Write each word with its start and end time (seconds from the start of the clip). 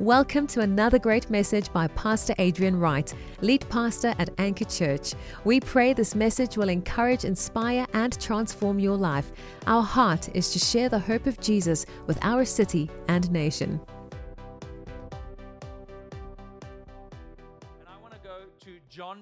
Welcome 0.00 0.46
to 0.48 0.60
another 0.60 1.00
great 1.00 1.28
message 1.28 1.72
by 1.72 1.88
Pastor 1.88 2.32
Adrian 2.38 2.78
Wright, 2.78 3.12
lead 3.40 3.68
pastor 3.68 4.14
at 4.20 4.30
Anchor 4.38 4.64
Church. 4.64 5.14
We 5.42 5.58
pray 5.58 5.92
this 5.92 6.14
message 6.14 6.56
will 6.56 6.68
encourage, 6.68 7.24
inspire, 7.24 7.84
and 7.94 8.16
transform 8.20 8.78
your 8.78 8.96
life. 8.96 9.32
Our 9.66 9.82
heart 9.82 10.28
is 10.36 10.52
to 10.52 10.60
share 10.60 10.88
the 10.88 11.00
hope 11.00 11.26
of 11.26 11.40
Jesus 11.40 11.84
with 12.06 12.16
our 12.22 12.44
city 12.44 12.88
and 13.08 13.28
nation. 13.32 13.80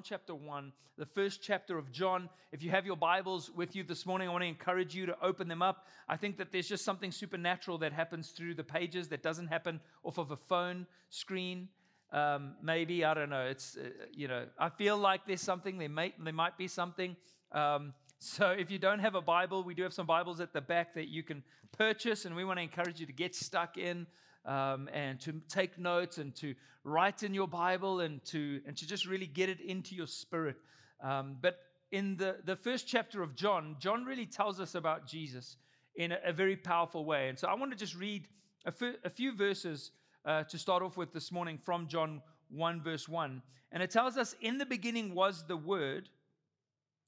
Chapter 0.08 0.36
1, 0.36 0.72
the 0.98 1.04
first 1.04 1.42
chapter 1.42 1.76
of 1.76 1.90
John. 1.90 2.28
If 2.52 2.62
you 2.62 2.70
have 2.70 2.86
your 2.86 2.96
Bibles 2.96 3.50
with 3.50 3.74
you 3.74 3.82
this 3.82 4.06
morning, 4.06 4.28
I 4.28 4.30
want 4.30 4.42
to 4.42 4.48
encourage 4.48 4.94
you 4.94 5.04
to 5.06 5.16
open 5.20 5.48
them 5.48 5.62
up. 5.62 5.88
I 6.08 6.16
think 6.16 6.38
that 6.38 6.52
there's 6.52 6.68
just 6.68 6.84
something 6.84 7.10
supernatural 7.10 7.78
that 7.78 7.92
happens 7.92 8.28
through 8.28 8.54
the 8.54 8.62
pages 8.62 9.08
that 9.08 9.24
doesn't 9.24 9.48
happen 9.48 9.80
off 10.04 10.18
of 10.18 10.30
a 10.30 10.36
phone 10.36 10.86
screen. 11.10 11.68
Um, 12.12 12.54
maybe, 12.62 13.04
I 13.04 13.14
don't 13.14 13.30
know. 13.30 13.46
It's, 13.46 13.76
uh, 13.76 13.88
you 14.12 14.28
know, 14.28 14.46
I 14.60 14.68
feel 14.68 14.96
like 14.96 15.26
there's 15.26 15.40
something, 15.40 15.76
there, 15.76 15.88
may, 15.88 16.14
there 16.22 16.32
might 16.32 16.56
be 16.56 16.68
something. 16.68 17.16
Um, 17.50 17.92
so 18.20 18.50
if 18.50 18.70
you 18.70 18.78
don't 18.78 19.00
have 19.00 19.16
a 19.16 19.20
Bible, 19.20 19.64
we 19.64 19.74
do 19.74 19.82
have 19.82 19.92
some 19.92 20.06
Bibles 20.06 20.38
at 20.38 20.52
the 20.52 20.60
back 20.60 20.94
that 20.94 21.08
you 21.08 21.24
can 21.24 21.42
purchase, 21.76 22.26
and 22.26 22.36
we 22.36 22.44
want 22.44 22.60
to 22.60 22.62
encourage 22.62 23.00
you 23.00 23.06
to 23.06 23.12
get 23.12 23.34
stuck 23.34 23.76
in 23.76 24.06
um, 24.46 24.88
and 24.92 25.20
to 25.20 25.40
take 25.48 25.78
notes 25.78 26.18
and 26.18 26.34
to 26.36 26.54
write 26.84 27.22
in 27.22 27.34
your 27.34 27.48
Bible 27.48 28.00
and 28.00 28.24
to 28.26 28.60
and 28.66 28.76
to 28.76 28.86
just 28.86 29.06
really 29.06 29.26
get 29.26 29.48
it 29.48 29.60
into 29.60 29.94
your 29.94 30.06
spirit. 30.06 30.56
Um, 31.02 31.36
but 31.40 31.58
in 31.92 32.16
the, 32.16 32.36
the 32.44 32.56
first 32.56 32.86
chapter 32.86 33.22
of 33.22 33.34
John, 33.34 33.76
John 33.78 34.04
really 34.04 34.26
tells 34.26 34.60
us 34.60 34.74
about 34.74 35.06
Jesus 35.06 35.56
in 35.94 36.12
a, 36.12 36.18
a 36.26 36.32
very 36.32 36.56
powerful 36.56 37.04
way. 37.04 37.28
And 37.28 37.38
so 37.38 37.48
I 37.48 37.54
want 37.54 37.72
to 37.72 37.78
just 37.78 37.94
read 37.94 38.26
a, 38.64 38.68
f- 38.68 38.96
a 39.04 39.10
few 39.10 39.34
verses 39.34 39.92
uh, 40.24 40.42
to 40.44 40.58
start 40.58 40.82
off 40.82 40.96
with 40.96 41.12
this 41.12 41.30
morning 41.30 41.58
from 41.64 41.86
John 41.86 42.22
1, 42.50 42.82
verse 42.82 43.08
1. 43.08 43.42
And 43.72 43.82
it 43.82 43.90
tells 43.90 44.16
us, 44.16 44.34
In 44.40 44.58
the 44.58 44.66
beginning 44.66 45.14
was 45.14 45.44
the 45.46 45.56
Word, 45.56 46.08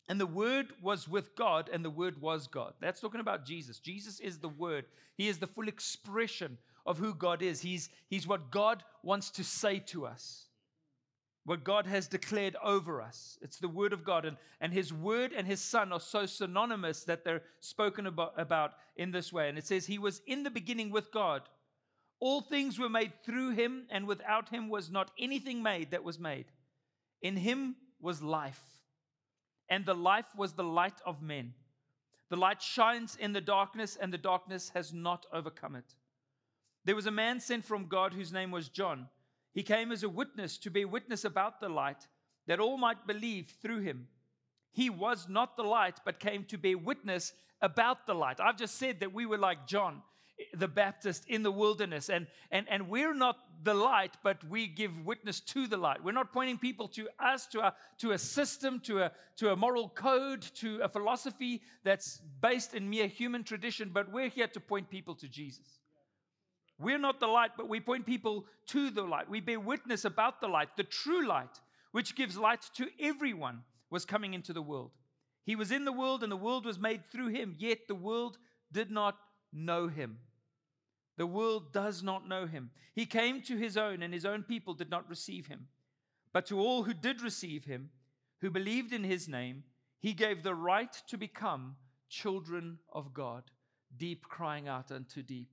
and 0.09 0.21
the 0.21 0.27
Word 0.27 0.69
was 0.83 1.09
with 1.09 1.35
God, 1.35 1.69
and 1.73 1.85
the 1.85 1.91
Word 1.91 2.21
was 2.21 2.47
God. 2.47 2.75
That's 2.81 3.01
talking 3.01 3.21
about 3.21 3.45
Jesus. 3.45 3.79
Jesus 3.79 4.21
is 4.21 4.39
the 4.39 4.49
Word, 4.49 4.87
He 5.17 5.29
is 5.29 5.39
the 5.39 5.47
full 5.47 5.69
expression 5.69 6.59
of 6.87 6.99
who 6.99 7.15
God 7.15 7.43
is. 7.43 7.61
He's, 7.61 7.89
he's 8.09 8.27
what 8.27 8.51
God 8.51 8.83
wants 9.03 9.31
to 9.33 9.45
say 9.45 9.79
to 9.81 10.07
us, 10.07 10.47
what 11.45 11.65
God 11.65 11.87
has 11.87 12.09
declared 12.09 12.57
over 12.63 13.01
us. 13.01 13.39
It's 13.43 13.59
the 13.59 13.69
Word 13.69 13.93
of 13.93 14.05
God. 14.05 14.25
And, 14.25 14.37
and 14.61 14.73
His 14.73 14.93
Word 14.93 15.33
and 15.33 15.47
His 15.47 15.61
Son 15.61 15.93
are 15.93 16.01
so 16.01 16.27
synonymous 16.27 17.05
that 17.05 17.25
they're 17.25 17.43
spoken 17.61 18.07
about, 18.07 18.35
about 18.37 18.73
in 18.97 19.11
this 19.11 19.33
way. 19.33 19.49
And 19.49 19.59
it 19.59 19.67
says, 19.67 19.87
He 19.87 19.99
was 19.99 20.21
in 20.27 20.43
the 20.43 20.51
beginning 20.51 20.91
with 20.91 21.13
God. 21.13 21.43
All 22.21 22.41
things 22.41 22.79
were 22.79 22.89
made 22.89 23.13
through 23.25 23.51
Him, 23.51 23.85
and 23.91 24.07
without 24.07 24.49
Him 24.49 24.69
was 24.69 24.91
not 24.91 25.11
anything 25.19 25.63
made 25.63 25.93
that 25.93 26.05
was 26.05 26.19
made. 26.19 26.47
In 27.23 27.37
Him 27.37 27.77
was 28.01 28.23
life, 28.23 28.61
and 29.69 29.85
the 29.85 29.95
life 29.95 30.27
was 30.37 30.53
the 30.53 30.65
light 30.65 31.01
of 31.07 31.23
men. 31.23 31.55
The 32.29 32.37
light 32.37 32.61
shines 32.61 33.17
in 33.19 33.33
the 33.33 33.41
darkness, 33.41 33.97
and 34.01 34.13
the 34.13 34.19
darkness 34.19 34.71
has 34.75 34.93
not 34.93 35.27
overcome 35.33 35.77
it. 35.77 35.95
There 36.89 36.97
was 36.97 37.05
a 37.05 37.11
man 37.11 37.39
sent 37.39 37.67
from 37.67 37.85
God 37.85 38.15
whose 38.15 38.33
name 38.33 38.51
was 38.51 38.71
John. 38.71 39.09
He 39.53 39.63
came 39.63 39.93
as 39.93 40.05
a 40.05 40.09
witness 40.09 40.57
to 40.57 40.71
bear 40.71 40.89
witness 40.89 41.27
about 41.27 41.61
the 41.61 41.69
light, 41.69 42.07
that 42.47 42.61
all 42.61 42.79
might 42.79 43.07
believe 43.07 43.53
through 43.61 43.81
him. 43.81 44.09
He 44.73 44.89
was 44.89 45.27
not 45.29 45.55
the 45.55 45.65
light, 45.65 46.01
but 46.07 46.19
came 46.19 46.45
to 46.45 46.57
bear 46.57 46.79
witness 46.79 47.35
about 47.61 48.07
the 48.07 48.15
light. 48.15 48.41
I've 48.41 48.57
just 48.57 48.77
said 48.77 49.01
that 49.01 49.13
we 49.13 49.27
were 49.27 49.37
like 49.37 49.67
John 49.67 50.01
the 50.55 50.67
Baptist 50.67 51.27
in 51.27 51.43
the 51.43 51.53
wilderness, 51.53 52.09
and, 52.09 52.27
and, 52.51 52.67
and 52.71 52.89
we're 52.89 53.13
not 53.13 53.37
the 53.65 53.75
light, 53.75 54.17
but 54.23 54.43
we 54.49 54.67
give 54.67 55.05
witness 55.05 55.41
to 55.41 55.67
the 55.67 55.77
light. 55.77 56.03
We're 56.03 56.13
not 56.13 56.33
pointing 56.33 56.57
people 56.57 56.89
to 56.89 57.07
us, 57.19 57.47
to 57.49 57.67
a, 57.67 57.75
to 57.99 58.13
a 58.13 58.19
system, 58.19 58.81
to 58.85 59.03
a, 59.03 59.13
to 59.37 59.53
a 59.53 59.57
moral 59.57 59.91
code, 59.91 60.41
to 60.55 60.79
a 60.79 60.89
philosophy 60.89 61.61
that's 61.85 62.23
based 62.41 62.73
in 62.73 62.89
mere 62.89 63.09
human 63.09 63.45
tradition, 63.45 63.91
but 63.93 64.11
we're 64.11 64.31
here 64.31 64.49
to 64.49 64.61
point 64.61 64.89
people 64.89 65.15
to 65.17 65.29
Jesus. 65.29 65.81
We're 66.79 66.99
not 66.99 67.19
the 67.19 67.27
light, 67.27 67.53
but 67.57 67.69
we 67.69 67.81
point 67.81 68.07
people 68.07 68.47
to 68.69 68.91
the 68.91 69.03
light. 69.03 69.29
We 69.29 69.41
bear 69.41 69.59
witness 69.59 70.05
about 70.05 70.41
the 70.41 70.49
light, 70.49 70.77
the 70.77 70.85
true 70.85 71.27
light, 71.27 71.61
which 71.93 72.15
gives 72.15 72.37
light 72.37 72.65
to 72.77 72.89
everyone, 73.01 73.63
was 73.91 74.05
coming 74.05 74.35
into 74.35 74.53
the 74.53 74.63
world. 74.63 74.93
He 75.45 75.57
was 75.57 75.73
in 75.73 75.85
the 75.85 75.93
world, 75.93 76.23
and 76.23 76.31
the 76.31 76.37
world 76.37 76.65
was 76.65 76.79
made 76.79 77.11
through 77.11 77.29
him, 77.29 77.57
yet 77.59 77.89
the 77.89 77.95
world 77.95 78.39
did 78.71 78.91
not 78.91 79.17
know 79.53 79.89
him. 79.89 80.19
The 81.17 81.27
world 81.27 81.73
does 81.73 82.03
not 82.03 82.29
know 82.29 82.47
him. 82.47 82.71
He 82.95 83.07
came 83.07 83.43
to 83.43 83.57
his 83.57 83.77
own, 83.77 84.03
and 84.03 84.15
his 84.15 84.25
own 84.25 84.45
people 84.45 84.75
did 84.75 84.91
not 84.91 85.09
receive 85.09 85.47
him. 85.47 85.67
But 86.33 86.47
to 86.47 86.61
all 86.61 86.85
who 86.85 86.95
did 86.95 87.23
receive 87.23 87.65
him, 87.65 87.91
who 88.41 88.51
believed 88.51 88.93
in 88.93 89.03
his 89.03 89.27
name, 89.27 89.65
he 89.99 90.13
gave 90.13 90.43
the 90.43 90.55
right 90.55 90.93
to 91.09 91.17
become 91.17 91.77
children 92.09 92.79
of 92.93 93.13
God. 93.13 93.45
Deep 93.97 94.23
crying 94.29 94.69
out 94.69 94.93
unto 94.93 95.23
deep, 95.23 95.49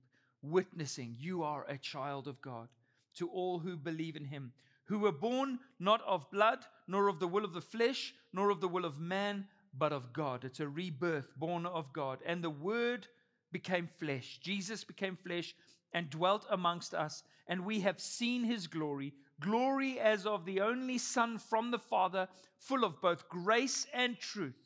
witnessing, 0.50 1.16
You 1.18 1.42
are 1.42 1.64
a 1.68 1.78
child 1.78 2.28
of 2.28 2.40
God. 2.40 2.68
To 3.16 3.28
all 3.28 3.58
who 3.58 3.76
believe 3.76 4.16
in 4.16 4.26
him, 4.26 4.52
who 4.84 4.98
were 4.98 5.12
born 5.12 5.58
not 5.78 6.02
of 6.06 6.30
blood, 6.30 6.58
nor 6.86 7.08
of 7.08 7.18
the 7.18 7.26
will 7.26 7.44
of 7.44 7.54
the 7.54 7.60
flesh, 7.60 8.14
nor 8.32 8.50
of 8.50 8.60
the 8.60 8.68
will 8.68 8.84
of 8.84 9.00
man, 9.00 9.46
but 9.76 9.92
of 9.92 10.12
God. 10.12 10.44
It's 10.44 10.60
a 10.60 10.68
rebirth 10.68 11.32
born 11.36 11.64
of 11.64 11.92
God. 11.92 12.18
And 12.26 12.44
the 12.44 12.50
word 12.50 13.08
became 13.52 13.88
flesh. 13.98 14.38
Jesus 14.42 14.84
became 14.84 15.16
flesh 15.16 15.54
and 15.92 16.10
dwelt 16.10 16.46
amongst 16.50 16.92
us, 16.92 17.22
and 17.46 17.64
we 17.64 17.80
have 17.80 18.00
seen 18.00 18.44
his 18.44 18.66
glory 18.66 19.14
glory 19.40 19.98
as 20.00 20.26
of 20.26 20.44
the 20.44 20.60
only 20.60 20.98
Son 20.98 21.38
from 21.38 21.70
the 21.70 21.78
Father, 21.78 22.28
full 22.58 22.84
of 22.84 23.00
both 23.00 23.28
grace 23.28 23.86
and 23.92 24.18
truth. 24.18 24.56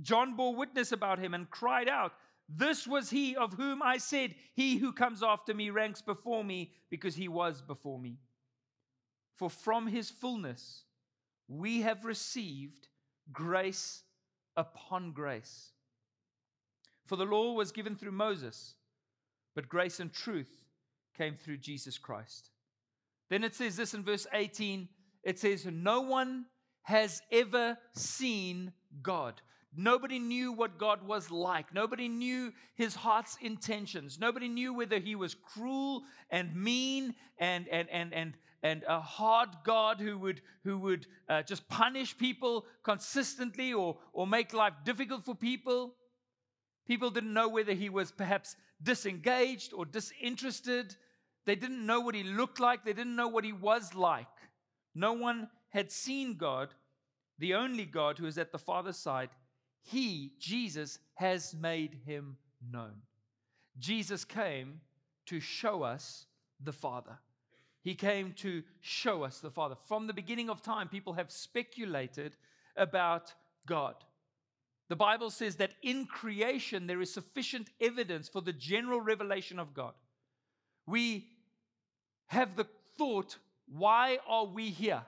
John 0.00 0.36
bore 0.36 0.54
witness 0.54 0.92
about 0.92 1.18
him 1.18 1.34
and 1.34 1.50
cried 1.50 1.88
out, 1.88 2.12
This 2.48 2.86
was 2.86 3.10
he 3.10 3.34
of 3.36 3.54
whom 3.54 3.82
I 3.82 3.98
said, 3.98 4.34
He 4.54 4.76
who 4.76 4.92
comes 4.92 5.22
after 5.22 5.54
me 5.54 5.70
ranks 5.70 6.02
before 6.02 6.44
me, 6.44 6.72
because 6.90 7.14
he 7.14 7.28
was 7.28 7.62
before 7.62 7.98
me. 7.98 8.18
For 9.36 9.48
from 9.48 9.86
his 9.86 10.10
fullness 10.10 10.84
we 11.48 11.82
have 11.82 12.04
received 12.04 12.88
grace 13.32 14.02
upon 14.56 15.12
grace. 15.12 15.72
For 17.06 17.16
the 17.16 17.24
law 17.24 17.52
was 17.52 17.72
given 17.72 17.96
through 17.96 18.12
Moses, 18.12 18.74
but 19.54 19.68
grace 19.68 20.00
and 20.00 20.12
truth 20.12 20.64
came 21.16 21.36
through 21.36 21.58
Jesus 21.58 21.98
Christ. 21.98 22.50
Then 23.28 23.44
it 23.44 23.54
says 23.54 23.76
this 23.76 23.94
in 23.94 24.02
verse 24.02 24.26
18 24.32 24.88
it 25.22 25.38
says, 25.38 25.66
No 25.66 26.00
one 26.00 26.46
has 26.82 27.22
ever 27.30 27.78
seen 27.94 28.72
God. 29.02 29.40
Nobody 29.74 30.18
knew 30.18 30.52
what 30.52 30.78
God 30.78 31.06
was 31.06 31.30
like. 31.30 31.72
Nobody 31.72 32.08
knew 32.08 32.52
his 32.74 32.94
heart's 32.94 33.38
intentions. 33.40 34.18
Nobody 34.20 34.48
knew 34.48 34.74
whether 34.74 34.98
he 34.98 35.14
was 35.14 35.34
cruel 35.34 36.02
and 36.30 36.54
mean 36.54 37.14
and, 37.38 37.66
and, 37.68 37.88
and, 37.90 38.12
and, 38.12 38.34
and 38.62 38.84
a 38.86 39.00
hard 39.00 39.48
God 39.64 39.98
who 39.98 40.18
would, 40.18 40.42
who 40.64 40.78
would 40.78 41.06
uh, 41.28 41.42
just 41.42 41.66
punish 41.68 42.16
people 42.16 42.66
consistently 42.82 43.72
or, 43.72 43.96
or 44.12 44.26
make 44.26 44.52
life 44.52 44.74
difficult 44.84 45.24
for 45.24 45.34
people. 45.34 45.94
People 46.86 47.10
didn't 47.10 47.32
know 47.32 47.48
whether 47.48 47.72
he 47.72 47.88
was 47.88 48.12
perhaps 48.12 48.56
disengaged 48.82 49.72
or 49.72 49.86
disinterested. 49.86 50.96
They 51.46 51.54
didn't 51.54 51.86
know 51.86 52.00
what 52.00 52.14
he 52.14 52.24
looked 52.24 52.60
like. 52.60 52.84
They 52.84 52.92
didn't 52.92 53.16
know 53.16 53.28
what 53.28 53.44
he 53.44 53.52
was 53.52 53.94
like. 53.94 54.26
No 54.94 55.14
one 55.14 55.48
had 55.70 55.90
seen 55.90 56.36
God, 56.36 56.74
the 57.38 57.54
only 57.54 57.86
God 57.86 58.18
who 58.18 58.26
is 58.26 58.36
at 58.36 58.52
the 58.52 58.58
Father's 58.58 58.98
side. 58.98 59.30
He, 59.82 60.32
Jesus, 60.38 60.98
has 61.14 61.54
made 61.54 61.98
him 62.06 62.36
known. 62.70 62.94
Jesus 63.78 64.24
came 64.24 64.80
to 65.26 65.40
show 65.40 65.82
us 65.82 66.26
the 66.62 66.72
Father. 66.72 67.18
He 67.82 67.94
came 67.94 68.32
to 68.34 68.62
show 68.80 69.24
us 69.24 69.40
the 69.40 69.50
Father. 69.50 69.74
From 69.88 70.06
the 70.06 70.12
beginning 70.12 70.48
of 70.48 70.62
time, 70.62 70.88
people 70.88 71.14
have 71.14 71.30
speculated 71.30 72.36
about 72.76 73.34
God. 73.66 73.96
The 74.88 74.96
Bible 74.96 75.30
says 75.30 75.56
that 75.56 75.74
in 75.82 76.06
creation 76.06 76.86
there 76.86 77.00
is 77.00 77.12
sufficient 77.12 77.70
evidence 77.80 78.28
for 78.28 78.40
the 78.40 78.52
general 78.52 79.00
revelation 79.00 79.58
of 79.58 79.74
God. 79.74 79.94
We 80.86 81.26
have 82.26 82.56
the 82.56 82.66
thought, 82.96 83.36
why 83.66 84.18
are 84.28 84.44
we 84.44 84.70
here? 84.70 85.02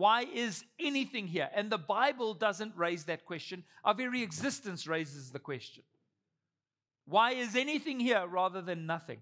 Why 0.00 0.22
is 0.22 0.64
anything 0.78 1.26
here? 1.26 1.50
And 1.54 1.68
the 1.68 1.76
Bible 1.76 2.32
doesn't 2.32 2.74
raise 2.74 3.04
that 3.04 3.26
question. 3.26 3.64
Our 3.84 3.92
very 3.92 4.22
existence 4.22 4.86
raises 4.86 5.30
the 5.30 5.38
question. 5.38 5.82
Why 7.04 7.32
is 7.32 7.54
anything 7.54 8.00
here 8.00 8.26
rather 8.26 8.62
than 8.62 8.86
nothing? 8.86 9.18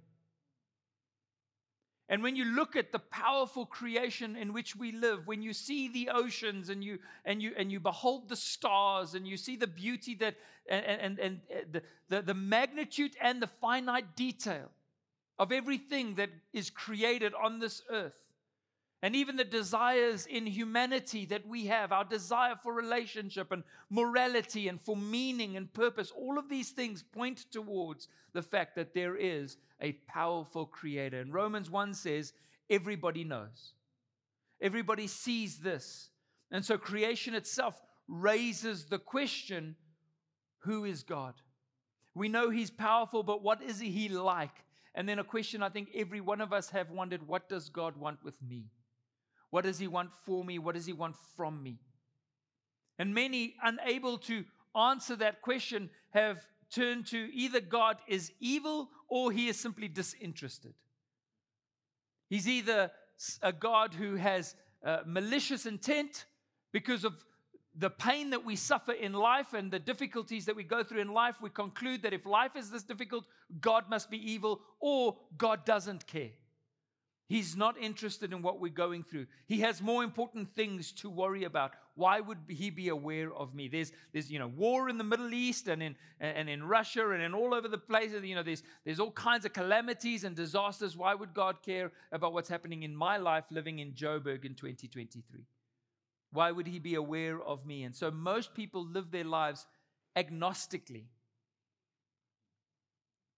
And 2.09 2.23
when 2.23 2.37
you 2.37 2.45
look 2.45 2.77
at 2.77 2.93
the 2.93 3.01
powerful 3.01 3.67
creation 3.67 4.37
in 4.37 4.53
which 4.53 4.77
we 4.77 4.93
live, 4.93 5.27
when 5.27 5.43
you 5.43 5.53
see 5.53 5.89
the 5.89 6.11
oceans 6.11 6.69
and 6.69 6.85
you 6.85 7.01
and 7.25 7.43
you 7.43 7.55
and 7.57 7.73
you 7.73 7.81
behold 7.81 8.29
the 8.29 8.37
stars 8.37 9.15
and 9.15 9.27
you 9.27 9.37
see 9.37 9.57
the 9.57 9.67
beauty 9.67 10.15
that 10.15 10.37
and 10.71 10.85
and, 10.87 11.19
and 11.19 11.41
uh, 11.51 11.59
the, 11.73 11.83
the, 12.09 12.23
the 12.23 12.35
magnitude 12.35 13.17
and 13.21 13.43
the 13.43 13.49
finite 13.61 14.15
detail, 14.15 14.71
of 15.41 15.51
everything 15.51 16.15
that 16.15 16.31
is 16.53 16.71
created 16.71 17.33
on 17.35 17.59
this 17.59 17.83
earth. 17.91 18.28
And 19.00 19.15
even 19.15 19.37
the 19.37 19.45
desires 19.45 20.27
in 20.27 20.45
humanity 20.47 21.25
that 21.27 21.47
we 21.47 21.67
have, 21.67 21.93
our 21.93 22.05
desire 22.05 22.56
for 22.61 22.73
relationship 22.73 23.53
and 23.53 23.62
morality 23.91 24.67
and 24.67 24.81
for 24.81 24.97
meaning 24.97 25.56
and 25.56 25.73
purpose, 25.73 26.12
all 26.17 26.37
of 26.37 26.49
these 26.49 26.71
things 26.71 27.03
point 27.03 27.47
towards 27.53 28.09
the 28.33 28.43
fact 28.43 28.75
that 28.75 28.95
there 28.95 29.17
is 29.17 29.56
a 29.81 29.93
powerful 30.09 30.67
creator. 30.67 31.21
And 31.21 31.33
Romans 31.33 31.71
1 31.71 31.95
says, 31.95 32.33
everybody 32.69 33.23
knows. 33.23 33.75
Everybody 34.61 35.06
sees 35.06 35.59
this. 35.59 36.11
And 36.51 36.65
so 36.65 36.77
creation 36.77 37.35
itself 37.35 37.81
raises 38.09 38.87
the 38.87 38.99
question 38.99 39.77
who 40.62 40.85
is 40.85 41.05
God? 41.05 41.35
We 42.15 42.29
know 42.29 42.51
he's 42.51 42.71
powerful, 42.71 43.23
but 43.23 43.44
what 43.44 43.62
is 43.62 43.79
he 43.79 44.09
like? 44.09 44.65
And 44.94 45.09
then 45.09 45.21
a 45.21 45.25
question 45.25 45.62
I 45.62 45.69
think 45.69 45.91
every 45.94 46.21
one 46.21 46.41
of 46.41 46.53
us 46.53 46.71
have 46.71 46.91
wondered 46.91 47.29
what 47.29 47.49
does 47.49 47.69
God 47.69 47.97
want 47.97 48.25
with 48.25 48.35
me? 48.43 48.65
What 49.50 49.65
does 49.65 49.79
he 49.79 49.89
want 49.89 50.11
for 50.25 50.45
me? 50.45 50.59
What 50.59 50.75
does 50.75 50.87
he 50.87 50.93
want 50.93 51.17
from 51.37 51.62
me? 51.62 51.79
And 52.99 53.15
many, 53.15 53.55
unable 53.62 54.19
to 54.19 54.45
answer 54.77 55.17
that 55.17 55.43
question, 55.43 55.91
have 56.11 56.47
turned 56.71 57.06
to 57.06 57.31
either 57.35 57.61
God 57.61 57.97
is 58.06 58.33
evil 58.41 58.91
or 59.09 59.33
he 59.33 59.49
is 59.49 59.59
simply 59.59 59.89
disinterested. 59.89 60.75
He's 62.29 62.49
either 62.49 62.91
a 63.43 63.53
God 63.53 63.95
who 63.95 64.17
has 64.17 64.55
uh, 64.85 64.99
malicious 65.06 65.67
intent 65.67 66.27
because 66.73 67.05
of 67.05 67.25
the 67.77 67.91
pain 67.91 68.31
that 68.31 68.44
we 68.44 68.56
suffer 68.56 68.93
in 68.93 69.12
life 69.12 69.55
and 69.55 69.71
the 69.71 69.79
difficulties 69.79 70.47
that 70.47 70.56
we 70.56 70.65
go 70.65 70.83
through 70.83 71.01
in 71.01 71.12
life, 71.12 71.37
we 71.41 71.49
conclude 71.49 72.03
that 72.03 72.12
if 72.12 72.27
life 72.27 72.56
is 72.56 72.71
this 72.71 72.83
difficult, 72.83 73.25
God 73.61 73.89
must 73.89 74.11
be 74.11 74.19
evil 74.33 74.61
or 74.81 75.17
God 75.37 75.65
doesn't 75.65 76.06
care. 76.06 76.31
He's 77.29 77.57
not 77.57 77.77
interested 77.77 78.33
in 78.33 78.41
what 78.41 78.59
we're 78.59 78.73
going 78.73 79.03
through. 79.03 79.27
He 79.47 79.61
has 79.61 79.83
more 79.83 80.03
important 80.03 80.55
things 80.57 80.93
to 80.93 81.11
worry 81.11 81.45
about. 81.45 81.73
Why 81.95 82.21
would 82.21 82.39
he 82.49 82.71
be 82.71 82.89
aware 82.89 83.31
of 83.35 83.55
me? 83.55 83.69
There's, 83.69 83.93
there's 84.15 84.31
you 84.31 84.39
know, 84.39 84.49
war 84.49 84.89
in 84.89 84.97
the 84.97 85.05
Middle 85.05 85.35
East 85.35 85.69
and 85.69 85.83
in, 85.83 85.95
and 86.21 86.49
in 86.49 86.63
Russia 86.63 87.11
and 87.11 87.23
in 87.23 87.35
all 87.35 87.53
over 87.53 87.69
the 87.69 87.77
place. 87.77 88.13
You 88.23 88.35
know, 88.35 88.43
there's, 88.43 88.63
there's 88.87 88.99
all 88.99 89.11
kinds 89.11 89.45
of 89.45 89.53
calamities 89.53 90.25
and 90.25 90.35
disasters. 90.35 90.97
Why 90.97 91.15
would 91.15 91.35
God 91.35 91.63
care 91.63 91.93
about 92.13 92.33
what's 92.33 92.49
happening 92.49 92.83
in 92.83 92.97
my 92.97 93.19
life 93.19 93.45
living 93.51 93.81
in 93.81 93.93
Joburg 93.93 94.47
in 94.47 94.55
2023? 94.55 95.45
Why 96.33 96.51
would 96.51 96.67
he 96.67 96.79
be 96.79 96.95
aware 96.95 97.43
of 97.43 97.67
me? 97.67 97.85
And 97.85 97.95
so 97.95 98.11
most 98.11 98.55
people 98.55 98.87
live 98.87 99.11
their 99.11 99.25
lives 99.25 99.67
agnostically. 100.17 101.05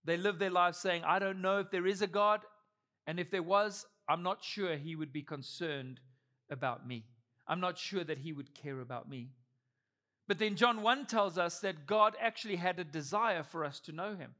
They 0.04 0.16
live 0.16 0.38
their 0.38 0.50
lives 0.50 0.78
saying, 0.78 1.02
I 1.04 1.18
don't 1.18 1.42
know 1.42 1.58
if 1.58 1.72
there 1.72 1.86
is 1.86 2.02
a 2.02 2.06
God, 2.06 2.40
and 3.10 3.18
if 3.18 3.28
there 3.28 3.42
was, 3.42 3.86
I'm 4.08 4.22
not 4.22 4.44
sure 4.44 4.76
he 4.76 4.94
would 4.94 5.12
be 5.12 5.22
concerned 5.22 5.98
about 6.48 6.86
me. 6.86 7.02
I'm 7.48 7.58
not 7.58 7.76
sure 7.76 8.04
that 8.04 8.18
he 8.18 8.32
would 8.32 8.54
care 8.54 8.78
about 8.78 9.08
me. 9.08 9.30
But 10.28 10.38
then 10.38 10.54
John 10.54 10.80
1 10.80 11.06
tells 11.06 11.36
us 11.36 11.58
that 11.58 11.88
God 11.88 12.14
actually 12.20 12.54
had 12.54 12.78
a 12.78 12.84
desire 12.84 13.42
for 13.42 13.64
us 13.64 13.80
to 13.80 13.92
know 13.92 14.14
him, 14.14 14.36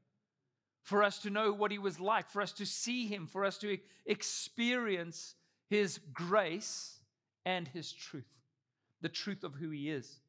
for 0.83 1.03
us 1.03 1.19
to 1.23 1.29
know 1.29 1.51
what 1.51 1.71
he 1.71 1.79
was 1.79 1.99
like, 1.99 2.29
for 2.29 2.41
us 2.41 2.53
to 2.53 2.65
see 2.65 3.07
him, 3.07 3.27
for 3.27 3.43
us 3.43 3.57
to 3.57 3.77
experience 4.05 5.35
his 5.69 5.99
grace 6.13 7.01
and 7.45 7.67
his 7.67 7.91
truth 7.91 8.23
the 9.01 9.09
truth 9.09 9.43
of 9.43 9.55
who 9.55 9.71
he 9.71 9.89
is. 9.89 10.19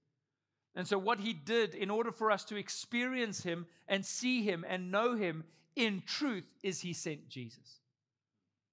And 0.75 0.89
so, 0.89 0.99
what 0.99 1.21
he 1.21 1.33
did 1.33 1.77
in 1.77 1.91
order 1.91 2.11
for 2.11 2.33
us 2.33 2.43
to 2.47 2.57
experience 2.57 3.45
him 3.45 3.67
and 3.87 4.05
see 4.05 4.43
him 4.43 4.65
and 4.69 4.91
know 4.91 5.15
him 5.15 5.45
in 5.77 6.03
truth 6.07 6.51
is 6.65 6.81
he 6.81 6.93
sent 6.93 7.29
Jesus. 7.29 7.82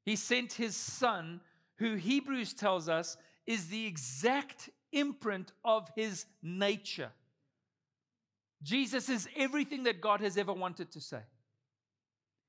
He 0.09 0.15
sent 0.15 0.53
his 0.53 0.75
son, 0.75 1.39
who 1.77 1.93
Hebrews 1.93 2.55
tells 2.55 2.89
us 2.89 3.15
is 3.45 3.67
the 3.67 3.85
exact 3.85 4.71
imprint 4.91 5.51
of 5.63 5.87
his 5.95 6.25
nature. 6.41 7.11
Jesus 8.63 9.07
is 9.07 9.29
everything 9.37 9.83
that 9.83 10.01
God 10.01 10.19
has 10.21 10.35
ever 10.35 10.51
wanted 10.51 10.91
to 10.93 10.99
say. 10.99 11.21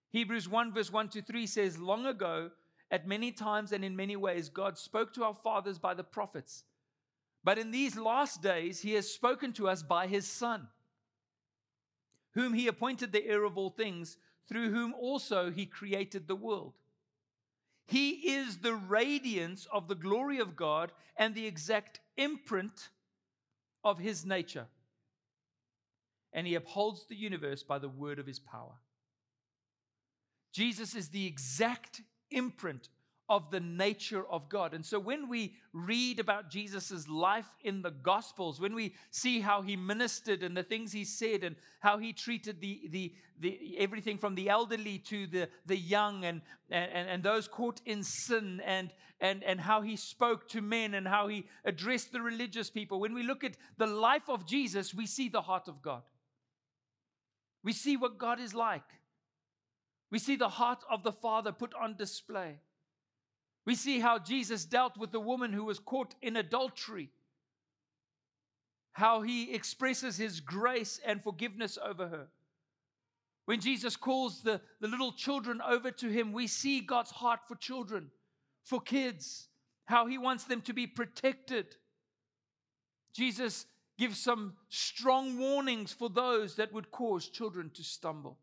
Hebrews 0.08 0.48
1, 0.48 0.72
verse 0.72 0.90
1 0.90 1.10
to 1.10 1.20
3 1.20 1.46
says, 1.46 1.78
Long 1.78 2.06
ago, 2.06 2.50
at 2.90 3.06
many 3.06 3.30
times 3.30 3.72
and 3.72 3.84
in 3.84 3.94
many 3.94 4.16
ways, 4.16 4.48
God 4.48 4.78
spoke 4.78 5.12
to 5.12 5.24
our 5.24 5.34
fathers 5.34 5.78
by 5.78 5.92
the 5.92 6.02
prophets. 6.02 6.64
But 7.44 7.58
in 7.58 7.72
these 7.72 7.94
last 7.94 8.40
days, 8.40 8.80
he 8.80 8.94
has 8.94 9.06
spoken 9.06 9.52
to 9.52 9.68
us 9.68 9.82
by 9.82 10.06
his 10.06 10.26
Son, 10.26 10.68
whom 12.32 12.54
he 12.54 12.68
appointed 12.68 13.12
the 13.12 13.26
heir 13.26 13.44
of 13.44 13.58
all 13.58 13.68
things, 13.68 14.16
through 14.48 14.70
whom 14.70 14.94
also 14.94 15.50
he 15.50 15.66
created 15.66 16.26
the 16.26 16.34
world. 16.34 16.79
He 17.90 18.10
is 18.34 18.58
the 18.58 18.76
radiance 18.76 19.66
of 19.72 19.88
the 19.88 19.96
glory 19.96 20.38
of 20.38 20.54
God 20.54 20.92
and 21.16 21.34
the 21.34 21.48
exact 21.48 21.98
imprint 22.16 22.88
of 23.82 23.98
his 23.98 24.25
nature. 24.25 24.69
And 26.32 26.46
he 26.46 26.54
upholds 26.54 27.06
the 27.06 27.16
universe 27.16 27.64
by 27.64 27.81
the 27.81 27.88
word 27.88 28.20
of 28.20 28.28
his 28.28 28.38
power. 28.38 28.78
Jesus 30.52 30.94
is 30.94 31.08
the 31.08 31.26
exact 31.26 32.02
imprint 32.31 32.88
of 33.30 33.48
the 33.52 33.60
nature 33.60 34.24
of 34.28 34.48
God. 34.48 34.74
And 34.74 34.84
so 34.84 34.98
when 34.98 35.28
we 35.28 35.54
read 35.72 36.18
about 36.18 36.50
Jesus' 36.50 37.06
life 37.08 37.46
in 37.62 37.80
the 37.80 37.92
Gospels, 37.92 38.60
when 38.60 38.74
we 38.74 38.92
see 39.12 39.38
how 39.38 39.62
he 39.62 39.76
ministered 39.76 40.42
and 40.42 40.56
the 40.56 40.64
things 40.64 40.90
he 40.90 41.04
said 41.04 41.44
and 41.44 41.54
how 41.78 41.98
he 41.98 42.12
treated 42.12 42.60
the, 42.60 42.80
the, 42.90 43.14
the 43.38 43.78
everything 43.78 44.18
from 44.18 44.34
the 44.34 44.48
elderly 44.48 44.98
to 44.98 45.28
the, 45.28 45.48
the 45.64 45.76
young 45.76 46.24
and, 46.24 46.42
and, 46.70 47.08
and 47.08 47.22
those 47.22 47.46
caught 47.46 47.80
in 47.86 48.02
sin 48.02 48.60
and, 48.66 48.90
and, 49.20 49.44
and 49.44 49.60
how 49.60 49.80
he 49.80 49.94
spoke 49.94 50.48
to 50.48 50.60
men 50.60 50.94
and 50.94 51.06
how 51.06 51.28
he 51.28 51.46
addressed 51.64 52.10
the 52.10 52.20
religious 52.20 52.68
people, 52.68 52.98
when 52.98 53.14
we 53.14 53.22
look 53.22 53.44
at 53.44 53.56
the 53.78 53.86
life 53.86 54.28
of 54.28 54.44
Jesus, 54.44 54.92
we 54.92 55.06
see 55.06 55.28
the 55.28 55.42
heart 55.42 55.68
of 55.68 55.80
God. 55.80 56.02
We 57.62 57.72
see 57.72 57.96
what 57.96 58.18
God 58.18 58.40
is 58.40 58.54
like. 58.54 58.82
We 60.10 60.18
see 60.18 60.34
the 60.34 60.48
heart 60.48 60.82
of 60.90 61.04
the 61.04 61.12
Father 61.12 61.52
put 61.52 61.74
on 61.80 61.94
display. 61.96 62.58
We 63.70 63.76
see 63.76 64.00
how 64.00 64.19
Jesus 64.19 64.64
dealt 64.64 64.96
with 64.96 65.12
the 65.12 65.20
woman 65.20 65.52
who 65.52 65.62
was 65.62 65.78
caught 65.78 66.17
in 66.20 66.34
adultery, 66.34 67.08
how 68.90 69.22
he 69.22 69.55
expresses 69.55 70.17
his 70.17 70.40
grace 70.40 70.99
and 71.06 71.22
forgiveness 71.22 71.78
over 71.81 72.08
her. 72.08 72.26
When 73.44 73.61
Jesus 73.61 73.94
calls 73.94 74.43
the, 74.43 74.61
the 74.81 74.88
little 74.88 75.12
children 75.12 75.62
over 75.64 75.93
to 75.93 76.08
him, 76.08 76.32
we 76.32 76.49
see 76.49 76.81
God's 76.81 77.12
heart 77.12 77.43
for 77.46 77.55
children, 77.55 78.11
for 78.64 78.81
kids, 78.81 79.47
how 79.85 80.06
he 80.06 80.18
wants 80.18 80.42
them 80.42 80.62
to 80.62 80.73
be 80.73 80.88
protected. 80.88 81.76
Jesus 83.12 83.66
gives 83.97 84.18
some 84.18 84.54
strong 84.68 85.38
warnings 85.38 85.92
for 85.92 86.11
those 86.11 86.56
that 86.56 86.73
would 86.73 86.90
cause 86.90 87.28
children 87.28 87.71
to 87.75 87.85
stumble. 87.85 88.37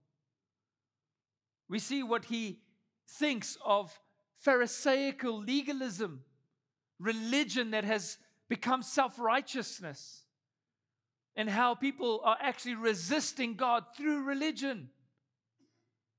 We 1.67 1.79
see 1.79 2.01
what 2.01 2.23
he 2.23 2.59
thinks 3.09 3.57
of 3.65 3.99
Pharisaical 4.39 5.39
legalism, 5.39 6.23
religion 6.99 7.71
that 7.71 7.83
has 7.83 8.17
become 8.49 8.81
self 8.81 9.19
righteousness, 9.19 10.23
and 11.35 11.49
how 11.49 11.75
people 11.75 12.21
are 12.23 12.37
actually 12.39 12.75
resisting 12.75 13.55
God 13.55 13.83
through 13.95 14.23
religion 14.23 14.89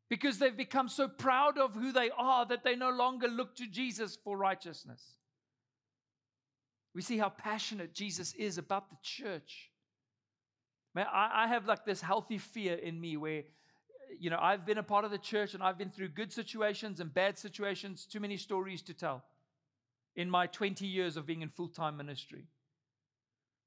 because 0.09 0.39
they've 0.39 0.57
become 0.57 0.89
so 0.89 1.07
proud 1.07 1.59
of 1.59 1.75
who 1.75 1.93
they 1.93 2.11
are 2.17 2.47
that 2.47 2.65
they 2.65 2.75
no 2.75 2.91
longer 2.91 3.29
look 3.29 3.55
to 3.57 3.67
Jesus 3.67 4.17
for 4.17 4.37
righteousness. 4.37 5.03
We 6.95 7.03
see 7.03 7.19
how 7.19 7.29
passionate 7.29 7.95
Jesus 7.95 8.35
is 8.35 8.59
about 8.59 8.91
the 8.91 8.97
church. 9.03 9.71
Man, 10.95 11.07
I, 11.13 11.45
I 11.45 11.49
have 11.49 11.67
like 11.67 11.85
this 11.85 12.01
healthy 12.01 12.39
fear 12.39 12.75
in 12.75 13.01
me 13.01 13.17
where 13.17 13.43
you 14.19 14.31
know, 14.31 14.39
I've 14.41 14.65
been 14.67 14.79
a 14.79 14.83
part 14.83 15.05
of 15.05 15.11
the 15.11 15.19
church 15.19 15.55
and 15.55 15.63
I've 15.63 15.79
been 15.79 15.91
through 15.91 16.09
good 16.09 16.33
situations 16.33 17.01
and 17.01 17.13
bad 17.13 17.39
situations, 17.39 18.07
too 18.07 18.21
many 18.21 18.37
stories 18.37 18.83
to 18.83 18.95
tell 18.95 19.25
in 20.17 20.29
my 20.29 20.47
20 20.47 20.87
years 20.87 21.17
of 21.17 21.27
being 21.27 21.43
in 21.43 21.49
full 21.49 21.69
time 21.69 21.97
ministry. 21.97 22.47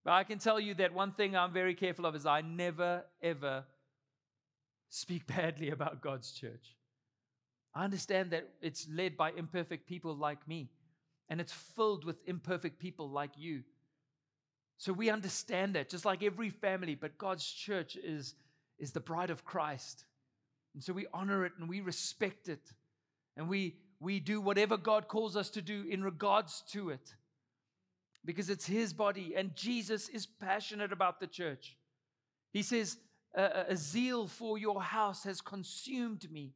But 0.04 0.12
I 0.12 0.24
can 0.24 0.40
tell 0.40 0.60
you 0.60 0.74
that 0.76 0.94
one 0.94 1.12
thing 1.12 1.36
I'm 1.36 1.54
very 1.54 1.76
careful 1.76 2.06
of 2.06 2.16
is 2.16 2.26
I 2.26 2.42
never, 2.42 3.04
ever 3.22 3.64
speak 4.90 5.28
badly 5.36 5.70
about 5.70 6.02
God's 6.02 6.32
church. 6.32 6.76
I 7.74 7.86
understand 7.86 8.32
that 8.32 8.50
it's 8.62 8.88
led 8.90 9.16
by 9.16 9.32
imperfect 9.32 9.88
people 9.88 10.16
like 10.16 10.46
me, 10.48 10.70
and 11.30 11.40
it's 11.40 11.54
filled 11.54 12.04
with 12.04 12.18
imperfect 12.28 12.80
people 12.80 13.10
like 13.10 13.32
you. 13.38 13.64
So 14.78 14.92
we 14.92 15.10
understand 15.10 15.76
that, 15.76 15.90
just 15.90 16.04
like 16.04 16.24
every 16.24 16.50
family, 16.50 16.96
but 16.96 17.18
God's 17.18 17.46
church 17.46 17.96
is, 17.96 18.34
is 18.78 18.92
the 18.92 19.00
bride 19.00 19.30
of 19.30 19.46
Christ. 19.46 20.04
And 20.74 20.84
so 20.84 20.94
we 20.94 21.08
honor 21.14 21.46
it 21.46 21.54
and 21.60 21.68
we 21.68 21.82
respect 21.82 22.48
it. 22.48 22.74
And 23.38 23.50
we, 23.50 23.76
we 24.00 24.20
do 24.20 24.42
whatever 24.42 24.78
God 24.78 25.08
calls 25.08 25.36
us 25.36 25.50
to 25.52 25.62
do 25.62 25.86
in 25.90 26.04
regards 26.04 26.64
to 26.72 26.90
it. 26.90 27.14
Because 28.24 28.50
it's 28.50 28.66
His 28.66 28.94
body. 28.94 29.34
And 29.36 29.56
Jesus 29.56 30.10
is 30.10 30.26
passionate 30.26 30.92
about 30.92 31.20
the 31.20 31.28
church. 31.28 31.78
He 32.54 32.62
says, 32.64 32.98
a, 33.34 33.66
a 33.70 33.78
zeal 33.78 34.28
for 34.28 34.58
your 34.58 34.82
house 34.82 35.24
has 35.24 35.42
consumed 35.42 36.30
me. 36.32 36.54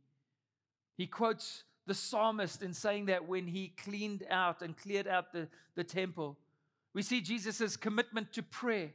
He 0.98 1.07
quotes 1.07 1.63
the 1.88 1.93
psalmist 1.93 2.62
in 2.62 2.74
saying 2.74 3.05
that 3.07 3.27
when 3.27 3.48
he 3.48 3.74
cleaned 3.84 4.24
out 4.29 4.62
and 4.62 4.75
cleared 4.75 5.07
out 5.07 5.31
the, 5.31 5.48
the 5.75 5.84
temple. 5.84 6.38
We 6.93 7.01
see 7.01 7.22
Jesus' 7.22 7.77
commitment 7.77 8.34
to 8.34 8.43
prayer, 8.43 8.91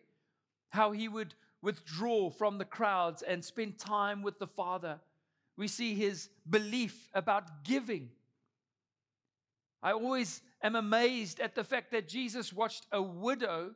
how 0.71 0.93
he 0.93 1.07
would 1.09 1.35
withdraw 1.63 2.31
from 2.31 2.59
the 2.59 2.65
crowds 2.65 3.23
and 3.23 3.45
spend 3.45 3.79
time 3.79 4.23
with 4.23 4.39
the 4.39 4.47
Father. 4.47 4.99
We 5.61 5.69
see 5.69 5.95
his 5.95 6.31
belief 6.49 7.11
about 7.13 7.65
giving. 7.65 8.09
I 9.83 9.93
always 9.93 10.41
am 10.63 10.75
amazed 10.75 11.39
at 11.39 11.55
the 11.55 11.65
fact 11.65 11.91
that 11.91 12.09
Jesus 12.09 12.51
watched 12.51 12.87
a 12.91 13.03
widow 13.03 13.73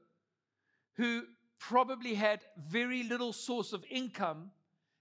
who 0.97 1.25
probably 1.59 2.15
had 2.15 2.41
very 2.57 3.03
little 3.03 3.35
source 3.35 3.75
of 3.75 3.85
income, 3.91 4.51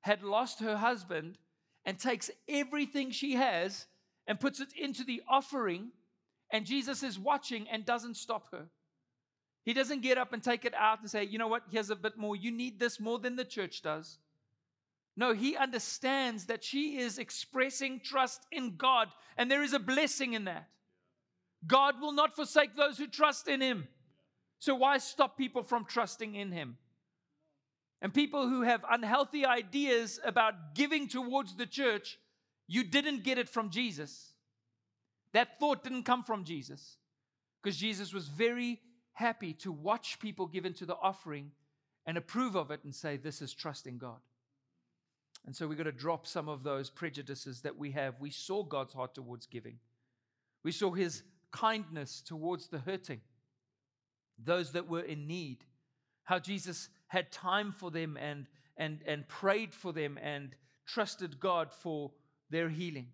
had 0.01 0.23
lost 0.23 0.59
her 0.59 0.75
husband, 0.75 1.37
and 1.85 1.97
takes 1.97 2.29
everything 2.49 3.11
she 3.11 3.35
has 3.35 3.85
and 4.27 4.37
puts 4.37 4.59
it 4.59 4.73
into 4.77 5.05
the 5.05 5.21
offering. 5.29 5.89
And 6.51 6.65
Jesus 6.65 7.01
is 7.01 7.17
watching 7.17 7.65
and 7.69 7.85
doesn't 7.85 8.17
stop 8.17 8.51
her. 8.51 8.65
He 9.63 9.71
doesn't 9.71 10.01
get 10.01 10.17
up 10.17 10.33
and 10.33 10.43
take 10.43 10.65
it 10.65 10.73
out 10.73 10.99
and 10.99 11.09
say, 11.09 11.23
you 11.23 11.37
know 11.37 11.47
what, 11.47 11.63
here's 11.71 11.91
a 11.91 11.95
bit 11.95 12.17
more. 12.17 12.35
You 12.35 12.51
need 12.51 12.77
this 12.77 12.99
more 12.99 13.19
than 13.19 13.37
the 13.37 13.45
church 13.45 13.83
does. 13.83 14.17
No, 15.15 15.33
he 15.33 15.55
understands 15.55 16.45
that 16.45 16.63
she 16.63 16.97
is 16.97 17.19
expressing 17.19 17.99
trust 17.99 18.47
in 18.51 18.77
God, 18.77 19.09
and 19.37 19.49
there 19.49 19.61
is 19.61 19.73
a 19.73 19.79
blessing 19.79 20.33
in 20.33 20.45
that. 20.45 20.69
God 21.67 22.01
will 22.01 22.11
not 22.11 22.35
forsake 22.35 22.75
those 22.75 22.97
who 22.97 23.07
trust 23.07 23.47
in 23.47 23.61
him. 23.61 23.87
So, 24.59 24.75
why 24.75 24.97
stop 24.97 25.37
people 25.37 25.63
from 25.63 25.85
trusting 25.85 26.35
in 26.35 26.51
him? 26.51 26.77
And 28.01 28.13
people 28.13 28.49
who 28.49 28.63
have 28.63 28.83
unhealthy 28.89 29.45
ideas 29.45 30.19
about 30.25 30.75
giving 30.75 31.07
towards 31.07 31.55
the 31.55 31.65
church, 31.65 32.17
you 32.67 32.83
didn't 32.83 33.23
get 33.23 33.37
it 33.37 33.47
from 33.47 33.69
Jesus. 33.69 34.33
That 35.31 35.59
thought 35.59 35.83
didn't 35.83 36.03
come 36.03 36.23
from 36.23 36.43
Jesus 36.43 36.97
because 37.61 37.77
Jesus 37.77 38.13
was 38.13 38.27
very 38.27 38.79
happy 39.13 39.53
to 39.53 39.71
watch 39.71 40.19
people 40.19 40.47
give 40.47 40.65
into 40.65 40.85
the 40.85 40.97
offering 40.97 41.51
and 42.05 42.17
approve 42.17 42.55
of 42.55 42.71
it 42.71 42.81
and 42.83 42.93
say, 42.93 43.15
This 43.15 43.41
is 43.41 43.53
trusting 43.53 43.99
God. 43.99 44.19
And 45.45 45.55
so 45.55 45.67
we've 45.67 45.77
got 45.77 45.83
to 45.85 45.91
drop 45.91 46.25
some 46.25 46.47
of 46.47 46.63
those 46.63 46.89
prejudices 46.89 47.61
that 47.61 47.77
we 47.77 47.91
have. 47.91 48.15
We 48.19 48.29
saw 48.29 48.63
God's 48.63 48.93
heart 48.93 49.13
towards 49.15 49.45
giving, 49.45 49.79
we 50.63 50.71
saw 50.71 50.91
his 50.91 51.23
kindness 51.51 52.21
towards 52.21 52.67
the 52.67 52.79
hurting, 52.79 53.21
those 54.43 54.71
that 54.71 54.89
were 54.89 55.01
in 55.01 55.27
need, 55.27 55.63
how 56.23 56.39
Jesus 56.39 56.89
had 57.07 57.31
time 57.31 57.71
for 57.71 57.91
them 57.91 58.17
and, 58.17 58.47
and, 58.77 58.99
and 59.05 59.27
prayed 59.27 59.73
for 59.73 59.93
them 59.93 60.17
and 60.21 60.55
trusted 60.85 61.39
God 61.39 61.71
for 61.71 62.11
their 62.49 62.69
healing, 62.69 63.07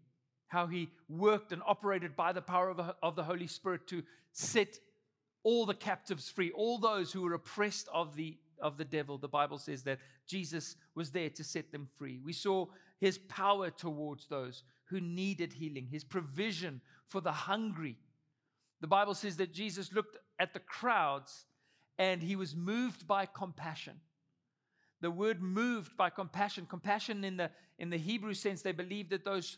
how 0.48 0.68
he 0.68 0.90
worked 1.10 1.52
and 1.52 1.62
operated 1.66 2.16
by 2.16 2.32
the 2.32 2.42
power 2.42 2.70
of, 2.70 2.80
of 3.04 3.16
the 3.16 3.24
Holy 3.24 3.48
Spirit 3.48 3.88
to 3.88 4.04
set 4.32 4.80
all 5.44 5.66
the 5.66 5.74
captives 5.74 6.30
free, 6.30 6.52
all 6.52 6.78
those 6.78 7.12
who 7.12 7.22
were 7.22 7.34
oppressed 7.34 7.88
of 7.94 8.16
the 8.16 8.38
of 8.62 8.78
the 8.78 8.86
devil. 8.86 9.18
The 9.18 9.28
Bible 9.28 9.58
says 9.58 9.84
that 9.84 10.00
Jesus 10.28 10.76
was 10.96 11.12
there 11.12 11.30
to 11.30 11.44
set 11.44 11.72
them 11.72 11.88
free. 11.98 12.20
We 12.24 12.34
saw 12.34 12.68
his 13.00 13.18
power 13.18 13.70
towards 13.70 14.28
those 14.28 14.64
who 14.86 15.00
needed 15.00 15.54
healing, 15.54 15.88
his 15.92 16.04
provision 16.04 16.82
for 17.08 17.22
the 17.22 17.32
hungry. 17.32 17.98
The 18.82 18.88
Bible 18.88 19.14
says 19.14 19.38
that 19.38 19.54
Jesus 19.54 19.94
looked 19.94 20.18
at 20.40 20.54
the 20.54 20.60
crowds 20.60 21.46
and 21.98 22.24
he 22.24 22.36
was 22.36 22.56
moved 22.56 23.08
by 23.08 23.26
compassion. 23.26 24.00
The 25.02 25.12
word 25.12 25.42
moved 25.42 25.96
by 25.96 26.10
compassion, 26.10 26.66
compassion 26.66 27.24
in 27.24 27.38
the, 27.38 27.52
in 27.78 27.90
the 27.90 27.98
Hebrew 27.98 28.34
sense, 28.34 28.62
they 28.62 28.72
believed 28.72 29.12
that 29.12 29.26
those 29.26 29.58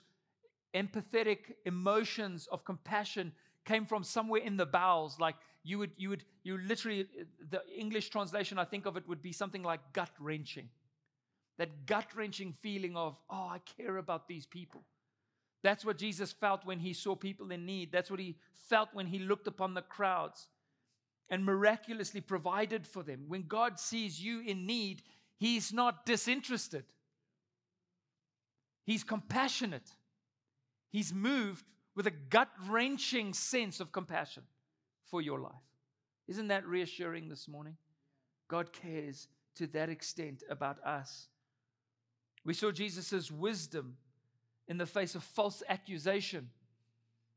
empathetic 0.76 1.54
emotions 1.66 2.48
of 2.52 2.64
compassion 2.64 3.32
came 3.66 3.86
from 3.86 4.04
somewhere 4.04 4.42
in 4.42 4.58
the 4.58 4.66
bowels, 4.66 5.20
like 5.20 5.36
you 5.64 5.78
would, 5.78 5.92
you 5.98 6.10
would, 6.10 6.24
you 6.44 6.58
literally, 6.58 7.08
the 7.50 7.62
English 7.76 8.10
translation 8.10 8.58
I 8.58 8.66
think 8.66 8.86
of 8.86 8.98
it 8.98 9.08
would 9.08 9.22
be 9.22 9.32
something 9.32 9.64
like 9.64 9.80
gut 9.94 10.12
wrenching. 10.20 10.70
That 11.58 11.86
gut 11.86 12.08
wrenching 12.16 12.54
feeling 12.62 12.98
of, 12.98 13.16
oh, 13.30 13.48
I 13.52 13.60
care 13.78 13.98
about 13.98 14.28
these 14.28 14.46
people. 14.46 14.84
That's 15.64 15.86
what 15.86 15.98
Jesus 15.98 16.32
felt 16.32 16.66
when 16.66 16.80
he 16.80 16.94
saw 16.94 17.16
people 17.16 17.52
in 17.52 17.66
need. 17.66 17.92
That's 17.92 18.10
what 18.10 18.20
he 18.20 18.38
felt 18.70 18.90
when 18.94 19.06
he 19.06 19.20
looked 19.20 19.48
upon 19.48 19.76
the 19.76 19.84
crowds 19.84 20.48
and 21.30 21.46
miraculously 21.46 22.22
provided 22.22 22.88
for 22.88 23.04
them. 23.04 23.26
When 23.28 23.44
God 23.48 23.80
sees 23.80 24.20
you 24.20 24.42
in 24.42 24.66
need, 24.66 25.04
he's 25.38 25.72
not 25.72 26.06
disinterested, 26.06 26.86
he's 28.86 29.04
compassionate. 29.04 29.90
He's 30.90 31.14
moved 31.14 31.64
with 31.96 32.06
a 32.06 32.12
gut 32.12 32.50
wrenching 32.68 33.34
sense 33.34 33.80
of 33.80 33.94
compassion 33.94 34.44
for 35.12 35.22
your 35.22 35.40
life. 35.40 35.52
Isn't 36.28 36.48
that 36.48 36.66
reassuring 36.66 37.28
this 37.28 37.48
morning? 37.48 37.76
God 38.48 38.72
cares 38.72 39.28
to 39.56 39.68
that 39.68 39.90
extent 39.90 40.44
about 40.50 40.84
us. 40.84 41.28
We 42.46 42.54
saw 42.54 42.72
Jesus' 42.72 43.30
wisdom 43.30 43.98
in 44.68 44.78
the 44.78 44.86
face 44.86 45.14
of 45.14 45.24
false 45.24 45.62
accusation, 45.68 46.50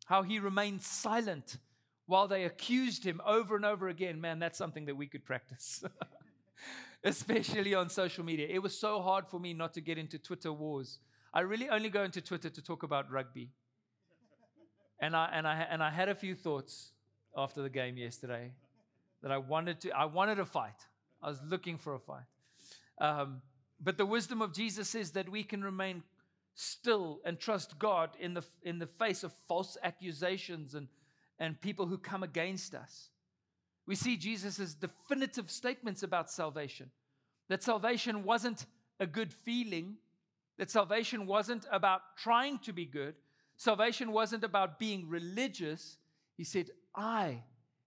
how 0.06 0.22
he 0.22 0.38
remained 0.38 0.82
silent 0.82 1.58
while 2.06 2.28
they 2.28 2.44
accused 2.44 3.04
him 3.04 3.20
over 3.26 3.56
and 3.56 3.64
over 3.64 3.88
again. 3.88 4.20
Man, 4.20 4.38
that's 4.38 4.56
something 4.56 4.86
that 4.86 4.96
we 4.96 5.06
could 5.06 5.24
practice, 5.24 5.82
especially 7.04 7.74
on 7.74 7.88
social 7.88 8.24
media. 8.24 8.46
It 8.48 8.62
was 8.62 8.78
so 8.78 9.02
hard 9.02 9.26
for 9.26 9.40
me 9.40 9.52
not 9.52 9.74
to 9.74 9.80
get 9.80 9.98
into 9.98 10.18
Twitter 10.18 10.52
wars. 10.52 11.00
I 11.32 11.40
really 11.40 11.68
only 11.68 11.88
go 11.88 12.04
into 12.04 12.20
Twitter 12.20 12.48
to 12.48 12.62
talk 12.62 12.84
about 12.84 13.10
rugby. 13.10 13.50
And 15.00 15.16
I, 15.16 15.28
and, 15.32 15.46
I, 15.46 15.66
and 15.68 15.82
I 15.82 15.90
had 15.90 16.08
a 16.08 16.14
few 16.14 16.36
thoughts 16.36 16.92
after 17.36 17.62
the 17.62 17.70
game 17.70 17.96
yesterday 17.96 18.52
that 19.22 19.32
I 19.32 19.38
wanted 19.38 19.80
to, 19.80 19.90
I 19.90 20.04
wanted 20.04 20.38
a 20.38 20.44
fight. 20.44 20.86
I 21.22 21.28
was 21.28 21.40
looking 21.42 21.78
for 21.78 21.94
a 21.94 21.98
fight. 21.98 22.24
Um, 22.98 23.40
but 23.80 23.98
the 23.98 24.06
wisdom 24.06 24.42
of 24.42 24.52
Jesus 24.52 24.94
is 24.94 25.12
that 25.12 25.28
we 25.28 25.42
can 25.42 25.62
remain 25.62 26.02
still 26.54 27.20
and 27.24 27.38
trust 27.38 27.78
God 27.78 28.10
in 28.20 28.34
the, 28.34 28.42
in 28.62 28.78
the 28.78 28.86
face 28.86 29.24
of 29.24 29.32
false 29.48 29.76
accusations 29.82 30.74
and, 30.74 30.88
and 31.38 31.60
people 31.60 31.86
who 31.86 31.98
come 31.98 32.22
against 32.22 32.74
us. 32.74 33.08
We 33.86 33.94
see 33.94 34.16
Jesus' 34.16 34.74
definitive 34.74 35.50
statements 35.50 36.02
about 36.02 36.30
salvation 36.30 36.90
that 37.48 37.62
salvation 37.62 38.24
wasn't 38.24 38.64
a 39.00 39.06
good 39.06 39.30
feeling, 39.30 39.96
that 40.56 40.70
salvation 40.70 41.26
wasn't 41.26 41.66
about 41.70 42.00
trying 42.16 42.58
to 42.60 42.72
be 42.72 42.86
good, 42.86 43.14
salvation 43.56 44.12
wasn't 44.12 44.44
about 44.44 44.78
being 44.78 45.08
religious. 45.08 45.98
He 46.38 46.44
said, 46.44 46.70
I 46.94 47.42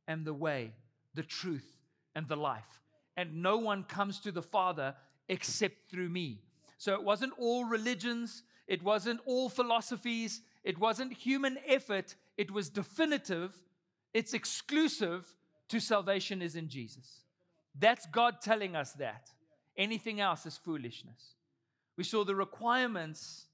am 0.08 0.24
the 0.24 0.34
way, 0.34 0.74
the 1.14 1.24
truth, 1.24 1.68
and 2.16 2.28
the 2.28 2.36
life. 2.36 2.82
And 3.16 3.42
no 3.42 3.58
one 3.58 3.84
comes 3.84 4.20
to 4.22 4.32
the 4.32 4.42
Father 4.42 4.96
except 5.30 5.90
through 5.90 6.10
me. 6.10 6.42
So 6.78 6.94
it 6.94 7.04
wasn't 7.04 7.34
all 7.38 7.66
religions, 7.66 8.44
it 8.68 8.84
wasn't 8.84 9.22
all 9.26 9.50
philosophies, 9.50 10.42
it 10.64 10.78
wasn't 10.80 11.14
human 11.14 11.58
effort, 11.66 12.16
it 12.38 12.52
was 12.52 12.70
definitive, 12.70 13.56
it's 14.14 14.34
exclusive 14.34 15.28
to 15.70 15.80
salvation 15.80 16.42
is 16.42 16.56
in 16.56 16.70
Jesus. 16.70 17.22
That's 17.78 18.06
God 18.08 18.42
telling 18.42 18.76
us 18.76 18.94
that. 18.94 19.30
Anything 19.76 20.20
else 20.20 20.46
is 20.46 20.58
foolishness. 20.58 21.36
We 21.98 22.04
saw 22.04 22.24
the 22.24 22.36
requirements 22.36 23.46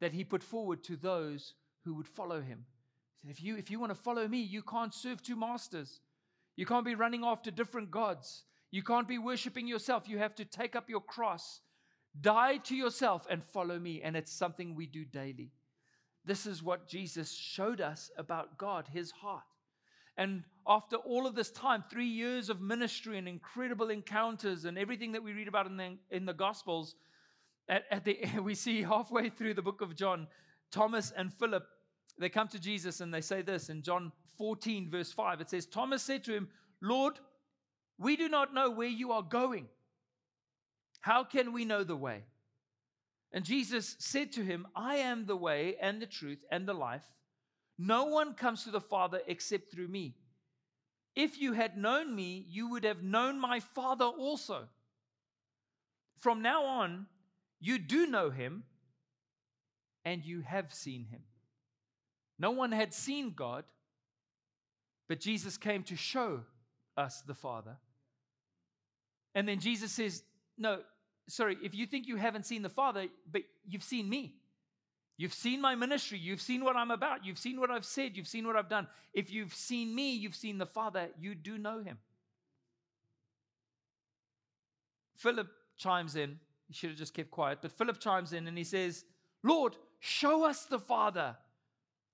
that 0.00 0.12
He 0.12 0.24
put 0.24 0.42
forward 0.42 0.82
to 0.84 0.96
those 0.96 1.54
who 1.84 1.94
would 1.94 2.08
follow 2.08 2.40
Him. 2.40 2.64
Said, 3.22 3.30
if 3.30 3.42
you, 3.42 3.56
if 3.56 3.70
you 3.70 3.78
want 3.78 3.90
to 3.90 4.00
follow 4.00 4.26
me, 4.26 4.38
you 4.38 4.62
can't 4.62 4.94
serve 4.94 5.22
two 5.22 5.36
masters. 5.36 6.00
You 6.56 6.66
can't 6.66 6.84
be 6.84 6.94
running 6.94 7.24
after 7.24 7.50
different 7.50 7.90
gods. 7.90 8.44
You 8.70 8.82
can't 8.82 9.08
be 9.08 9.18
worshiping 9.18 9.66
yourself. 9.66 10.08
You 10.08 10.18
have 10.18 10.34
to 10.36 10.44
take 10.44 10.76
up 10.76 10.88
your 10.88 11.00
cross, 11.00 11.60
die 12.20 12.58
to 12.58 12.76
yourself, 12.76 13.26
and 13.28 13.42
follow 13.42 13.78
me. 13.78 14.00
And 14.02 14.16
it's 14.16 14.32
something 14.32 14.74
we 14.74 14.86
do 14.86 15.04
daily. 15.04 15.52
This 16.24 16.46
is 16.46 16.62
what 16.62 16.86
Jesus 16.86 17.32
showed 17.32 17.80
us 17.80 18.10
about 18.16 18.58
God, 18.58 18.88
his 18.92 19.10
heart. 19.10 19.42
And 20.16 20.44
after 20.66 20.96
all 20.96 21.26
of 21.26 21.34
this 21.34 21.50
time, 21.50 21.82
three 21.90 22.06
years 22.06 22.50
of 22.50 22.60
ministry 22.60 23.16
and 23.16 23.26
incredible 23.26 23.90
encounters 23.90 24.66
and 24.66 24.76
everything 24.76 25.12
that 25.12 25.22
we 25.22 25.32
read 25.32 25.48
about 25.48 25.66
in 25.66 25.76
the, 25.76 25.96
in 26.10 26.26
the 26.26 26.34
Gospels, 26.34 26.94
at, 27.68 27.84
at 27.90 28.04
the, 28.04 28.18
we 28.42 28.54
see 28.54 28.82
halfway 28.82 29.30
through 29.30 29.54
the 29.54 29.62
book 29.62 29.80
of 29.80 29.96
John, 29.96 30.26
Thomas 30.70 31.10
and 31.16 31.32
Philip, 31.32 31.64
they 32.18 32.28
come 32.28 32.48
to 32.48 32.58
Jesus 32.58 33.00
and 33.00 33.12
they 33.12 33.20
say 33.20 33.42
this 33.42 33.68
in 33.68 33.82
John 33.82 34.12
14, 34.38 34.90
verse 34.90 35.12
5. 35.12 35.40
It 35.40 35.50
says, 35.50 35.66
Thomas 35.66 36.02
said 36.02 36.24
to 36.24 36.32
him, 36.32 36.48
Lord, 36.80 37.18
we 37.98 38.16
do 38.16 38.28
not 38.28 38.54
know 38.54 38.70
where 38.70 38.88
you 38.88 39.12
are 39.12 39.22
going. 39.22 39.68
How 41.00 41.24
can 41.24 41.52
we 41.52 41.64
know 41.64 41.84
the 41.84 41.96
way? 41.96 42.24
And 43.32 43.44
Jesus 43.44 43.96
said 43.98 44.32
to 44.32 44.42
him, 44.42 44.66
I 44.74 44.96
am 44.96 45.26
the 45.26 45.36
way 45.36 45.76
and 45.80 46.00
the 46.00 46.06
truth 46.06 46.44
and 46.50 46.66
the 46.66 46.74
life. 46.74 47.04
No 47.78 48.06
one 48.06 48.34
comes 48.34 48.64
to 48.64 48.70
the 48.70 48.80
Father 48.80 49.20
except 49.26 49.72
through 49.72 49.88
me. 49.88 50.16
If 51.14 51.40
you 51.40 51.52
had 51.52 51.76
known 51.76 52.14
me, 52.14 52.44
you 52.48 52.70
would 52.70 52.84
have 52.84 53.02
known 53.02 53.38
my 53.38 53.60
Father 53.60 54.04
also. 54.04 54.68
From 56.18 56.42
now 56.42 56.64
on, 56.64 57.06
you 57.60 57.78
do 57.78 58.06
know 58.06 58.30
him 58.30 58.64
and 60.04 60.24
you 60.24 60.40
have 60.40 60.72
seen 60.72 61.06
him. 61.06 61.20
No 62.40 62.50
one 62.52 62.72
had 62.72 62.94
seen 62.94 63.34
God, 63.36 63.64
but 65.08 65.20
Jesus 65.20 65.58
came 65.58 65.82
to 65.84 65.94
show 65.94 66.40
us 66.96 67.20
the 67.20 67.34
Father. 67.34 67.76
And 69.34 69.46
then 69.46 69.60
Jesus 69.60 69.92
says, 69.92 70.22
No, 70.56 70.80
sorry, 71.28 71.58
if 71.62 71.74
you 71.74 71.84
think 71.84 72.08
you 72.08 72.16
haven't 72.16 72.46
seen 72.46 72.62
the 72.62 72.70
Father, 72.70 73.08
but 73.30 73.42
you've 73.68 73.84
seen 73.84 74.08
me. 74.08 74.36
You've 75.18 75.34
seen 75.34 75.60
my 75.60 75.74
ministry. 75.74 76.18
You've 76.18 76.40
seen 76.40 76.64
what 76.64 76.76
I'm 76.76 76.90
about. 76.90 77.26
You've 77.26 77.38
seen 77.38 77.60
what 77.60 77.70
I've 77.70 77.84
said. 77.84 78.16
You've 78.16 78.26
seen 78.26 78.46
what 78.46 78.56
I've 78.56 78.70
done. 78.70 78.86
If 79.12 79.30
you've 79.30 79.52
seen 79.52 79.94
me, 79.94 80.14
you've 80.14 80.34
seen 80.34 80.56
the 80.56 80.64
Father. 80.64 81.08
You 81.20 81.34
do 81.34 81.58
know 81.58 81.82
him. 81.82 81.98
Philip 85.18 85.48
chimes 85.76 86.16
in. 86.16 86.38
He 86.68 86.72
should 86.72 86.88
have 86.88 86.98
just 86.98 87.12
kept 87.12 87.30
quiet. 87.30 87.58
But 87.60 87.72
Philip 87.72 88.00
chimes 88.00 88.32
in 88.32 88.48
and 88.48 88.56
he 88.56 88.64
says, 88.64 89.04
Lord, 89.42 89.76
show 89.98 90.46
us 90.46 90.64
the 90.64 90.78
Father. 90.78 91.36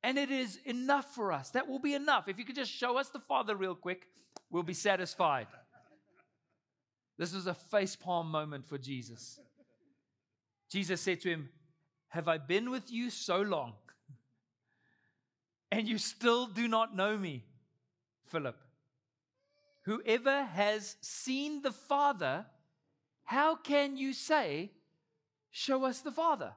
And 0.03 0.19
it 0.19 0.31
is 0.31 0.59
enough 0.65 1.15
for 1.15 1.33
us. 1.33 1.51
That 1.51 1.69
will 1.69 1.79
be 1.79 1.95
enough. 1.95 2.29
If 2.29 2.39
you 2.39 2.45
could 2.45 2.55
just 2.55 2.71
show 2.71 2.97
us 2.97 3.09
the 3.09 3.19
Father 3.19 3.57
real 3.57 3.75
quick, 3.75 4.07
we'll 4.51 4.63
be 4.63 4.75
satisfied. 4.75 5.49
This 7.19 7.35
was 7.35 7.47
a 7.47 7.57
facepalm 7.73 8.27
moment 8.27 8.67
for 8.67 8.79
Jesus. 8.79 9.41
Jesus 10.71 11.01
said 11.01 11.21
to 11.23 11.31
him, 11.31 11.49
Have 12.09 12.29
I 12.29 12.39
been 12.39 12.71
with 12.71 12.91
you 12.91 13.11
so 13.11 13.41
long, 13.41 13.75
and 15.73 15.89
you 15.89 15.99
still 15.99 16.47
do 16.47 16.69
not 16.69 16.95
know 16.95 17.17
me, 17.17 17.45
Philip? 18.27 18.57
Whoever 19.85 20.45
has 20.45 20.97
seen 21.01 21.63
the 21.63 21.73
Father, 21.73 22.47
how 23.25 23.57
can 23.57 23.97
you 23.97 24.13
say, 24.13 24.73
Show 25.51 25.85
us 25.85 26.01
the 26.01 26.13
Father? 26.13 26.53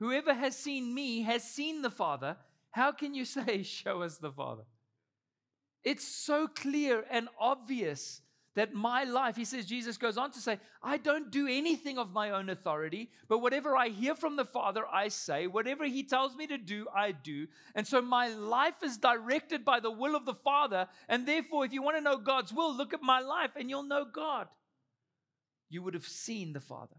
Whoever 0.00 0.34
has 0.34 0.56
seen 0.56 0.94
me 0.94 1.22
has 1.22 1.44
seen 1.44 1.82
the 1.82 1.90
Father. 1.90 2.36
How 2.72 2.90
can 2.90 3.14
you 3.14 3.24
say, 3.36 3.62
Show 3.62 4.02
us 4.02 4.18
the 4.18 4.32
Father? 4.32 4.64
It's 5.84 6.06
so 6.06 6.48
clear 6.48 7.04
and 7.10 7.28
obvious 7.38 8.20
that 8.56 8.74
my 8.74 9.04
life, 9.04 9.36
he 9.36 9.44
says, 9.44 9.64
Jesus 9.64 9.96
goes 9.96 10.18
on 10.18 10.32
to 10.32 10.40
say, 10.40 10.58
I 10.82 10.96
don't 10.96 11.30
do 11.30 11.46
anything 11.46 11.98
of 11.98 12.12
my 12.12 12.30
own 12.30 12.50
authority, 12.50 13.08
but 13.28 13.38
whatever 13.38 13.76
I 13.76 13.88
hear 13.88 14.14
from 14.14 14.36
the 14.36 14.44
Father, 14.44 14.82
I 14.92 15.08
say. 15.08 15.46
Whatever 15.46 15.86
he 15.86 16.02
tells 16.02 16.34
me 16.34 16.46
to 16.48 16.58
do, 16.58 16.86
I 16.94 17.12
do. 17.12 17.46
And 17.74 17.86
so 17.86 18.02
my 18.02 18.28
life 18.28 18.82
is 18.82 18.98
directed 18.98 19.64
by 19.64 19.80
the 19.80 19.90
will 19.90 20.16
of 20.16 20.26
the 20.26 20.34
Father. 20.34 20.88
And 21.08 21.26
therefore, 21.26 21.64
if 21.64 21.72
you 21.72 21.82
want 21.82 21.96
to 21.96 22.02
know 22.02 22.18
God's 22.18 22.52
will, 22.52 22.76
look 22.76 22.92
at 22.92 23.02
my 23.02 23.20
life 23.20 23.52
and 23.54 23.70
you'll 23.70 23.84
know 23.84 24.04
God. 24.04 24.48
You 25.70 25.82
would 25.82 25.94
have 25.94 26.06
seen 26.06 26.52
the 26.52 26.60
Father. 26.60 26.96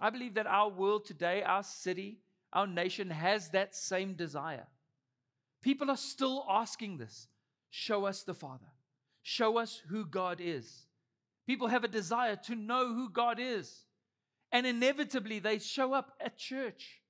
I 0.00 0.10
believe 0.10 0.34
that 0.34 0.46
our 0.46 0.68
world 0.68 1.04
today, 1.04 1.42
our 1.42 1.62
city, 1.62 2.18
our 2.52 2.66
nation 2.66 3.10
has 3.10 3.50
that 3.50 3.74
same 3.74 4.14
desire. 4.14 4.66
People 5.62 5.90
are 5.90 5.96
still 5.96 6.46
asking 6.48 6.98
this 6.98 7.28
show 7.70 8.06
us 8.06 8.22
the 8.22 8.34
Father. 8.34 8.66
Show 9.22 9.58
us 9.58 9.82
who 9.88 10.06
God 10.06 10.40
is. 10.40 10.86
People 11.46 11.68
have 11.68 11.84
a 11.84 11.88
desire 11.88 12.36
to 12.46 12.54
know 12.54 12.94
who 12.94 13.10
God 13.10 13.38
is. 13.38 13.84
And 14.52 14.66
inevitably, 14.66 15.38
they 15.38 15.58
show 15.58 15.92
up 15.92 16.12
at 16.20 16.38
church 16.38 17.00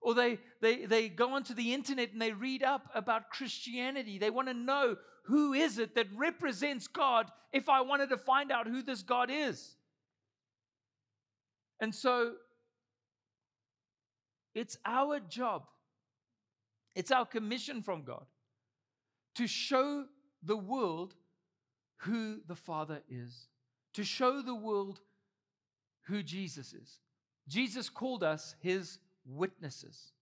or 0.00 0.14
they, 0.14 0.38
they, 0.60 0.86
they 0.86 1.08
go 1.08 1.34
onto 1.34 1.52
the 1.52 1.74
internet 1.74 2.12
and 2.12 2.22
they 2.22 2.32
read 2.32 2.62
up 2.62 2.88
about 2.94 3.30
Christianity. 3.30 4.18
They 4.18 4.30
want 4.30 4.48
to 4.48 4.54
know 4.54 4.96
who 5.24 5.52
is 5.52 5.78
it 5.78 5.94
that 5.96 6.06
represents 6.14 6.86
God 6.86 7.30
if 7.52 7.68
I 7.68 7.80
wanted 7.80 8.10
to 8.10 8.16
find 8.16 8.52
out 8.52 8.68
who 8.68 8.82
this 8.82 9.02
God 9.02 9.30
is. 9.32 9.74
And 11.80 11.94
so 11.94 12.34
it's 14.54 14.78
our 14.84 15.20
job, 15.20 15.64
it's 16.94 17.10
our 17.10 17.26
commission 17.26 17.82
from 17.82 18.02
God 18.02 18.24
to 19.34 19.46
show 19.46 20.06
the 20.42 20.56
world 20.56 21.14
who 21.98 22.40
the 22.46 22.56
Father 22.56 23.02
is, 23.08 23.48
to 23.94 24.04
show 24.04 24.40
the 24.40 24.54
world 24.54 25.00
who 26.06 26.22
Jesus 26.22 26.72
is. 26.72 26.98
Jesus 27.48 27.88
called 27.88 28.22
us 28.22 28.54
his 28.60 28.98
witnesses 29.26 30.12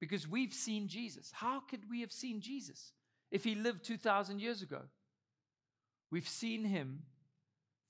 because 0.00 0.26
we've 0.26 0.52
seen 0.52 0.88
Jesus. 0.88 1.30
How 1.32 1.60
could 1.60 1.88
we 1.88 2.00
have 2.00 2.12
seen 2.12 2.40
Jesus 2.40 2.92
if 3.30 3.44
he 3.44 3.54
lived 3.54 3.84
2,000 3.84 4.40
years 4.40 4.62
ago? 4.62 4.82
We've 6.10 6.28
seen 6.28 6.64
him 6.64 7.02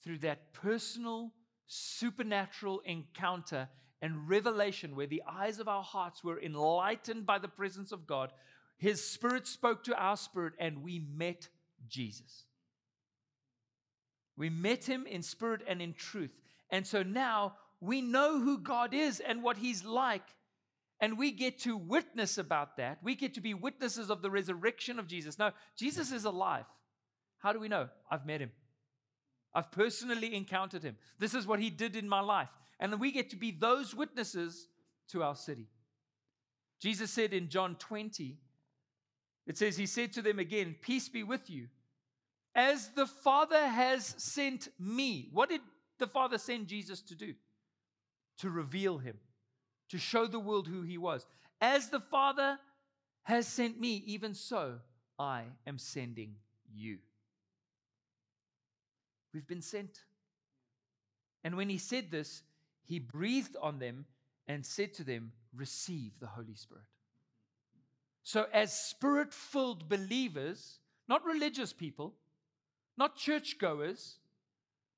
through 0.04 0.18
that 0.18 0.52
personal, 0.52 1.32
supernatural 1.72 2.80
encounter 2.84 3.68
and 4.02 4.28
revelation 4.28 4.94
where 4.94 5.06
the 5.06 5.22
eyes 5.26 5.58
of 5.58 5.68
our 5.68 5.82
hearts 5.82 6.22
were 6.22 6.40
enlightened 6.40 7.24
by 7.24 7.38
the 7.38 7.48
presence 7.48 7.92
of 7.92 8.06
God. 8.06 8.30
His 8.76 9.02
spirit 9.02 9.46
spoke 9.46 9.84
to 9.84 9.96
our 9.96 10.16
spirit, 10.16 10.52
and 10.58 10.82
we 10.82 10.98
met 10.98 11.48
Jesus. 11.88 12.44
We 14.36 14.50
met 14.50 14.84
him 14.84 15.06
in 15.06 15.22
spirit 15.22 15.62
and 15.66 15.80
in 15.80 15.94
truth. 15.94 16.32
And 16.68 16.86
so 16.86 17.02
now 17.02 17.54
we 17.80 18.02
know 18.02 18.40
who 18.40 18.58
God 18.58 18.92
is 18.92 19.20
and 19.20 19.42
what 19.42 19.56
he's 19.56 19.84
like. 19.84 20.26
And 21.00 21.16
we 21.16 21.32
get 21.32 21.60
to 21.60 21.76
witness 21.76 22.38
about 22.38 22.76
that. 22.76 22.98
We 23.02 23.14
get 23.14 23.34
to 23.34 23.40
be 23.40 23.54
witnesses 23.54 24.10
of 24.10 24.20
the 24.20 24.30
resurrection 24.30 24.98
of 24.98 25.06
Jesus. 25.06 25.38
Now, 25.38 25.52
Jesus 25.76 26.12
is 26.12 26.24
alive. 26.24 26.64
How 27.38 27.52
do 27.52 27.60
we 27.60 27.68
know? 27.68 27.88
I've 28.10 28.26
met 28.26 28.40
him. 28.40 28.50
I've 29.54 29.70
personally 29.70 30.34
encountered 30.34 30.82
him. 30.82 30.96
This 31.18 31.34
is 31.34 31.46
what 31.46 31.60
he 31.60 31.70
did 31.70 31.96
in 31.96 32.08
my 32.08 32.20
life. 32.20 32.48
And 32.80 32.98
we 32.98 33.12
get 33.12 33.30
to 33.30 33.36
be 33.36 33.50
those 33.50 33.94
witnesses 33.94 34.68
to 35.08 35.22
our 35.22 35.36
city. 35.36 35.68
Jesus 36.80 37.10
said 37.10 37.32
in 37.32 37.48
John 37.48 37.76
20, 37.76 38.38
it 39.46 39.58
says, 39.58 39.76
He 39.76 39.86
said 39.86 40.12
to 40.14 40.22
them 40.22 40.38
again, 40.38 40.76
Peace 40.80 41.08
be 41.08 41.22
with 41.22 41.48
you. 41.50 41.68
As 42.54 42.88
the 42.88 43.06
Father 43.06 43.66
has 43.66 44.14
sent 44.18 44.68
me. 44.78 45.28
What 45.32 45.48
did 45.48 45.60
the 45.98 46.06
Father 46.06 46.38
send 46.38 46.66
Jesus 46.66 47.00
to 47.02 47.14
do? 47.14 47.34
To 48.38 48.50
reveal 48.50 48.98
him, 48.98 49.18
to 49.90 49.98
show 49.98 50.26
the 50.26 50.40
world 50.40 50.66
who 50.66 50.82
he 50.82 50.98
was. 50.98 51.26
As 51.60 51.88
the 51.88 52.00
Father 52.00 52.58
has 53.24 53.46
sent 53.46 53.80
me, 53.80 54.02
even 54.06 54.34
so 54.34 54.78
I 55.18 55.44
am 55.66 55.78
sending 55.78 56.34
you. 56.74 56.98
We've 59.32 59.46
been 59.46 59.62
sent. 59.62 60.00
And 61.44 61.56
when 61.56 61.68
he 61.68 61.78
said 61.78 62.10
this, 62.10 62.42
he 62.84 62.98
breathed 62.98 63.56
on 63.60 63.78
them 63.78 64.06
and 64.46 64.64
said 64.64 64.94
to 64.94 65.04
them, 65.04 65.32
Receive 65.54 66.12
the 66.20 66.26
Holy 66.26 66.54
Spirit. 66.54 66.84
So, 68.22 68.46
as 68.52 68.72
spirit 68.72 69.34
filled 69.34 69.88
believers, 69.88 70.78
not 71.08 71.24
religious 71.24 71.72
people, 71.72 72.14
not 72.96 73.16
churchgoers, 73.16 74.16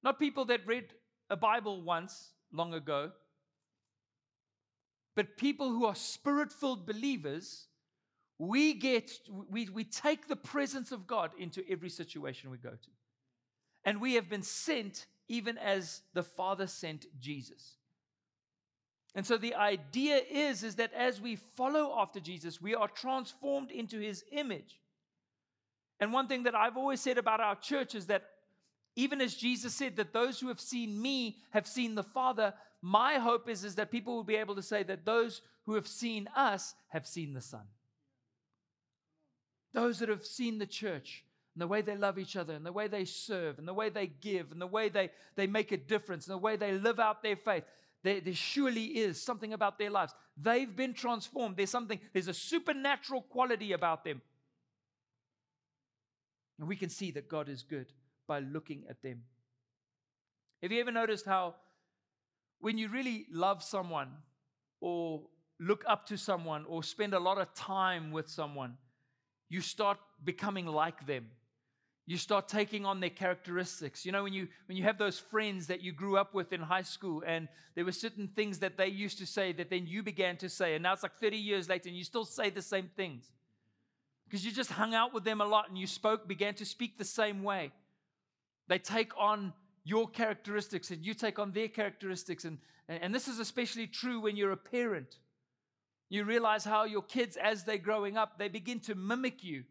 not 0.03 0.19
people 0.19 0.45
that 0.47 0.67
read 0.67 0.93
a 1.31 1.37
Bible 1.37 1.83
once 1.83 2.31
long 2.53 2.75
ago, 2.75 3.13
but 5.15 5.37
people 5.37 5.71
who 5.71 5.87
are 5.87 5.95
spirit 5.95 6.53
filled 6.53 6.87
believers, 6.87 7.69
we 8.39 8.75
get, 8.75 9.11
we, 9.49 9.69
we 9.69 9.85
take 9.85 10.29
the 10.29 10.37
presence 10.37 10.93
of 10.93 11.07
God 11.07 11.31
into 11.39 11.65
every 11.71 11.89
situation 11.89 12.51
we 12.51 12.59
go 12.59 12.71
to. 12.71 12.91
And 13.85 14.01
we 14.01 14.15
have 14.15 14.29
been 14.29 14.43
sent 14.43 15.07
even 15.29 15.59
as 15.59 16.03
the 16.13 16.23
Father 16.23 16.67
sent 16.67 17.07
Jesus. 17.21 17.77
And 19.15 19.25
so 19.25 19.37
the 19.37 19.55
idea 19.55 20.21
is, 20.29 20.65
is 20.65 20.77
that 20.77 20.93
as 20.93 21.21
we 21.21 21.37
follow 21.37 21.95
after 21.99 22.19
Jesus, 22.19 22.61
we 22.61 22.75
are 22.75 22.89
transformed 22.89 23.71
into 23.71 24.01
his 24.01 24.25
image. 24.33 24.81
And 26.01 26.13
one 26.13 26.27
thing 26.27 26.43
that 26.45 26.55
I've 26.55 26.77
always 26.77 27.01
said 27.01 27.19
about 27.19 27.41
our 27.41 27.55
church 27.55 27.95
is 27.95 28.07
that 28.07 28.25
even 28.97 29.21
as 29.21 29.35
Jesus 29.35 29.75
said 29.75 29.97
that 29.97 30.13
those 30.13 30.41
who 30.41 30.49
have 30.49 30.61
seen 30.61 31.01
me 31.01 31.39
have 31.51 31.67
seen 31.67 31.95
the 31.95 32.03
Father, 32.03 32.55
my 32.83 33.15
hope 33.15 33.49
is, 33.49 33.65
is 33.65 33.77
that 33.77 33.91
people 33.91 34.17
will 34.17 34.25
be 34.25 34.37
able 34.37 34.57
to 34.57 34.63
say 34.63 34.83
that 34.83 35.05
those 35.05 35.43
who 35.65 35.75
have 35.75 35.87
seen 35.87 36.29
us 36.37 36.75
have 36.89 37.07
seen 37.07 37.33
the 37.35 37.41
Son. 37.41 37.65
Those 39.73 39.99
that 40.01 40.09
have 40.09 40.25
seen 40.25 40.59
the 40.59 40.67
church 40.67 41.24
and 41.55 41.63
the 41.63 41.69
way 41.69 41.83
they 41.83 41.97
love 41.97 42.19
each 42.19 42.37
other 42.37 42.53
and 42.53 42.67
the 42.67 42.73
way 42.73 42.89
they 42.89 43.05
serve 43.05 43.59
and 43.59 43.69
the 43.69 43.75
way 43.75 43.89
they 43.89 44.09
give 44.09 44.51
and 44.51 44.61
the 44.61 44.67
way 44.67 44.89
they, 44.89 45.11
they 45.37 45.47
make 45.47 45.71
a 45.71 45.77
difference 45.77 46.27
and 46.27 46.35
the 46.35 46.39
way 46.39 46.57
they 46.57 46.73
live 46.73 46.99
out 46.99 47.23
their 47.23 47.37
faith. 47.37 47.63
There, 48.03 48.21
there 48.21 48.35
surely 48.35 48.85
is 48.85 49.23
something 49.23 49.53
about 49.53 49.79
their 49.79 49.91
lives. 49.91 50.15
They've 50.37 50.75
been 50.75 50.95
transformed. 50.95 51.57
There's 51.57 51.71
something, 51.71 52.01
there's 52.13 52.29
a 52.29 52.35
supernatural 52.35 53.23
quality 53.23 53.73
about 53.73 54.05
them. 54.05 54.21
And 56.59 56.69
we 56.69 56.77
can 56.77 56.91
see 56.91 57.13
that 57.13 57.29
God 57.29 57.49
is 57.49 57.63
good 57.63 57.87
by 58.27 58.41
looking 58.41 58.85
at 58.91 59.01
them. 59.03 59.23
Have 60.61 60.73
you 60.73 60.81
ever 60.81 60.93
noticed 60.93 61.25
how 61.25 61.55
when 62.61 62.79
you 62.79 62.89
really 62.89 63.27
love 63.31 63.63
someone 63.63 64.09
or 64.81 65.23
look 65.61 65.85
up 65.87 66.07
to 66.07 66.17
someone 66.17 66.65
or 66.67 66.83
spend 66.83 67.15
a 67.15 67.21
lot 67.21 67.39
of 67.39 67.55
time 67.55 68.11
with 68.11 68.29
someone, 68.29 68.77
you 69.49 69.61
start 69.61 69.99
becoming 70.25 70.67
like 70.67 71.07
them? 71.07 71.27
You 72.07 72.19
start 72.19 72.49
taking 72.49 72.85
on 72.85 73.01
their 73.01 73.11
characteristics. 73.11 74.05
You 74.05 74.13
know, 74.13 74.23
when 74.23 74.35
you 74.35 74.49
when 74.67 74.77
you 74.77 74.85
have 74.85 74.99
those 74.99 75.19
friends 75.19 75.69
that 75.69 75.81
you 75.81 75.93
grew 75.93 76.19
up 76.19 76.35
with 76.35 76.53
in 76.53 76.61
high 76.61 76.83
school, 76.83 77.23
and 77.27 77.49
there 77.75 77.85
were 77.85 77.93
certain 77.93 78.29
things 78.29 78.59
that 78.59 78.77
they 78.77 78.89
used 78.89 79.19
to 79.19 79.27
say 79.27 79.53
that 79.53 79.71
then 79.71 79.87
you 79.87 80.03
began 80.03 80.37
to 80.39 80.49
say, 80.49 80.75
and 80.75 80.83
now 80.83 80.93
it's 80.93 81.03
like 81.03 81.19
30 81.19 81.39
years 81.39 81.69
later, 81.69 81.89
and 81.89 81.97
you 81.97 82.05
still 82.05 82.25
say 82.27 82.51
the 82.51 82.63
same 82.63 82.91
things. 82.95 83.31
Because 84.27 84.45
you 84.45 84.53
just 84.53 84.73
hung 84.73 84.95
out 84.95 85.15
with 85.15 85.25
them 85.25 85.41
a 85.41 85.45
lot 85.45 85.69
and 85.69 85.79
you 85.79 85.87
spoke, 85.87 86.27
began 86.27 86.55
to 86.55 86.65
speak 86.65 86.99
the 86.99 87.05
same 87.05 87.43
way. 87.43 87.73
They 88.69 88.79
take 88.79 89.13
on 89.19 89.53
your 89.85 90.09
characteristics 90.09 90.91
and 90.91 91.05
you 91.05 91.15
take 91.15 91.39
on 91.39 91.53
their 91.53 91.69
characteristics. 91.69 92.45
And, 92.45 92.59
and 92.89 93.15
this 93.15 93.29
is 93.29 93.39
especially 93.39 93.87
true 93.87 94.21
when 94.21 94.37
you're 94.37 94.53
a 94.53 94.57
parent. 94.57 95.19
You 96.09 96.25
realize 96.25 96.65
how 96.65 96.85
your 96.85 97.03
kids, 97.03 97.37
as 97.37 97.65
they're 97.65 97.79
growing 97.79 98.17
up, 98.17 98.39
they 98.39 98.49
begin 98.49 98.81
to 98.81 98.95
mimic 98.95 99.45
you. 99.45 99.65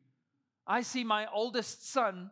I 0.65 0.81
see 0.81 1.03
my 1.03 1.27
oldest 1.31 1.91
son 1.91 2.31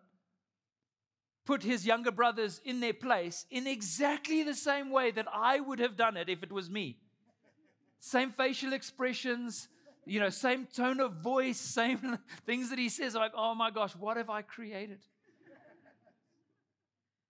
put 1.46 1.64
his 1.64 1.86
younger 1.86 2.12
brothers 2.12 2.62
in 2.64 2.80
their 2.80 2.94
place 2.94 3.46
in 3.50 3.68
exactly 3.68 4.44
the 4.44 4.54
same 4.54 4.90
way 4.90 5.12
that 5.12 5.28
I 5.34 5.60
would 5.60 5.80
have 5.80 5.98
done 5.98 6.16
it 6.16 6.30
if 6.30 6.44
it 6.44 6.52
was 6.52 6.70
me. 6.70 6.98
Same 8.00 8.32
facial 8.32 8.74
expressions, 8.74 9.68
you 10.06 10.20
know, 10.20 10.30
same 10.30 10.66
tone 10.66 11.00
of 11.00 11.14
voice, 11.16 11.60
same 11.60 12.18
things 12.46 12.70
that 12.70 12.80
he 12.80 12.90
says. 12.90 13.16
Like, 13.16 13.34
oh 13.36 13.54
my 13.54 13.70
gosh, 13.70 13.96
what 13.96 14.18
have 14.18 14.30
I 14.30 14.42
created? 14.42 15.00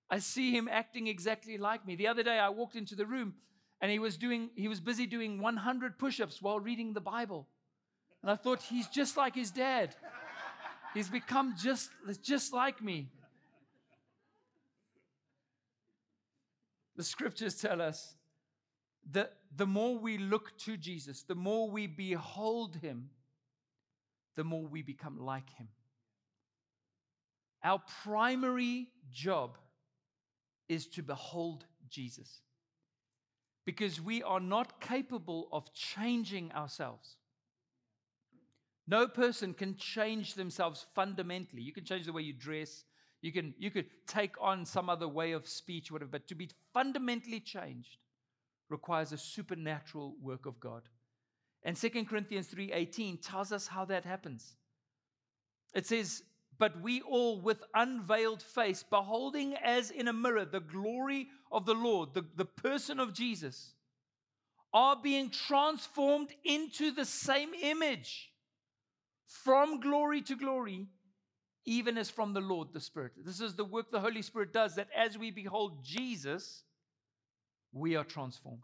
I 0.10 0.20
see 0.20 0.52
him 0.52 0.68
acting 0.70 1.08
exactly 1.08 1.58
like 1.58 1.88
me. 1.88 1.96
The 1.96 2.08
other 2.08 2.22
day 2.22 2.38
I 2.38 2.50
walked 2.50 2.76
into 2.76 2.96
the 2.96 3.06
room 3.06 3.34
and 3.80 3.90
he 3.90 3.98
was 3.98 4.18
doing 4.18 4.50
he 4.56 4.68
was 4.68 4.82
busy 4.82 5.06
doing 5.06 5.42
100 5.42 5.98
push-ups 5.98 6.42
while 6.42 6.60
reading 6.60 6.94
the 6.94 7.02
Bible. 7.02 7.48
And 8.22 8.30
I 8.30 8.36
thought 8.36 8.62
he's 8.62 8.88
just 8.88 9.18
like 9.18 9.36
his 9.36 9.52
dad. 9.52 9.96
He's 10.94 11.10
become 11.10 11.56
just 11.58 11.90
just 12.22 12.54
like 12.54 12.82
me. 12.82 13.10
The 16.96 17.04
scriptures 17.04 17.56
tell 17.56 17.82
us 17.82 18.16
that 19.12 19.34
the 19.56 19.66
more 19.66 19.98
we 19.98 20.18
look 20.18 20.58
to 20.60 20.78
Jesus, 20.78 21.24
the 21.24 21.36
more 21.36 21.70
we 21.70 21.88
behold 21.88 22.76
him, 22.76 23.10
the 24.36 24.44
more 24.44 24.66
we 24.66 24.82
become 24.82 25.18
like 25.18 25.50
him. 25.52 25.70
Our 27.64 27.82
primary 28.04 28.88
job 29.12 29.58
is 30.68 30.88
to 30.88 31.04
behold 31.04 31.66
Jesus. 31.90 32.42
Because 33.66 34.02
we 34.02 34.24
are 34.24 34.40
not 34.40 34.82
capable 34.82 35.48
of 35.52 35.74
changing 35.74 36.52
ourselves. 36.54 37.18
No 38.88 39.08
person 39.08 39.54
can 39.54 39.76
change 39.76 40.34
themselves 40.34 40.86
fundamentally. 40.96 41.62
You 41.62 41.72
can 41.72 41.86
change 41.86 42.06
the 42.06 42.14
way 42.14 42.24
you 42.24 42.34
dress, 42.34 42.84
you 43.22 43.32
can 43.32 43.54
you 43.58 43.70
could 43.70 43.86
take 44.08 44.36
on 44.42 44.66
some 44.66 44.90
other 44.90 45.08
way 45.08 45.32
of 45.34 45.48
speech, 45.48 45.92
whatever, 45.92 46.12
but 46.12 46.28
to 46.28 46.36
be 46.36 46.50
fundamentally 46.74 47.40
changed 47.40 47.98
requires 48.70 49.12
a 49.12 49.18
supernatural 49.18 50.16
work 50.22 50.46
of 50.46 50.60
God. 50.60 50.84
And 51.64 51.78
2 51.78 52.06
Corinthians 52.06 52.48
3:18 52.48 53.22
tells 53.22 53.52
us 53.52 53.68
how 53.68 53.86
that 53.86 54.06
happens. 54.06 54.56
It 55.74 55.86
says, 55.86 56.24
but 56.58 56.82
we 56.82 57.02
all 57.02 57.42
with 57.42 57.64
unveiled 57.74 58.42
face, 58.42 58.84
beholding 58.84 59.56
as 59.56 59.90
in 59.90 60.08
a 60.08 60.14
mirror 60.14 60.46
the 60.46 60.60
glory 60.60 61.28
of 61.52 61.66
the 61.66 61.74
Lord, 61.74 62.14
the, 62.14 62.26
the 62.36 62.46
person 62.46 63.00
of 63.00 63.14
Jesus, 63.14 63.74
are 64.74 64.96
being 64.96 65.30
transformed 65.30 66.30
into 66.44 66.92
the 66.92 67.06
same 67.06 67.54
image 67.54 68.31
from 69.32 69.80
glory 69.80 70.22
to 70.24 70.36
glory, 70.36 70.88
even 71.66 71.98
as 71.98 72.10
from 72.10 72.34
the 72.34 72.42
Lord 72.42 72.74
the 72.74 72.80
Spirit. 72.80 73.14
This 73.18 73.40
is 73.40 73.56
the 73.56 73.64
work 73.64 73.92
the 73.92 74.00
Holy 74.00 74.22
Spirit 74.22 74.52
does, 74.52 74.76
that 74.76 74.90
as 74.96 75.18
we 75.18 75.32
behold 75.32 75.84
Jesus, 75.84 76.64
we 77.72 77.96
are 77.96 78.04
transformed. 78.04 78.64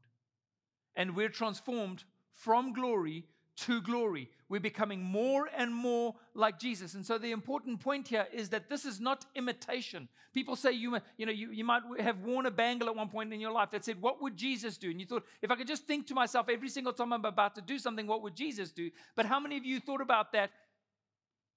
And 0.95 1.15
we're 1.15 1.29
transformed 1.29 2.03
from 2.33 2.73
glory 2.73 3.25
to 3.57 3.81
glory. 3.81 4.29
We're 4.49 4.59
becoming 4.59 5.01
more 5.01 5.49
and 5.55 5.73
more 5.73 6.15
like 6.35 6.59
Jesus. 6.59 6.93
And 6.93 7.05
so 7.05 7.17
the 7.17 7.31
important 7.31 7.79
point 7.79 8.07
here 8.07 8.27
is 8.31 8.49
that 8.49 8.69
this 8.69 8.85
is 8.85 8.99
not 8.99 9.25
imitation. 9.35 10.07
People 10.33 10.55
say 10.55 10.71
you, 10.71 10.97
you 11.17 11.25
know, 11.25 11.31
you, 11.31 11.51
you 11.51 11.63
might 11.63 11.81
have 11.99 12.19
worn 12.19 12.45
a 12.45 12.51
bangle 12.51 12.87
at 12.87 12.95
one 12.95 13.09
point 13.09 13.33
in 13.33 13.39
your 13.39 13.51
life 13.51 13.71
that 13.71 13.83
said, 13.83 13.99
What 13.99 14.21
would 14.21 14.37
Jesus 14.37 14.77
do? 14.77 14.91
And 14.91 14.99
you 14.99 15.07
thought, 15.07 15.25
if 15.41 15.49
I 15.49 15.55
could 15.55 15.67
just 15.67 15.85
think 15.85 16.05
to 16.07 16.13
myself 16.13 16.49
every 16.49 16.69
single 16.69 16.93
time 16.93 17.11
I'm 17.11 17.25
about 17.25 17.55
to 17.55 17.61
do 17.61 17.79
something, 17.79 18.05
what 18.05 18.21
would 18.21 18.35
Jesus 18.35 18.71
do? 18.71 18.91
But 19.15 19.25
how 19.25 19.39
many 19.39 19.57
of 19.57 19.65
you 19.65 19.79
thought 19.79 20.01
about 20.01 20.31
that 20.33 20.51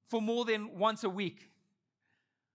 for 0.09 0.23
more 0.23 0.47
than 0.47 0.79
once 0.79 1.05
a 1.05 1.11
week? 1.11 1.51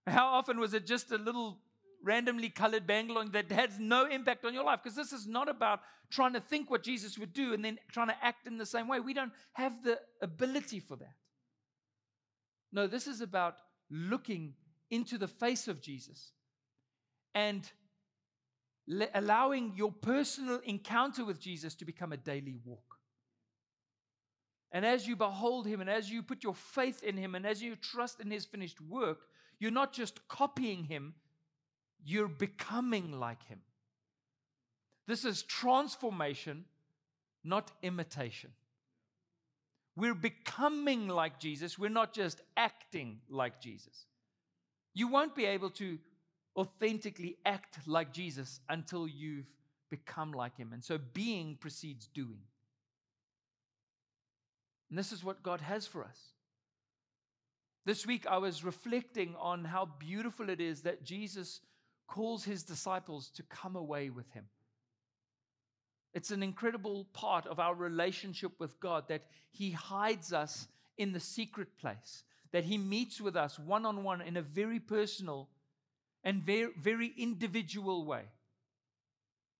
How 0.08 0.26
often 0.26 0.58
was 0.58 0.74
it 0.74 0.86
just 0.86 1.12
a 1.12 1.18
little 1.18 1.58
randomly 2.06 2.48
colored 2.48 2.86
bangle 2.86 3.22
that 3.32 3.50
has 3.50 3.78
no 3.78 4.06
impact 4.06 4.44
on 4.44 4.54
your 4.54 4.64
life 4.64 4.80
because 4.82 4.96
this 4.96 5.12
is 5.12 5.26
not 5.26 5.48
about 5.48 5.80
trying 6.08 6.32
to 6.32 6.40
think 6.40 6.70
what 6.70 6.82
Jesus 6.82 7.18
would 7.18 7.32
do 7.32 7.52
and 7.52 7.64
then 7.64 7.78
trying 7.90 8.08
to 8.08 8.16
act 8.22 8.46
in 8.46 8.56
the 8.56 8.64
same 8.64 8.86
way. 8.86 9.00
We 9.00 9.12
don't 9.12 9.32
have 9.54 9.82
the 9.82 9.98
ability 10.22 10.80
for 10.80 10.96
that. 10.96 11.16
No, 12.72 12.86
this 12.86 13.06
is 13.06 13.20
about 13.20 13.56
looking 13.90 14.54
into 14.90 15.18
the 15.18 15.26
face 15.26 15.66
of 15.66 15.80
Jesus 15.80 16.30
and 17.34 17.68
le- 18.86 19.08
allowing 19.14 19.72
your 19.76 19.90
personal 19.90 20.60
encounter 20.64 21.24
with 21.24 21.40
Jesus 21.40 21.74
to 21.74 21.84
become 21.84 22.12
a 22.12 22.16
daily 22.16 22.56
walk. 22.64 22.84
And 24.70 24.86
as 24.86 25.08
you 25.08 25.16
behold 25.16 25.66
him 25.66 25.80
and 25.80 25.90
as 25.90 26.10
you 26.10 26.22
put 26.22 26.44
your 26.44 26.54
faith 26.54 27.02
in 27.02 27.16
him 27.16 27.34
and 27.34 27.46
as 27.46 27.62
you 27.62 27.74
trust 27.76 28.20
in 28.20 28.30
his 28.30 28.44
finished 28.44 28.80
work, 28.80 29.18
you're 29.58 29.70
not 29.70 29.92
just 29.92 30.26
copying 30.28 30.84
him, 30.84 31.14
you're 32.06 32.28
becoming 32.28 33.18
like 33.18 33.44
him. 33.48 33.58
This 35.08 35.24
is 35.24 35.42
transformation, 35.42 36.64
not 37.44 37.72
imitation. 37.82 38.50
We're 39.96 40.14
becoming 40.14 41.08
like 41.08 41.40
Jesus. 41.40 41.78
We're 41.78 41.90
not 41.90 42.12
just 42.12 42.40
acting 42.56 43.18
like 43.28 43.60
Jesus. 43.60 44.06
You 44.94 45.08
won't 45.08 45.34
be 45.34 45.46
able 45.46 45.70
to 45.70 45.98
authentically 46.56 47.36
act 47.44 47.78
like 47.86 48.12
Jesus 48.12 48.60
until 48.68 49.08
you've 49.08 49.50
become 49.90 50.32
like 50.32 50.56
him. 50.56 50.72
And 50.72 50.84
so 50.84 50.98
being 51.12 51.56
precedes 51.58 52.06
doing. 52.06 52.40
And 54.90 54.98
this 54.98 55.10
is 55.10 55.24
what 55.24 55.42
God 55.42 55.60
has 55.60 55.86
for 55.86 56.04
us. 56.04 56.18
This 57.84 58.06
week 58.06 58.26
I 58.28 58.38
was 58.38 58.64
reflecting 58.64 59.34
on 59.40 59.64
how 59.64 59.88
beautiful 59.98 60.50
it 60.50 60.60
is 60.60 60.82
that 60.82 61.04
Jesus 61.04 61.60
calls 62.06 62.44
his 62.44 62.62
disciples 62.62 63.30
to 63.30 63.42
come 63.42 63.76
away 63.76 64.10
with 64.10 64.30
him. 64.32 64.44
It's 66.14 66.30
an 66.30 66.42
incredible 66.42 67.06
part 67.12 67.46
of 67.46 67.60
our 67.60 67.74
relationship 67.74 68.52
with 68.58 68.80
God 68.80 69.08
that 69.08 69.26
he 69.50 69.70
hides 69.70 70.32
us 70.32 70.66
in 70.96 71.12
the 71.12 71.20
secret 71.20 71.76
place, 71.76 72.24
that 72.52 72.64
he 72.64 72.78
meets 72.78 73.20
with 73.20 73.36
us 73.36 73.58
one 73.58 73.84
on 73.84 74.02
one 74.02 74.22
in 74.22 74.36
a 74.36 74.42
very 74.42 74.80
personal 74.80 75.48
and 76.24 76.42
very, 76.42 76.70
very 76.80 77.12
individual 77.18 78.06
way. 78.06 78.22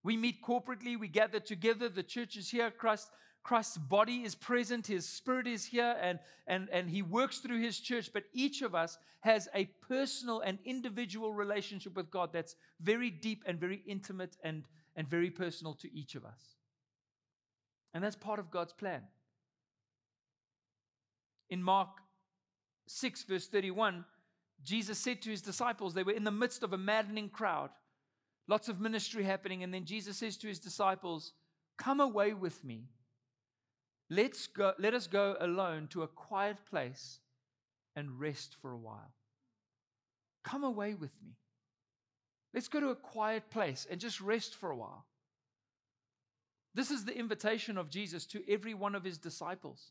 We 0.03 0.17
meet 0.17 0.43
corporately, 0.43 0.99
we 0.99 1.09
gather 1.09 1.41
together, 1.41 1.89
the 1.89 2.03
church 2.03 2.37
is 2.37 2.49
here, 2.49 2.71
Christ 2.71 3.11
Christ's 3.47 3.79
body 3.79 4.25
is 4.25 4.35
present, 4.35 4.89
his 4.89 5.09
spirit 5.09 5.47
is 5.47 5.65
here, 5.65 5.95
and, 6.01 6.19
and, 6.49 6.69
and 6.73 6.91
he 6.91 7.01
works 7.01 7.39
through 7.39 7.61
his 7.61 7.79
church. 7.79 8.11
But 8.13 8.25
each 8.33 8.61
of 8.61 8.75
us 8.75 8.99
has 9.21 9.49
a 9.55 9.67
personal 9.89 10.41
and 10.41 10.59
individual 10.65 11.33
relationship 11.33 11.95
with 11.95 12.11
God 12.11 12.31
that's 12.33 12.57
very 12.81 13.09
deep 13.09 13.45
and 13.47 13.61
very 13.61 13.85
intimate 13.87 14.37
and, 14.43 14.65
and 14.97 15.09
very 15.09 15.31
personal 15.31 15.75
to 15.75 15.97
each 15.97 16.17
of 16.17 16.25
us. 16.25 16.57
And 17.95 18.03
that's 18.03 18.17
part 18.17 18.41
of 18.41 18.51
God's 18.51 18.73
plan. 18.73 19.03
In 21.49 21.63
Mark 21.63 21.91
6, 22.89 23.23
verse 23.23 23.47
31, 23.47 24.05
Jesus 24.65 24.99
said 24.99 25.23
to 25.23 25.31
his 25.31 25.41
disciples, 25.41 25.95
they 25.95 26.03
were 26.03 26.11
in 26.11 26.25
the 26.25 26.33
midst 26.33 26.65
of 26.65 26.73
a 26.73 26.79
maddening 26.79 27.29
crowd, 27.29 27.71
lots 28.49 28.69
of 28.69 28.81
ministry 28.81 29.23
happening, 29.23 29.63
and 29.63 29.73
then 29.73 29.85
Jesus 29.85 30.17
says 30.17 30.37
to 30.39 30.49
his 30.49 30.59
disciples, 30.59 31.33
Come 31.79 32.01
away 32.01 32.33
with 32.33 32.65
me 32.65 32.89
Let's 34.09 34.47
go, 34.47 34.73
let 34.79 34.95
us 34.95 35.07
go 35.07 35.37
alone 35.40 35.88
to 35.88 36.03
a 36.03 36.09
quiet 36.09 36.59
place 36.71 37.19
and 37.97 38.21
rest 38.21 38.57
for 38.61 38.73
a 38.73 38.79
while. 38.79 39.12
Come 40.45 40.62
away 40.62 40.95
with 40.95 41.11
me. 41.25 41.33
Let's 42.55 42.69
go 42.69 42.81
to 42.81 42.90
a 42.90 42.97
quiet 42.97 43.51
place 43.51 43.87
and 43.90 44.01
just 44.01 44.21
rest 44.21 44.55
for 44.55 44.71
a 44.71 44.77
while. 44.77 45.05
This 46.75 46.90
is 46.90 47.05
the 47.05 47.19
invitation 47.19 47.79
of 47.79 47.90
Jesus 47.90 48.27
to 48.27 48.42
every 48.49 48.75
one 48.75 48.95
of 48.95 49.03
his 49.03 49.19
disciples. 49.19 49.90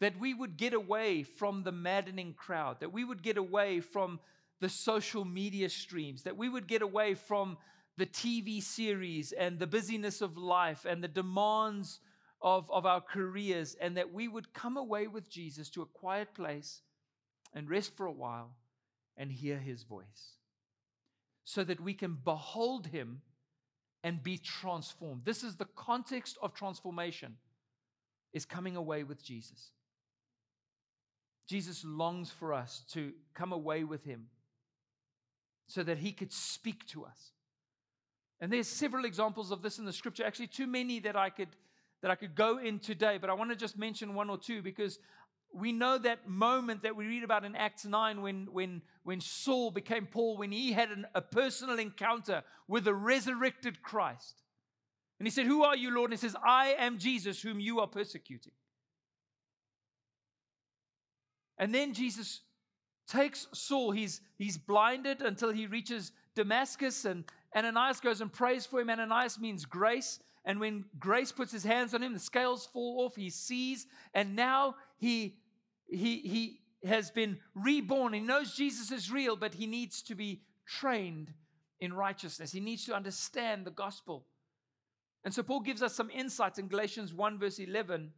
That 0.00 0.18
we 0.18 0.34
would 0.34 0.56
get 0.56 0.72
away 0.72 1.22
from 1.22 1.62
the 1.62 1.70
maddening 1.70 2.34
crowd, 2.34 2.80
that 2.80 2.92
we 2.92 3.04
would 3.04 3.22
get 3.22 3.36
away 3.36 3.80
from 3.80 4.18
the 4.60 4.68
social 4.68 5.24
media 5.24 5.68
streams, 5.68 6.22
that 6.24 6.36
we 6.36 6.48
would 6.48 6.66
get 6.66 6.82
away 6.82 7.14
from 7.14 7.58
the 7.96 8.06
TV 8.06 8.62
series 8.62 9.32
and 9.32 9.58
the 9.58 9.66
busyness 9.66 10.22
of 10.22 10.36
life 10.36 10.84
and 10.84 11.04
the 11.04 11.08
demands 11.08 12.00
of, 12.42 12.70
of 12.70 12.84
our 12.84 13.00
careers, 13.00 13.76
and 13.80 13.96
that 13.96 14.12
we 14.12 14.28
would 14.28 14.52
come 14.52 14.76
away 14.76 15.06
with 15.06 15.30
Jesus 15.30 15.70
to 15.70 15.82
a 15.82 15.86
quiet 15.86 16.34
place 16.34 16.82
and 17.54 17.70
rest 17.70 17.96
for 17.96 18.06
a 18.06 18.12
while 18.12 18.56
and 19.16 19.30
hear 19.30 19.58
his 19.58 19.84
voice 19.84 20.36
so 21.44 21.64
that 21.64 21.80
we 21.80 21.94
can 21.94 22.18
behold 22.24 22.86
him 22.88 23.20
and 24.04 24.22
be 24.22 24.38
transformed. 24.38 25.22
This 25.24 25.42
is 25.44 25.56
the 25.56 25.68
context 25.76 26.38
of 26.42 26.54
transformation 26.54 27.36
is 28.32 28.44
coming 28.44 28.76
away 28.76 29.04
with 29.04 29.22
Jesus. 29.22 29.70
Jesus 31.48 31.84
longs 31.84 32.30
for 32.30 32.54
us 32.54 32.84
to 32.92 33.12
come 33.34 33.52
away 33.52 33.84
with 33.84 34.04
him 34.04 34.26
so 35.66 35.82
that 35.82 35.98
he 35.98 36.12
could 36.12 36.32
speak 36.32 36.86
to 36.88 37.04
us. 37.04 37.32
And 38.40 38.52
there's 38.52 38.68
several 38.68 39.04
examples 39.04 39.50
of 39.50 39.62
this 39.62 39.78
in 39.78 39.84
the 39.84 39.92
scripture, 39.92 40.24
actually 40.24 40.48
too 40.48 40.66
many 40.66 40.98
that 41.00 41.16
I 41.16 41.30
could 41.30 41.48
that 42.02 42.10
I 42.10 42.14
could 42.16 42.34
go 42.34 42.58
in 42.58 42.78
today, 42.80 43.18
but 43.18 43.30
I 43.30 43.34
want 43.34 43.50
to 43.50 43.56
just 43.56 43.78
mention 43.78 44.14
one 44.14 44.28
or 44.28 44.36
two 44.36 44.60
because 44.60 44.98
we 45.54 45.72
know 45.72 45.98
that 45.98 46.28
moment 46.28 46.82
that 46.82 46.96
we 46.96 47.06
read 47.06 47.24
about 47.24 47.44
in 47.44 47.54
Acts 47.54 47.84
9 47.84 48.22
when, 48.22 48.48
when, 48.52 48.82
when 49.04 49.20
Saul 49.20 49.70
became 49.70 50.06
Paul, 50.06 50.36
when 50.36 50.50
he 50.50 50.72
had 50.72 50.90
an, 50.90 51.06
a 51.14 51.20
personal 51.20 51.78
encounter 51.78 52.42
with 52.66 52.84
the 52.84 52.94
resurrected 52.94 53.82
Christ. 53.82 54.42
And 55.18 55.26
he 55.26 55.30
said, 55.30 55.46
Who 55.46 55.62
are 55.62 55.76
you, 55.76 55.94
Lord? 55.94 56.10
And 56.10 56.18
he 56.18 56.26
says, 56.26 56.36
I 56.44 56.74
am 56.78 56.98
Jesus, 56.98 57.40
whom 57.40 57.60
you 57.60 57.80
are 57.80 57.86
persecuting. 57.86 58.52
And 61.58 61.72
then 61.72 61.92
Jesus 61.92 62.40
takes 63.06 63.46
Saul, 63.52 63.92
he's, 63.92 64.20
he's 64.38 64.56
blinded 64.56 65.20
until 65.20 65.50
he 65.50 65.66
reaches 65.66 66.12
Damascus, 66.34 67.04
and 67.04 67.24
Ananias 67.54 68.00
goes 68.00 68.20
and 68.20 68.32
prays 68.32 68.64
for 68.64 68.80
him. 68.80 68.90
Ananias 68.90 69.38
means 69.38 69.64
grace. 69.66 70.18
And 70.44 70.58
when 70.58 70.84
grace 70.98 71.30
puts 71.30 71.52
his 71.52 71.64
hands 71.64 71.94
on 71.94 72.02
him, 72.02 72.12
the 72.12 72.18
scales 72.18 72.66
fall 72.66 73.04
off, 73.04 73.14
he 73.14 73.30
sees, 73.30 73.86
and 74.12 74.34
now 74.34 74.74
he 74.98 75.36
he, 75.92 76.18
he 76.20 76.60
has 76.88 77.10
been 77.10 77.38
reborn. 77.54 78.12
He 78.12 78.20
knows 78.20 78.54
Jesus 78.54 78.90
is 78.90 79.10
real, 79.10 79.36
but 79.36 79.54
he 79.54 79.66
needs 79.66 80.02
to 80.02 80.14
be 80.14 80.42
trained 80.66 81.32
in 81.80 81.92
righteousness. 81.92 82.52
He 82.52 82.60
needs 82.60 82.86
to 82.86 82.94
understand 82.94 83.64
the 83.64 83.70
gospel. 83.70 84.26
And 85.24 85.32
so 85.32 85.42
Paul 85.42 85.60
gives 85.60 85.82
us 85.82 85.94
some 85.94 86.10
insights 86.10 86.58
in 86.58 86.68
Galatians 86.68 87.12
1, 87.12 87.38
verse 87.38 87.58
11. 87.58 88.12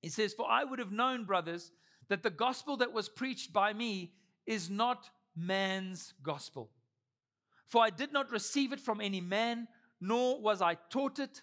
He 0.00 0.08
says, 0.08 0.32
For 0.32 0.50
I 0.50 0.64
would 0.64 0.78
have 0.78 0.92
known, 0.92 1.24
brothers, 1.24 1.70
that 2.08 2.22
the 2.22 2.30
gospel 2.30 2.76
that 2.78 2.92
was 2.92 3.08
preached 3.08 3.52
by 3.52 3.72
me 3.72 4.14
is 4.46 4.70
not 4.70 5.10
man's 5.36 6.14
gospel. 6.22 6.70
For 7.66 7.82
I 7.82 7.90
did 7.90 8.12
not 8.12 8.32
receive 8.32 8.72
it 8.72 8.80
from 8.80 9.00
any 9.00 9.20
man, 9.20 9.68
nor 10.00 10.40
was 10.40 10.62
I 10.62 10.74
taught 10.74 11.18
it, 11.18 11.42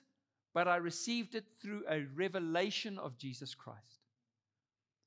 but 0.53 0.67
I 0.67 0.77
received 0.77 1.35
it 1.35 1.45
through 1.61 1.83
a 1.89 2.05
revelation 2.15 2.97
of 2.97 3.17
Jesus 3.17 3.53
Christ. 3.53 4.01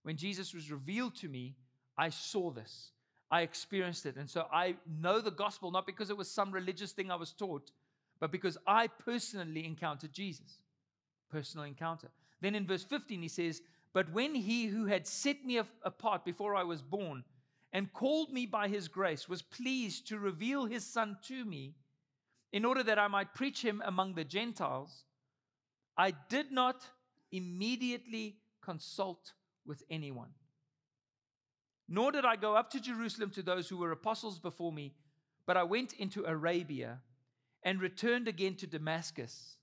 When 0.02 0.16
Jesus 0.16 0.54
was 0.54 0.70
revealed 0.70 1.16
to 1.16 1.28
me, 1.28 1.56
I 1.98 2.10
saw 2.10 2.50
this. 2.50 2.92
I 3.30 3.42
experienced 3.42 4.06
it. 4.06 4.16
And 4.16 4.28
so 4.28 4.46
I 4.52 4.76
know 5.00 5.20
the 5.20 5.30
gospel 5.30 5.70
not 5.70 5.86
because 5.86 6.10
it 6.10 6.16
was 6.16 6.30
some 6.30 6.50
religious 6.50 6.92
thing 6.92 7.10
I 7.10 7.16
was 7.16 7.32
taught, 7.32 7.70
but 8.18 8.32
because 8.32 8.58
I 8.66 8.86
personally 8.86 9.64
encountered 9.64 10.12
Jesus. 10.12 10.58
Personal 11.30 11.66
encounter. 11.66 12.08
Then 12.40 12.54
in 12.54 12.66
verse 12.66 12.82
15, 12.82 13.22
he 13.22 13.28
says, 13.28 13.62
But 13.92 14.12
when 14.12 14.34
he 14.34 14.66
who 14.66 14.86
had 14.86 15.06
set 15.06 15.44
me 15.44 15.58
apart 15.82 16.24
before 16.24 16.54
I 16.54 16.64
was 16.64 16.82
born 16.82 17.24
and 17.72 17.92
called 17.92 18.32
me 18.32 18.46
by 18.46 18.68
his 18.68 18.88
grace 18.88 19.28
was 19.28 19.42
pleased 19.42 20.08
to 20.08 20.18
reveal 20.18 20.66
his 20.66 20.84
son 20.84 21.18
to 21.28 21.44
me 21.44 21.74
in 22.52 22.64
order 22.64 22.82
that 22.82 22.98
I 22.98 23.08
might 23.08 23.34
preach 23.34 23.62
him 23.62 23.82
among 23.84 24.14
the 24.14 24.24
Gentiles, 24.24 25.04
I 25.96 26.12
did 26.28 26.50
not 26.50 26.82
immediately 27.30 28.36
consult 28.62 29.32
with 29.66 29.82
anyone. 29.90 30.30
Nor 31.88 32.12
did 32.12 32.24
I 32.24 32.36
go 32.36 32.56
up 32.56 32.70
to 32.70 32.80
Jerusalem 32.80 33.30
to 33.30 33.42
those 33.42 33.68
who 33.68 33.76
were 33.76 33.92
apostles 33.92 34.38
before 34.38 34.72
me, 34.72 34.94
but 35.46 35.56
I 35.56 35.64
went 35.64 35.92
into 35.94 36.24
Arabia 36.24 37.00
and 37.62 37.80
returned 37.80 38.28
again 38.28 38.54
to 38.56 38.66
Damascus. 38.66 39.56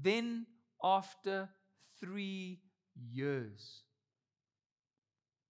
Then, 0.00 0.46
after 0.82 1.48
three 2.00 2.60
years, 2.94 3.82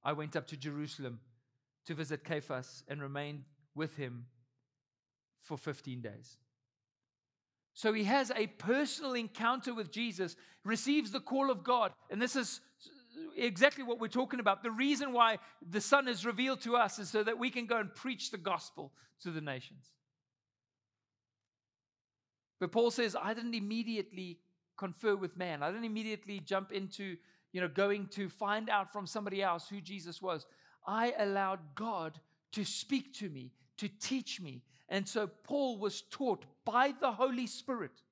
I 0.04 0.12
went 0.12 0.36
up 0.36 0.46
to 0.48 0.56
Jerusalem 0.56 1.20
to 1.86 1.94
visit 1.94 2.20
Cephas 2.26 2.84
and 2.88 3.02
remained 3.02 3.44
with 3.74 3.96
him 3.96 4.26
for 5.48 5.56
15 5.56 6.02
days. 6.02 6.36
So 7.72 7.92
he 7.92 8.04
has 8.04 8.30
a 8.36 8.46
personal 8.46 9.14
encounter 9.14 9.72
with 9.72 9.90
Jesus, 9.90 10.36
receives 10.64 11.10
the 11.10 11.20
call 11.20 11.50
of 11.50 11.64
God. 11.64 11.92
And 12.10 12.20
this 12.20 12.36
is 12.36 12.60
exactly 13.36 13.82
what 13.82 13.98
we're 13.98 14.08
talking 14.08 14.40
about. 14.40 14.62
The 14.62 14.70
reason 14.70 15.12
why 15.12 15.38
the 15.66 15.80
Son 15.80 16.06
is 16.06 16.26
revealed 16.26 16.60
to 16.62 16.76
us 16.76 16.98
is 16.98 17.08
so 17.08 17.22
that 17.22 17.38
we 17.38 17.50
can 17.50 17.66
go 17.66 17.78
and 17.78 17.94
preach 17.94 18.30
the 18.30 18.38
gospel 18.38 18.92
to 19.22 19.30
the 19.30 19.40
nations. 19.40 19.86
But 22.60 22.72
Paul 22.72 22.90
says, 22.90 23.16
I 23.20 23.32
didn't 23.32 23.54
immediately 23.54 24.38
confer 24.76 25.16
with 25.16 25.36
man. 25.36 25.62
I 25.62 25.70
didn't 25.70 25.84
immediately 25.84 26.40
jump 26.40 26.72
into, 26.72 27.16
you 27.52 27.60
know, 27.60 27.68
going 27.68 28.08
to 28.08 28.28
find 28.28 28.68
out 28.68 28.92
from 28.92 29.06
somebody 29.06 29.42
else 29.42 29.68
who 29.68 29.80
Jesus 29.80 30.20
was. 30.20 30.44
I 30.86 31.14
allowed 31.18 31.60
God 31.74 32.20
to 32.52 32.64
speak 32.64 33.14
to 33.18 33.28
me, 33.28 33.52
to 33.78 33.88
teach 33.88 34.40
me. 34.40 34.62
And 34.88 35.06
so 35.06 35.26
Paul 35.26 35.78
was 35.78 36.02
taught 36.02 36.44
by 36.64 36.94
the 37.00 37.12
Holy 37.12 37.46
Spirit 37.46 38.02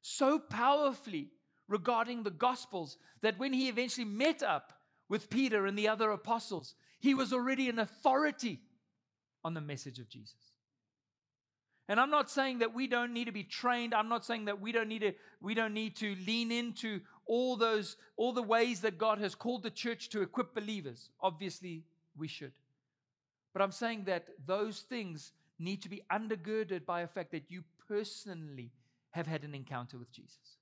so 0.00 0.38
powerfully 0.38 1.30
regarding 1.68 2.22
the 2.22 2.30
Gospels 2.30 2.96
that 3.22 3.38
when 3.38 3.52
he 3.52 3.68
eventually 3.68 4.04
met 4.04 4.42
up 4.42 4.72
with 5.08 5.30
Peter 5.30 5.66
and 5.66 5.78
the 5.78 5.88
other 5.88 6.10
apostles, 6.10 6.74
he 6.98 7.14
was 7.14 7.32
already 7.32 7.68
an 7.68 7.78
authority 7.78 8.60
on 9.44 9.54
the 9.54 9.60
message 9.60 9.98
of 9.98 10.08
Jesus. 10.08 10.34
And 11.88 12.00
I'm 12.00 12.10
not 12.10 12.30
saying 12.30 12.58
that 12.60 12.74
we 12.74 12.88
don't 12.88 13.12
need 13.12 13.26
to 13.26 13.32
be 13.32 13.44
trained. 13.44 13.94
I'm 13.94 14.08
not 14.08 14.24
saying 14.24 14.46
that 14.46 14.60
we 14.60 14.72
don't 14.72 14.88
need 14.88 15.02
to 15.02 15.12
we 15.40 15.54
don't 15.54 15.74
need 15.74 15.94
to 15.96 16.16
lean 16.26 16.50
into 16.50 17.00
all 17.26 17.56
those 17.56 17.96
all 18.16 18.32
the 18.32 18.42
ways 18.42 18.80
that 18.80 18.98
God 18.98 19.18
has 19.18 19.36
called 19.36 19.62
the 19.62 19.70
church 19.70 20.08
to 20.10 20.22
equip 20.22 20.52
believers. 20.52 21.10
Obviously, 21.20 21.84
we 22.16 22.26
should. 22.26 22.52
But 23.52 23.62
I'm 23.62 23.72
saying 23.72 24.04
that 24.06 24.28
those 24.44 24.80
things 24.80 25.32
need 25.58 25.82
to 25.82 25.88
be 25.88 26.02
undergirded 26.12 26.84
by 26.84 27.00
a 27.00 27.06
fact 27.06 27.32
that 27.32 27.50
you 27.50 27.64
personally 27.88 28.72
have 29.10 29.26
had 29.26 29.44
an 29.44 29.54
encounter 29.54 29.98
with 29.98 30.12
Jesus 30.12 30.58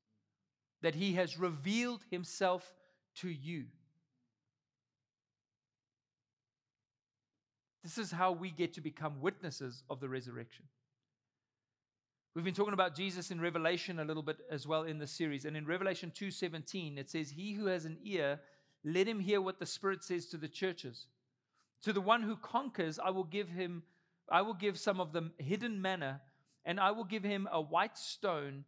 that 0.85 0.94
he 0.94 1.14
has 1.14 1.38
revealed 1.38 2.02
himself 2.11 2.74
to 3.14 3.28
you. 3.28 3.64
This 7.83 7.96
is 7.96 8.11
how 8.11 8.33
we 8.33 8.50
get 8.50 8.74
to 8.74 8.83
become 8.83 9.22
witnesses 9.22 9.83
of 9.88 9.98
the 10.00 10.11
resurrection. 10.11 10.66
We've 12.35 12.44
been 12.44 12.52
talking 12.52 12.74
about 12.74 12.94
Jesus 12.94 13.30
in 13.30 13.40
Revelation 13.40 13.98
a 13.98 14.04
little 14.04 14.22
bit 14.22 14.40
as 14.50 14.66
well 14.66 14.83
in 14.83 14.98
this 14.98 15.11
series. 15.11 15.46
And 15.46 15.57
in 15.57 15.64
Revelation 15.64 16.11
2:17 16.11 16.98
it 16.98 17.09
says, 17.09 17.30
"He 17.30 17.54
who 17.54 17.64
has 17.66 17.87
an 17.87 17.98
ear, 18.02 18.42
let 18.85 19.09
him 19.09 19.20
hear 19.20 19.40
what 19.40 19.59
the 19.59 19.66
Spirit 19.66 20.04
says 20.04 20.26
to 20.26 20.37
the 20.37 20.48
churches. 20.48 21.07
To 21.80 21.94
the 21.94 22.00
one 22.02 22.22
who 22.22 22.37
conquers, 22.37 22.98
I 22.98 23.09
will 23.09 23.24
give 23.24 23.48
him 23.48 23.85
I 24.30 24.42
will 24.42 24.54
give 24.54 24.78
some 24.78 25.00
of 25.00 25.12
the 25.12 25.30
hidden 25.38 25.80
manna, 25.80 26.20
and 26.64 26.80
I 26.80 26.90
will 26.92 27.04
give 27.04 27.22
him 27.22 27.48
a 27.52 27.60
white 27.60 27.98
stone 27.98 28.64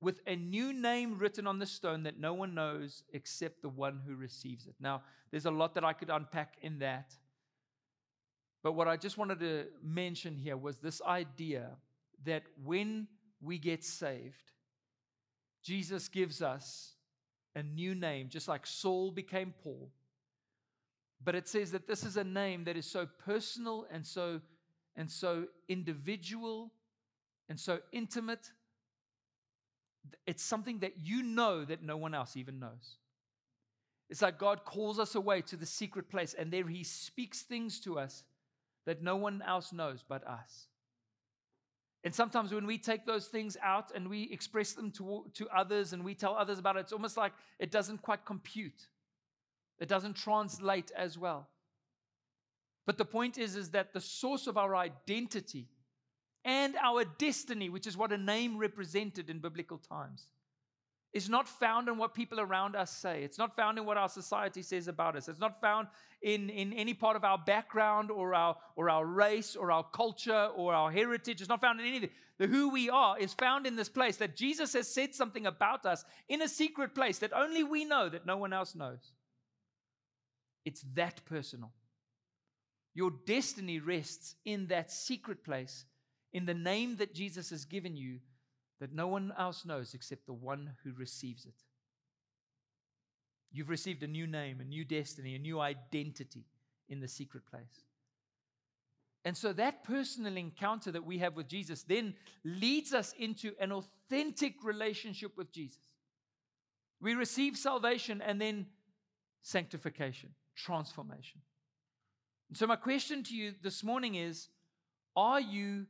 with 0.00 0.20
a 0.26 0.36
new 0.36 0.72
name 0.72 1.18
written 1.18 1.46
on 1.46 1.58
the 1.58 1.66
stone 1.66 2.02
that 2.02 2.18
no 2.18 2.34
one 2.34 2.54
knows 2.54 3.02
except 3.12 3.62
the 3.62 3.68
one 3.68 4.00
who 4.06 4.14
receives 4.14 4.66
it. 4.66 4.74
Now, 4.78 5.02
there's 5.30 5.46
a 5.46 5.50
lot 5.50 5.74
that 5.74 5.84
I 5.84 5.94
could 5.94 6.10
unpack 6.10 6.56
in 6.60 6.80
that. 6.80 7.14
But 8.62 8.72
what 8.72 8.88
I 8.88 8.96
just 8.96 9.16
wanted 9.18 9.40
to 9.40 9.66
mention 9.82 10.36
here 10.36 10.56
was 10.56 10.78
this 10.78 11.00
idea 11.02 11.70
that 12.24 12.42
when 12.62 13.08
we 13.40 13.58
get 13.58 13.84
saved, 13.84 14.52
Jesus 15.62 16.08
gives 16.08 16.42
us 16.42 16.92
a 17.54 17.62
new 17.62 17.94
name, 17.94 18.28
just 18.28 18.48
like 18.48 18.66
Saul 18.66 19.10
became 19.10 19.54
Paul. 19.62 19.90
But 21.22 21.34
it 21.34 21.48
says 21.48 21.70
that 21.72 21.86
this 21.86 22.04
is 22.04 22.16
a 22.16 22.24
name 22.24 22.64
that 22.64 22.76
is 22.76 22.86
so 22.86 23.06
personal 23.24 23.86
and 23.90 24.04
so 24.04 24.40
and 24.96 25.10
so 25.10 25.46
individual 25.68 26.72
and 27.48 27.58
so 27.58 27.80
intimate 27.92 28.50
it's 30.26 30.42
something 30.42 30.80
that 30.80 30.94
you 31.02 31.22
know 31.22 31.64
that 31.64 31.82
no 31.82 31.96
one 31.96 32.14
else 32.14 32.36
even 32.36 32.58
knows. 32.58 32.98
It's 34.10 34.22
like 34.22 34.38
God 34.38 34.64
calls 34.64 34.98
us 34.98 35.14
away 35.14 35.40
to 35.42 35.56
the 35.56 35.66
secret 35.66 36.08
place, 36.08 36.34
and 36.34 36.52
there 36.52 36.66
He 36.66 36.84
speaks 36.84 37.42
things 37.42 37.80
to 37.80 37.98
us 37.98 38.22
that 38.86 39.02
no 39.02 39.16
one 39.16 39.42
else 39.46 39.72
knows 39.72 40.04
but 40.06 40.26
us. 40.26 40.68
And 42.04 42.14
sometimes 42.14 42.52
when 42.52 42.66
we 42.66 42.76
take 42.76 43.06
those 43.06 43.28
things 43.28 43.56
out 43.62 43.92
and 43.94 44.10
we 44.10 44.24
express 44.24 44.74
them 44.74 44.90
to, 44.92 45.24
to 45.32 45.48
others 45.48 45.94
and 45.94 46.04
we 46.04 46.14
tell 46.14 46.34
others 46.34 46.58
about 46.58 46.76
it, 46.76 46.80
it's 46.80 46.92
almost 46.92 47.16
like 47.16 47.32
it 47.58 47.70
doesn't 47.70 48.02
quite 48.02 48.26
compute. 48.26 48.88
It 49.78 49.88
doesn't 49.88 50.14
translate 50.14 50.92
as 50.94 51.16
well. 51.16 51.48
But 52.86 52.98
the 52.98 53.04
point 53.04 53.38
is, 53.38 53.56
is 53.56 53.70
that 53.70 53.92
the 53.92 54.00
source 54.00 54.46
of 54.46 54.58
our 54.58 54.76
identity 54.76 55.68
and 56.44 56.76
our 56.76 57.04
destiny, 57.04 57.70
which 57.70 57.86
is 57.86 57.96
what 57.96 58.12
a 58.12 58.18
name 58.18 58.58
represented 58.58 59.30
in 59.30 59.38
biblical 59.38 59.78
times, 59.78 60.26
is 61.14 61.28
not 61.28 61.48
found 61.48 61.88
in 61.88 61.96
what 61.96 62.12
people 62.12 62.40
around 62.40 62.74
us 62.74 62.90
say. 62.90 63.22
It's 63.22 63.38
not 63.38 63.54
found 63.54 63.78
in 63.78 63.86
what 63.86 63.96
our 63.96 64.08
society 64.08 64.62
says 64.62 64.88
about 64.88 65.16
us. 65.16 65.28
It's 65.28 65.38
not 65.38 65.60
found 65.60 65.86
in, 66.22 66.50
in 66.50 66.72
any 66.72 66.92
part 66.92 67.16
of 67.16 67.24
our 67.24 67.38
background 67.38 68.10
or 68.10 68.34
our, 68.34 68.56
or 68.74 68.90
our 68.90 69.06
race 69.06 69.54
or 69.54 69.70
our 69.70 69.84
culture 69.84 70.48
or 70.56 70.74
our 70.74 70.90
heritage. 70.90 71.40
It's 71.40 71.48
not 71.48 71.60
found 71.60 71.80
in 71.80 71.86
anything. 71.86 72.10
The 72.38 72.48
who 72.48 72.68
we 72.68 72.90
are 72.90 73.16
is 73.16 73.32
found 73.32 73.64
in 73.64 73.76
this 73.76 73.88
place 73.88 74.16
that 74.16 74.34
Jesus 74.34 74.72
has 74.72 74.92
said 74.92 75.14
something 75.14 75.46
about 75.46 75.86
us 75.86 76.04
in 76.28 76.42
a 76.42 76.48
secret 76.48 76.96
place 76.96 77.20
that 77.20 77.32
only 77.32 77.62
we 77.62 77.84
know, 77.84 78.08
that 78.08 78.26
no 78.26 78.36
one 78.36 78.52
else 78.52 78.74
knows. 78.74 79.12
It's 80.64 80.84
that 80.94 81.24
personal. 81.26 81.70
Your 82.94 83.10
destiny 83.26 83.80
rests 83.80 84.36
in 84.44 84.68
that 84.68 84.90
secret 84.90 85.42
place, 85.44 85.84
in 86.32 86.46
the 86.46 86.54
name 86.54 86.96
that 86.96 87.14
Jesus 87.14 87.50
has 87.50 87.64
given 87.64 87.96
you 87.96 88.20
that 88.80 88.94
no 88.94 89.06
one 89.06 89.32
else 89.38 89.64
knows 89.64 89.94
except 89.94 90.26
the 90.26 90.32
one 90.32 90.72
who 90.82 90.92
receives 90.92 91.44
it. 91.44 91.54
You've 93.52 93.68
received 93.68 94.02
a 94.02 94.08
new 94.08 94.26
name, 94.26 94.60
a 94.60 94.64
new 94.64 94.84
destiny, 94.84 95.34
a 95.34 95.38
new 95.38 95.60
identity 95.60 96.44
in 96.88 97.00
the 97.00 97.08
secret 97.08 97.46
place. 97.46 97.84
And 99.24 99.36
so 99.36 99.52
that 99.54 99.84
personal 99.84 100.36
encounter 100.36 100.92
that 100.92 101.06
we 101.06 101.18
have 101.18 101.34
with 101.34 101.48
Jesus 101.48 101.82
then 101.82 102.14
leads 102.44 102.92
us 102.92 103.14
into 103.18 103.52
an 103.58 103.72
authentic 103.72 104.62
relationship 104.62 105.36
with 105.36 105.50
Jesus. 105.50 105.80
We 107.00 107.14
receive 107.14 107.56
salvation 107.56 108.20
and 108.20 108.40
then 108.40 108.66
sanctification, 109.40 110.30
transformation. 110.56 111.40
So, 112.54 112.68
my 112.68 112.76
question 112.76 113.24
to 113.24 113.34
you 113.34 113.52
this 113.62 113.82
morning 113.82 114.14
is 114.14 114.48
Are 115.16 115.40
you 115.40 115.86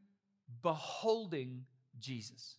beholding 0.62 1.64
Jesus? 1.98 2.57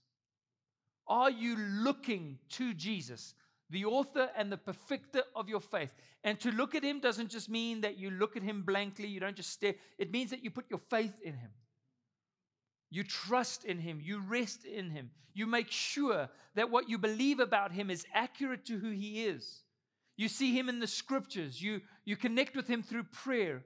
Are 1.08 1.32
you 1.32 1.56
looking 1.56 2.38
to 2.50 2.74
Jesus, 2.74 3.34
the 3.70 3.86
author 3.86 4.30
and 4.38 4.52
the 4.52 4.58
perfecter 4.58 5.24
of 5.36 5.50
your 5.50 5.60
faith? 5.60 5.91
And 6.24 6.39
to 6.41 6.52
look 6.52 6.76
at 6.76 6.84
him 6.84 7.00
doesn't 7.00 7.30
just 7.30 7.50
mean 7.50 7.82
that 7.82 7.98
you 7.98 8.12
look 8.12 8.38
at 8.38 8.44
him 8.44 8.62
blankly, 8.62 9.08
you 9.08 9.20
don't 9.20 9.36
just 9.36 9.52
stare. 9.52 9.76
It 9.98 10.12
means 10.12 10.30
that 10.30 10.44
you 10.44 10.52
put 10.52 10.65
your 10.70 10.82
faith 10.89 11.13
in 11.24 11.34
him. 11.34 11.50
You 12.91 13.04
trust 13.04 13.65
in 13.65 13.80
him. 13.80 14.00
You 14.04 14.20
rest 14.20 14.65
in 14.65 14.91
him. 14.91 15.10
You 15.34 15.48
make 15.48 15.72
sure 15.72 16.30
that 16.54 16.70
what 16.70 16.89
you 16.89 16.98
believe 16.98 17.39
about 17.39 17.72
him 17.72 17.89
is 17.89 18.06
accurate 18.13 18.65
to 18.65 18.78
who 18.78 18.91
he 18.91 19.26
is. 19.26 19.63
You 20.15 20.28
see 20.28 20.58
him 20.58 20.70
in 20.70 20.80
the 20.80 20.88
scriptures. 20.88 21.62
You, 21.62 21.82
you 22.06 22.15
connect 22.15 22.56
with 22.56 22.68
him 22.68 22.84
through 22.84 23.04
prayer. 23.06 23.63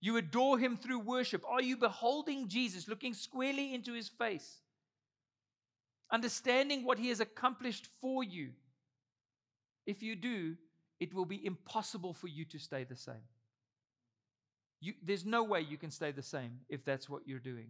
You 0.00 0.16
adore 0.16 0.58
him 0.58 0.76
through 0.76 1.00
worship. 1.00 1.44
Are 1.48 1.62
you 1.62 1.76
beholding 1.76 2.48
Jesus, 2.48 2.88
looking 2.88 3.14
squarely 3.14 3.74
into 3.74 3.92
his 3.92 4.08
face? 4.08 4.60
understanding 6.10 6.84
what 6.84 6.98
He 6.98 7.08
has 7.08 7.20
accomplished 7.20 7.88
for 8.00 8.24
you. 8.24 8.50
If 9.86 10.02
you 10.02 10.16
do, 10.16 10.56
it 10.98 11.14
will 11.14 11.24
be 11.24 11.44
impossible 11.44 12.12
for 12.12 12.28
you 12.28 12.44
to 12.46 12.58
stay 12.58 12.84
the 12.84 12.96
same. 12.96 13.26
You, 14.80 14.94
there's 15.02 15.24
no 15.24 15.44
way 15.44 15.60
you 15.60 15.76
can 15.76 15.90
stay 15.90 16.10
the 16.10 16.22
same 16.22 16.60
if 16.68 16.84
that's 16.84 17.08
what 17.08 17.22
you're 17.26 17.38
doing. 17.38 17.68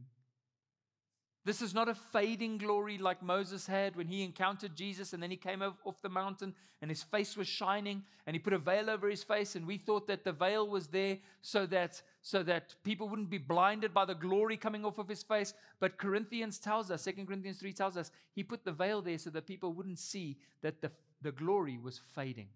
This 1.45 1.63
is 1.63 1.73
not 1.73 1.89
a 1.89 1.95
fading 1.95 2.59
glory 2.59 2.99
like 2.99 3.23
Moses 3.23 3.67
had 3.67 3.97
when 3.97 4.07
he 4.07 4.23
encountered 4.23 4.77
Jesus 4.77 5.15
and 5.15 5.23
then 5.23 5.31
he 5.31 5.39
came 5.39 5.63
off 5.63 6.03
the 6.03 6.09
mountain 6.11 6.55
and 6.83 6.91
his 6.91 7.03
face 7.03 7.35
was 7.35 7.49
shining 7.49 8.03
and 8.27 8.35
he 8.35 8.41
put 8.41 8.53
a 8.53 8.59
veil 8.59 8.91
over 8.91 9.09
his 9.09 9.25
face 9.25 9.57
and 9.57 9.67
we 9.67 9.79
thought 9.79 10.07
that 10.07 10.23
the 10.23 10.33
veil 10.33 10.69
was 10.69 10.89
there 10.89 11.17
so 11.41 11.65
that 11.67 12.03
so 12.21 12.43
that 12.43 12.75
people 12.85 13.09
wouldn't 13.09 13.31
be 13.31 13.39
blinded 13.39 13.95
by 13.95 14.05
the 14.05 14.15
glory 14.15 14.59
coming 14.59 14.85
off 14.85 14.99
of 14.99 15.09
his 15.09 15.23
face 15.23 15.55
but 15.79 15.97
Corinthians 15.97 16.59
tells 16.59 16.91
us 16.91 17.05
2 17.05 17.25
Corinthians 17.25 17.59
3 17.59 17.73
tells 17.73 17.97
us 17.97 18.11
he 18.35 18.45
put 18.45 18.63
the 18.63 18.73
veil 18.73 19.01
there 19.01 19.19
so 19.19 19.31
that 19.31 19.47
people 19.47 19.73
wouldn't 19.73 19.99
see 19.99 20.37
that 20.61 20.83
the, 20.83 20.91
the 21.23 21.33
glory 21.33 21.79
was 21.79 22.03
fading. 22.15 22.49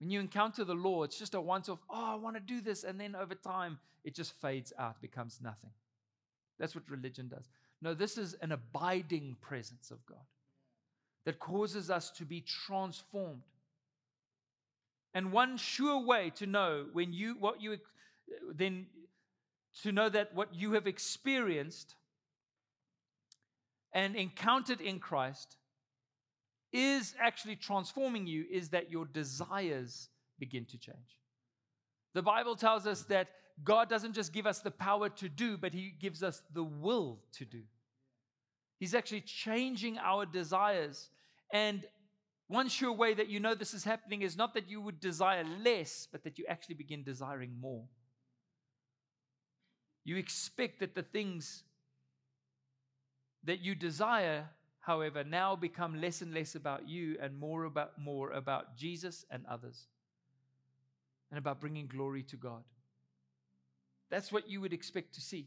When 0.00 0.10
you 0.10 0.20
encounter 0.20 0.64
the 0.64 0.74
law, 0.74 1.02
it's 1.02 1.18
just 1.18 1.34
a 1.34 1.40
once 1.40 1.68
off, 1.68 1.80
oh, 1.90 2.12
I 2.12 2.14
want 2.14 2.36
to 2.36 2.40
do 2.40 2.60
this. 2.60 2.84
And 2.84 3.00
then 3.00 3.16
over 3.16 3.34
time, 3.34 3.78
it 4.04 4.14
just 4.14 4.32
fades 4.40 4.72
out, 4.78 5.00
becomes 5.00 5.40
nothing. 5.42 5.70
That's 6.58 6.74
what 6.74 6.88
religion 6.88 7.28
does. 7.28 7.48
No, 7.80 7.94
this 7.94 8.18
is 8.18 8.34
an 8.40 8.52
abiding 8.52 9.36
presence 9.40 9.90
of 9.90 10.04
God 10.06 10.18
that 11.24 11.38
causes 11.38 11.90
us 11.90 12.10
to 12.10 12.24
be 12.24 12.40
transformed. 12.40 13.42
And 15.14 15.32
one 15.32 15.56
sure 15.56 16.04
way 16.04 16.30
to 16.36 16.46
know 16.46 16.86
when 16.92 17.12
you, 17.12 17.36
what 17.38 17.60
you, 17.60 17.78
then 18.52 18.86
to 19.82 19.92
know 19.92 20.08
that 20.08 20.34
what 20.34 20.54
you 20.54 20.72
have 20.72 20.86
experienced 20.86 21.94
and 23.92 24.16
encountered 24.16 24.80
in 24.80 24.98
Christ 24.98 25.56
is 26.72 27.14
actually 27.20 27.56
transforming 27.56 28.26
you 28.26 28.44
is 28.50 28.68
that 28.70 28.90
your 28.90 29.06
desires 29.06 30.08
begin 30.38 30.64
to 30.66 30.78
change. 30.78 31.18
The 32.14 32.22
Bible 32.22 32.56
tells 32.56 32.86
us 32.86 33.02
that 33.04 33.28
God 33.64 33.88
doesn't 33.88 34.12
just 34.12 34.32
give 34.32 34.46
us 34.46 34.60
the 34.60 34.70
power 34.70 35.08
to 35.08 35.28
do, 35.28 35.56
but 35.56 35.74
He 35.74 35.94
gives 35.98 36.22
us 36.22 36.42
the 36.52 36.64
will 36.64 37.20
to 37.32 37.44
do. 37.44 37.62
He's 38.78 38.94
actually 38.94 39.22
changing 39.22 39.98
our 39.98 40.24
desires. 40.24 41.10
And 41.52 41.84
one 42.46 42.68
sure 42.68 42.92
way 42.92 43.14
that 43.14 43.28
you 43.28 43.40
know 43.40 43.54
this 43.54 43.74
is 43.74 43.84
happening 43.84 44.22
is 44.22 44.36
not 44.36 44.54
that 44.54 44.70
you 44.70 44.80
would 44.80 45.00
desire 45.00 45.44
less, 45.44 46.06
but 46.10 46.24
that 46.24 46.38
you 46.38 46.44
actually 46.48 46.76
begin 46.76 47.02
desiring 47.02 47.56
more. 47.60 47.84
You 50.04 50.16
expect 50.16 50.80
that 50.80 50.94
the 50.94 51.02
things 51.02 51.64
that 53.44 53.60
you 53.60 53.74
desire 53.74 54.48
however, 54.88 55.22
now 55.22 55.54
become 55.54 56.00
less 56.00 56.22
and 56.22 56.32
less 56.32 56.54
about 56.54 56.88
you 56.88 57.18
and 57.20 57.38
more 57.38 57.64
about 57.64 57.92
more 57.98 58.30
about 58.30 58.74
Jesus 58.74 59.26
and 59.30 59.44
others 59.46 59.86
and 61.30 61.36
about 61.38 61.60
bringing 61.60 61.86
glory 61.86 62.22
to 62.22 62.36
God. 62.36 62.64
That's 64.08 64.32
what 64.32 64.48
you 64.48 64.62
would 64.62 64.72
expect 64.72 65.12
to 65.16 65.20
see. 65.20 65.46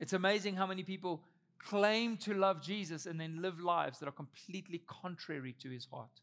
It's 0.00 0.14
amazing 0.14 0.56
how 0.56 0.66
many 0.66 0.82
people 0.82 1.22
claim 1.58 2.16
to 2.16 2.32
love 2.32 2.62
Jesus 2.62 3.04
and 3.04 3.20
then 3.20 3.42
live 3.42 3.60
lives 3.60 3.98
that 3.98 4.08
are 4.08 4.12
completely 4.12 4.82
contrary 4.86 5.54
to 5.60 5.68
his 5.68 5.84
heart. 5.92 6.22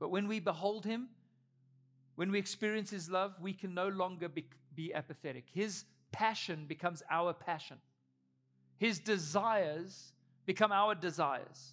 But 0.00 0.10
when 0.10 0.26
we 0.26 0.40
behold 0.40 0.84
him, 0.84 1.10
when 2.16 2.32
we 2.32 2.40
experience 2.40 2.90
his 2.90 3.08
love, 3.08 3.34
we 3.40 3.52
can 3.52 3.72
no 3.72 3.86
longer 3.86 4.28
be, 4.28 4.46
be 4.74 4.92
apathetic. 4.92 5.44
His 5.52 5.84
passion 6.10 6.64
becomes 6.66 7.04
our 7.08 7.32
passion. 7.32 7.76
His 8.78 8.98
desires 8.98 10.12
become 10.44 10.72
our 10.72 10.94
desires. 10.94 11.72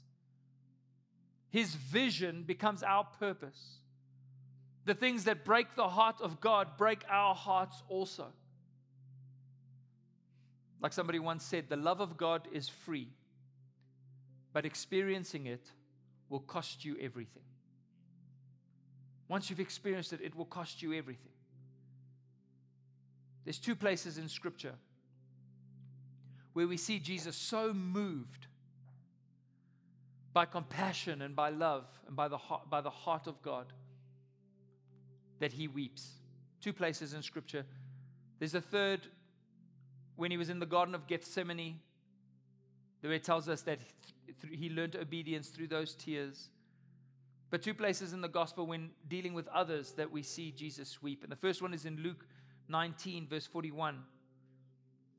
His 1.49 1.75
vision 1.75 2.43
becomes 2.43 2.81
our 2.81 3.05
purpose. 3.19 3.77
The 4.85 4.93
things 4.93 5.25
that 5.25 5.45
break 5.45 5.75
the 5.75 5.87
heart 5.87 6.21
of 6.21 6.39
God 6.39 6.77
break 6.77 7.03
our 7.09 7.35
hearts 7.35 7.83
also. 7.87 8.27
Like 10.81 10.93
somebody 10.93 11.19
once 11.19 11.43
said, 11.43 11.69
the 11.69 11.77
love 11.77 12.01
of 12.01 12.17
God 12.17 12.47
is 12.51 12.67
free, 12.67 13.07
but 14.51 14.65
experiencing 14.65 15.45
it 15.45 15.65
will 16.29 16.41
cost 16.41 16.83
you 16.83 16.97
everything. 16.99 17.43
Once 19.29 19.49
you've 19.49 19.61
experienced 19.61 20.11
it, 20.11 20.19
it 20.21 20.35
will 20.35 20.45
cost 20.45 20.81
you 20.81 20.93
everything. 20.93 21.31
There's 23.45 23.59
two 23.59 23.75
places 23.75 24.17
in 24.17 24.27
Scripture 24.27 24.73
where 26.53 26.67
we 26.67 26.77
see 26.77 26.99
Jesus 26.99 27.35
so 27.35 27.73
moved 27.73 28.47
by 30.33 30.45
compassion 30.45 31.21
and 31.21 31.35
by 31.35 31.49
love 31.49 31.85
and 32.07 32.15
by 32.15 32.27
the 32.27 32.37
heart, 32.37 32.69
by 32.69 32.81
the 32.81 32.89
heart 32.89 33.27
of 33.27 33.41
God 33.41 33.67
that 35.39 35.53
he 35.53 35.67
weeps. 35.67 36.13
Two 36.61 36.73
places 36.73 37.13
in 37.13 37.21
Scripture. 37.21 37.65
There's 38.39 38.55
a 38.55 38.61
third 38.61 39.01
when 40.15 40.31
he 40.31 40.37
was 40.37 40.49
in 40.49 40.59
the 40.59 40.65
Garden 40.65 40.95
of 40.95 41.07
Gethsemane, 41.07 41.79
where 43.01 43.13
it 43.13 43.23
tells 43.23 43.49
us 43.49 43.61
that 43.63 43.79
he 44.49 44.69
learned 44.69 44.95
obedience 44.95 45.49
through 45.49 45.67
those 45.67 45.95
tears. 45.95 46.49
But 47.49 47.61
two 47.61 47.73
places 47.73 48.13
in 48.13 48.21
the 48.21 48.27
gospel 48.27 48.65
when 48.65 48.89
dealing 49.07 49.33
with 49.33 49.47
others 49.49 49.91
that 49.93 50.11
we 50.11 50.23
see 50.23 50.51
Jesus 50.51 51.01
weep. 51.01 51.23
And 51.23 51.31
the 51.31 51.35
first 51.35 51.61
one 51.61 51.73
is 51.73 51.85
in 51.85 51.97
Luke 51.97 52.25
19, 52.69 53.27
verse 53.27 53.45
41. 53.45 53.99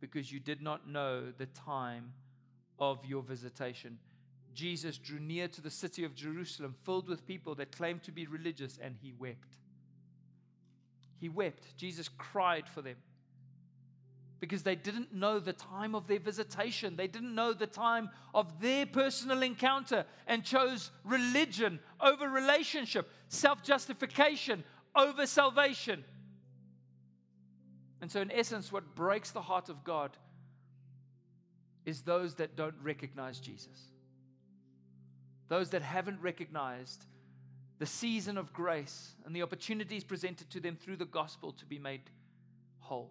because 0.00 0.32
you 0.32 0.40
did 0.40 0.62
not 0.62 0.88
know 0.88 1.32
the 1.36 1.46
time 1.46 2.12
of 2.78 3.04
your 3.04 3.22
visitation. 3.22 3.98
Jesus 4.54 4.98
drew 4.98 5.18
near 5.20 5.48
to 5.48 5.60
the 5.60 5.70
city 5.70 6.04
of 6.04 6.14
Jerusalem, 6.14 6.74
filled 6.84 7.08
with 7.08 7.26
people 7.26 7.54
that 7.56 7.76
claimed 7.76 8.02
to 8.04 8.12
be 8.12 8.26
religious, 8.26 8.78
and 8.82 8.96
he 9.00 9.12
wept. 9.12 9.56
He 11.20 11.28
wept. 11.28 11.76
Jesus 11.76 12.08
cried 12.08 12.68
for 12.68 12.82
them 12.82 12.96
because 14.40 14.62
they 14.62 14.74
didn't 14.74 15.14
know 15.14 15.38
the 15.38 15.52
time 15.52 15.94
of 15.94 16.06
their 16.08 16.18
visitation. 16.18 16.96
They 16.96 17.06
didn't 17.06 17.34
know 17.34 17.52
the 17.52 17.66
time 17.66 18.08
of 18.34 18.60
their 18.60 18.86
personal 18.86 19.42
encounter 19.42 20.06
and 20.26 20.42
chose 20.42 20.90
religion 21.04 21.78
over 22.00 22.28
relationship, 22.28 23.08
self 23.28 23.62
justification 23.62 24.64
over 24.96 25.26
salvation. 25.26 26.04
And 28.00 28.10
so, 28.10 28.20
in 28.20 28.30
essence, 28.30 28.72
what 28.72 28.94
breaks 28.94 29.30
the 29.30 29.42
heart 29.42 29.68
of 29.68 29.84
God 29.84 30.16
is 31.84 32.02
those 32.02 32.34
that 32.36 32.56
don't 32.56 32.74
recognize 32.82 33.40
Jesus. 33.40 33.78
Those 35.48 35.70
that 35.70 35.82
haven't 35.82 36.20
recognized 36.20 37.04
the 37.78 37.86
season 37.86 38.36
of 38.38 38.52
grace 38.52 39.12
and 39.24 39.34
the 39.34 39.42
opportunities 39.42 40.04
presented 40.04 40.50
to 40.50 40.60
them 40.60 40.76
through 40.76 40.96
the 40.96 41.06
gospel 41.06 41.52
to 41.52 41.64
be 41.66 41.78
made 41.78 42.02
whole. 42.78 43.10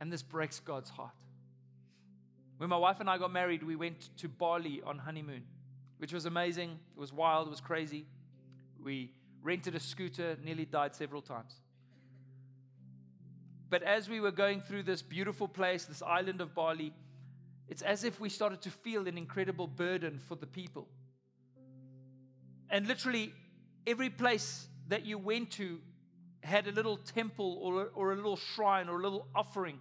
And 0.00 0.12
this 0.12 0.22
breaks 0.22 0.58
God's 0.58 0.90
heart. 0.90 1.14
When 2.58 2.70
my 2.70 2.76
wife 2.76 3.00
and 3.00 3.10
I 3.10 3.18
got 3.18 3.32
married, 3.32 3.62
we 3.62 3.76
went 3.76 4.08
to 4.18 4.28
Bali 4.28 4.82
on 4.84 4.98
honeymoon, 4.98 5.42
which 5.98 6.12
was 6.12 6.24
amazing. 6.24 6.78
It 6.96 6.98
was 6.98 7.12
wild, 7.12 7.46
it 7.46 7.50
was 7.50 7.60
crazy. 7.60 8.06
We 8.82 9.12
rented 9.42 9.74
a 9.74 9.80
scooter, 9.80 10.36
nearly 10.42 10.64
died 10.64 10.94
several 10.94 11.20
times. 11.20 11.54
But 13.68 13.82
as 13.82 14.08
we 14.08 14.20
were 14.20 14.30
going 14.30 14.60
through 14.60 14.84
this 14.84 15.02
beautiful 15.02 15.48
place, 15.48 15.84
this 15.84 16.02
island 16.02 16.40
of 16.40 16.54
Bali, 16.54 16.92
it's 17.68 17.82
as 17.82 18.04
if 18.04 18.20
we 18.20 18.28
started 18.28 18.62
to 18.62 18.70
feel 18.70 19.08
an 19.08 19.18
incredible 19.18 19.66
burden 19.66 20.18
for 20.18 20.36
the 20.36 20.46
people. 20.46 20.86
And 22.70 22.86
literally, 22.86 23.32
every 23.86 24.10
place 24.10 24.68
that 24.88 25.04
you 25.04 25.18
went 25.18 25.50
to 25.52 25.80
had 26.42 26.68
a 26.68 26.72
little 26.72 26.96
temple 26.96 27.58
or, 27.60 27.90
or 27.94 28.12
a 28.12 28.16
little 28.16 28.36
shrine 28.36 28.88
or 28.88 29.00
a 29.00 29.02
little 29.02 29.26
offering. 29.34 29.80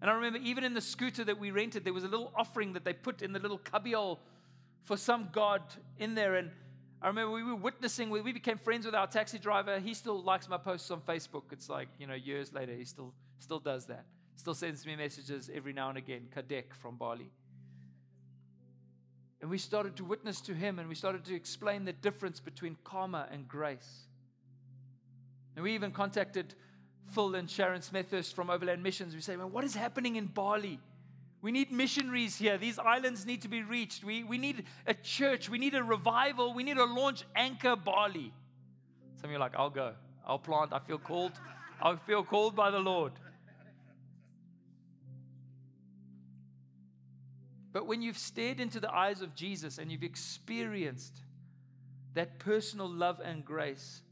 And 0.00 0.08
I 0.08 0.14
remember 0.14 0.38
even 0.38 0.64
in 0.64 0.72
the 0.72 0.80
scooter 0.80 1.24
that 1.24 1.38
we 1.38 1.50
rented, 1.50 1.84
there 1.84 1.92
was 1.92 2.04
a 2.04 2.08
little 2.08 2.32
offering 2.36 2.72
that 2.74 2.84
they 2.84 2.92
put 2.92 3.22
in 3.22 3.32
the 3.32 3.40
little 3.40 3.58
cubbyhole 3.58 4.20
for 4.84 4.96
some 4.96 5.28
god 5.32 5.62
in 5.98 6.14
there. 6.14 6.36
And 6.36 6.50
I 7.02 7.06
remember 7.06 7.32
we 7.32 7.42
were 7.42 7.56
witnessing, 7.56 8.10
we 8.10 8.32
became 8.32 8.58
friends 8.58 8.84
with 8.84 8.94
our 8.94 9.06
taxi 9.06 9.38
driver. 9.38 9.78
He 9.78 9.94
still 9.94 10.22
likes 10.22 10.48
my 10.48 10.58
posts 10.58 10.90
on 10.90 11.00
Facebook. 11.00 11.44
It's 11.50 11.70
like, 11.70 11.88
you 11.98 12.06
know, 12.06 12.14
years 12.14 12.52
later, 12.52 12.74
he 12.74 12.84
still, 12.84 13.14
still 13.38 13.58
does 13.58 13.86
that. 13.86 14.04
Still 14.36 14.54
sends 14.54 14.84
me 14.84 14.96
messages 14.96 15.50
every 15.52 15.72
now 15.72 15.88
and 15.88 15.96
again. 15.96 16.28
Kadek 16.34 16.74
from 16.74 16.96
Bali. 16.96 17.30
And 19.40 19.48
we 19.48 19.56
started 19.56 19.96
to 19.96 20.04
witness 20.04 20.42
to 20.42 20.54
him 20.54 20.78
and 20.78 20.88
we 20.88 20.94
started 20.94 21.24
to 21.24 21.34
explain 21.34 21.86
the 21.86 21.94
difference 21.94 22.40
between 22.40 22.76
karma 22.84 23.26
and 23.32 23.48
grace. 23.48 24.06
And 25.56 25.62
we 25.62 25.74
even 25.74 25.92
contacted 25.92 26.54
Phil 27.14 27.34
and 27.34 27.50
Sharon 27.50 27.80
Smethurst 27.80 28.34
from 28.34 28.50
Overland 28.50 28.82
Missions. 28.82 29.14
We 29.14 29.22
say, 29.22 29.36
man, 29.36 29.50
what 29.50 29.64
is 29.64 29.74
happening 29.74 30.16
in 30.16 30.26
Bali? 30.26 30.78
We 31.42 31.52
need 31.52 31.72
missionaries 31.72 32.36
here. 32.36 32.58
These 32.58 32.78
islands 32.78 33.24
need 33.24 33.42
to 33.42 33.48
be 33.48 33.62
reached. 33.62 34.04
We, 34.04 34.24
we 34.24 34.36
need 34.36 34.64
a 34.86 34.92
church. 34.92 35.48
We 35.48 35.58
need 35.58 35.74
a 35.74 35.82
revival. 35.82 36.52
We 36.52 36.62
need 36.62 36.76
to 36.76 36.84
launch 36.84 37.24
Anchor 37.34 37.76
Bali. 37.76 38.32
Some 39.16 39.26
of 39.26 39.30
you 39.30 39.36
are 39.36 39.40
like, 39.40 39.54
I'll 39.56 39.70
go. 39.70 39.94
I'll 40.26 40.38
plant. 40.38 40.72
I 40.72 40.80
feel 40.80 40.98
called. 40.98 41.32
I 41.80 41.96
feel 41.96 42.22
called 42.22 42.54
by 42.54 42.70
the 42.70 42.78
Lord. 42.78 43.12
But 47.72 47.86
when 47.86 48.02
you've 48.02 48.18
stared 48.18 48.60
into 48.60 48.80
the 48.80 48.92
eyes 48.92 49.22
of 49.22 49.34
Jesus 49.34 49.78
and 49.78 49.90
you've 49.90 50.02
experienced 50.02 51.22
that 52.14 52.38
personal 52.38 52.88
love 52.88 53.20
and 53.24 53.44
grace, 53.44 54.02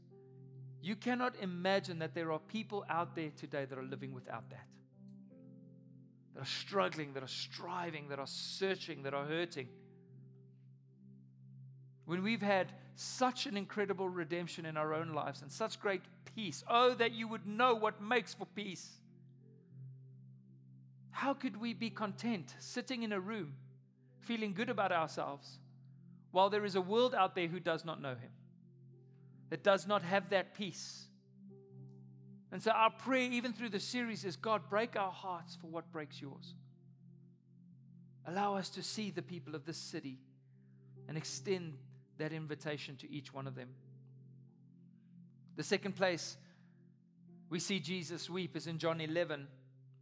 you 0.81 0.95
cannot 0.95 1.35
imagine 1.41 1.99
that 1.99 2.15
there 2.15 2.31
are 2.31 2.39
people 2.39 2.85
out 2.89 3.15
there 3.15 3.31
today 3.35 3.65
that 3.65 3.77
are 3.77 3.83
living 3.83 4.13
without 4.13 4.49
that. 4.49 4.65
That 6.39 6.45
are 6.45 6.51
struggling, 6.51 7.11
that 7.15 7.23
are 7.23 7.27
striving, 7.27 8.07
that 8.07 8.17
are 8.17 8.25
searching, 8.25 9.03
that 9.03 9.13
are 9.13 9.25
hurting. 9.25 9.67
When 12.05 12.23
we've 12.23 12.41
had 12.41 12.71
such 12.95 13.45
an 13.45 13.57
incredible 13.57 14.07
redemption 14.07 14.65
in 14.65 14.77
our 14.77 14.93
own 14.93 15.09
lives 15.13 15.41
and 15.41 15.51
such 15.51 15.81
great 15.81 16.01
peace, 16.35 16.63
oh, 16.69 16.93
that 16.93 17.11
you 17.11 17.27
would 17.27 17.45
know 17.45 17.75
what 17.75 18.01
makes 18.01 18.33
for 18.33 18.45
peace. 18.55 18.87
How 21.11 21.33
could 21.33 21.57
we 21.57 21.73
be 21.73 21.89
content 21.89 22.55
sitting 22.59 23.03
in 23.03 23.11
a 23.11 23.19
room 23.19 23.53
feeling 24.21 24.53
good 24.53 24.69
about 24.69 24.93
ourselves 24.93 25.59
while 26.31 26.49
there 26.49 26.63
is 26.63 26.75
a 26.75 26.81
world 26.81 27.13
out 27.13 27.35
there 27.35 27.47
who 27.47 27.59
does 27.59 27.83
not 27.83 28.01
know 28.01 28.15
Him? 28.15 28.31
that 29.49 29.63
does 29.63 29.87
not 29.87 30.03
have 30.03 30.29
that 30.29 30.53
peace. 30.53 31.07
And 32.51 32.63
so, 32.63 32.71
our 32.71 32.89
prayer, 32.89 33.29
even 33.31 33.53
through 33.53 33.69
the 33.69 33.79
series, 33.79 34.25
is 34.25 34.35
God, 34.35 34.69
break 34.69 34.95
our 34.95 35.11
hearts 35.11 35.55
for 35.55 35.67
what 35.67 35.91
breaks 35.91 36.19
yours. 36.19 36.55
Allow 38.25 38.55
us 38.55 38.69
to 38.69 38.83
see 38.83 39.11
the 39.11 39.21
people 39.21 39.55
of 39.55 39.65
this 39.65 39.77
city 39.77 40.17
and 41.07 41.17
extend 41.17 41.77
that 42.17 42.33
invitation 42.33 42.95
to 42.97 43.11
each 43.11 43.33
one 43.33 43.47
of 43.47 43.55
them. 43.55 43.69
The 45.55 45.63
second 45.63 45.95
place 45.95 46.37
we 47.49 47.59
see 47.59 47.79
Jesus 47.79 48.29
weep 48.29 48.55
is 48.55 48.67
in 48.67 48.77
John 48.77 49.01
11, 49.01 49.47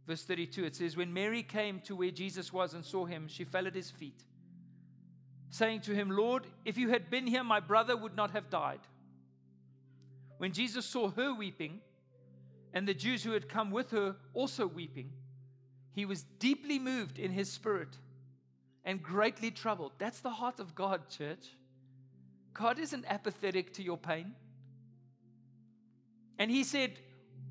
verse 0.06 0.22
32. 0.22 0.64
It 0.64 0.76
says, 0.76 0.96
When 0.96 1.12
Mary 1.12 1.42
came 1.42 1.80
to 1.80 1.96
where 1.96 2.10
Jesus 2.10 2.52
was 2.52 2.74
and 2.74 2.84
saw 2.84 3.06
him, 3.06 3.28
she 3.28 3.44
fell 3.44 3.66
at 3.66 3.74
his 3.74 3.90
feet, 3.90 4.22
saying 5.50 5.80
to 5.82 5.94
him, 5.94 6.10
Lord, 6.10 6.46
if 6.64 6.76
you 6.76 6.90
had 6.90 7.10
been 7.10 7.26
here, 7.26 7.44
my 7.44 7.60
brother 7.60 7.96
would 7.96 8.14
not 8.14 8.32
have 8.32 8.50
died. 8.50 8.80
When 10.36 10.52
Jesus 10.52 10.84
saw 10.84 11.10
her 11.10 11.34
weeping, 11.34 11.80
and 12.72 12.86
the 12.86 12.94
Jews 12.94 13.22
who 13.22 13.32
had 13.32 13.48
come 13.48 13.70
with 13.70 13.90
her 13.90 14.16
also 14.34 14.66
weeping, 14.66 15.12
he 15.92 16.04
was 16.04 16.22
deeply 16.38 16.78
moved 16.78 17.18
in 17.18 17.32
his 17.32 17.50
spirit 17.50 17.96
and 18.84 19.02
greatly 19.02 19.50
troubled. 19.50 19.92
That's 19.98 20.20
the 20.20 20.30
heart 20.30 20.60
of 20.60 20.74
God, 20.74 21.08
church. 21.08 21.56
God 22.54 22.78
isn't 22.78 23.04
apathetic 23.08 23.72
to 23.74 23.82
your 23.82 23.98
pain. 23.98 24.32
And 26.38 26.50
he 26.50 26.64
said, 26.64 26.98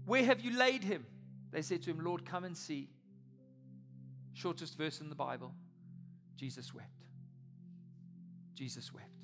Where 0.05 0.23
have 0.23 0.41
you 0.41 0.57
laid 0.57 0.83
him? 0.83 1.05
They 1.51 1.61
said 1.61 1.83
to 1.83 1.91
him, 1.91 2.03
Lord, 2.03 2.25
come 2.25 2.43
and 2.43 2.55
see. 2.55 2.89
Shortest 4.33 4.77
verse 4.77 5.01
in 5.01 5.09
the 5.09 5.15
Bible. 5.15 5.53
Jesus 6.37 6.73
wept. 6.73 6.87
Jesus 8.55 8.93
wept 8.93 9.17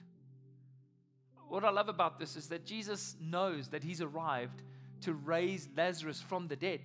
what 1.54 1.64
I 1.64 1.70
love 1.70 1.88
about 1.88 2.18
this 2.18 2.36
is 2.36 2.48
that 2.48 2.66
Jesus 2.66 3.16
knows 3.22 3.68
that 3.70 3.84
he's 3.84 4.02
arrived 4.02 4.64
to 5.04 5.14
raise 5.14 5.68
Lazarus 5.76 6.22
from 6.22 6.48
the 6.48 6.56
dead. 6.56 6.82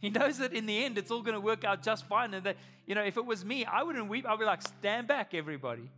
He 0.00 0.10
knows 0.10 0.38
that 0.38 0.52
in 0.52 0.66
the 0.66 0.84
end 0.84 0.98
it's 0.98 1.10
all 1.10 1.22
going 1.22 1.34
to 1.34 1.40
work 1.40 1.64
out 1.64 1.82
just 1.82 2.06
fine. 2.06 2.34
And 2.34 2.44
that, 2.44 2.56
you 2.86 2.94
know, 2.94 3.04
if 3.04 3.16
it 3.16 3.24
was 3.24 3.44
me, 3.44 3.64
I 3.64 3.82
wouldn't 3.82 4.08
weep. 4.08 4.26
I'd 4.28 4.38
be 4.38 4.44
like, 4.44 4.62
stand 4.62 5.06
back, 5.06 5.32
everybody. 5.32 5.88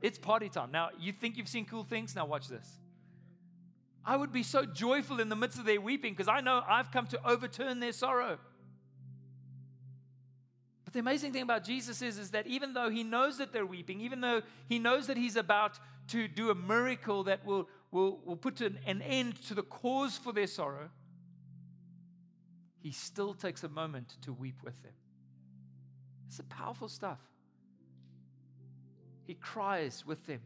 It's 0.00 0.18
party 0.18 0.48
time. 0.48 0.70
Now, 0.70 0.90
you 1.00 1.12
think 1.12 1.36
you've 1.36 1.48
seen 1.48 1.64
cool 1.64 1.82
things? 1.82 2.14
Now, 2.14 2.26
watch 2.26 2.46
this. 2.48 2.78
I 4.04 4.16
would 4.16 4.32
be 4.32 4.42
so 4.42 4.64
joyful 4.64 5.18
in 5.18 5.30
the 5.30 5.36
midst 5.36 5.58
of 5.58 5.64
their 5.64 5.80
weeping 5.80 6.12
because 6.12 6.28
I 6.28 6.40
know 6.42 6.62
I've 6.68 6.92
come 6.92 7.06
to 7.08 7.26
overturn 7.26 7.80
their 7.80 7.92
sorrow. 7.92 8.38
But 10.84 10.92
the 10.92 11.00
amazing 11.00 11.32
thing 11.32 11.42
about 11.42 11.64
Jesus 11.64 12.02
is, 12.02 12.18
is 12.18 12.30
that 12.32 12.46
even 12.46 12.74
though 12.74 12.90
he 12.90 13.02
knows 13.02 13.38
that 13.38 13.52
they're 13.52 13.64
weeping, 13.64 14.00
even 14.02 14.20
though 14.20 14.42
he 14.68 14.78
knows 14.78 15.06
that 15.06 15.16
he's 15.16 15.36
about 15.36 15.78
to 16.08 16.28
do 16.28 16.50
a 16.50 16.54
miracle 16.54 17.24
that 17.24 17.44
will, 17.46 17.66
will, 17.94 18.18
will 18.24 18.36
put 18.36 18.60
an, 18.60 18.76
an 18.86 19.00
end 19.02 19.40
to 19.46 19.54
the 19.54 19.62
cause 19.62 20.18
for 20.18 20.32
their 20.32 20.48
sorrow, 20.48 20.90
he 22.82 22.90
still 22.90 23.32
takes 23.32 23.62
a 23.62 23.68
moment 23.68 24.16
to 24.22 24.32
weep 24.32 24.56
with 24.64 24.82
them. 24.82 24.92
It's 26.26 26.40
a 26.40 26.44
powerful 26.44 26.88
stuff. 26.88 27.20
He 29.26 29.34
cries 29.34 30.04
with 30.04 30.26
them. 30.26 30.40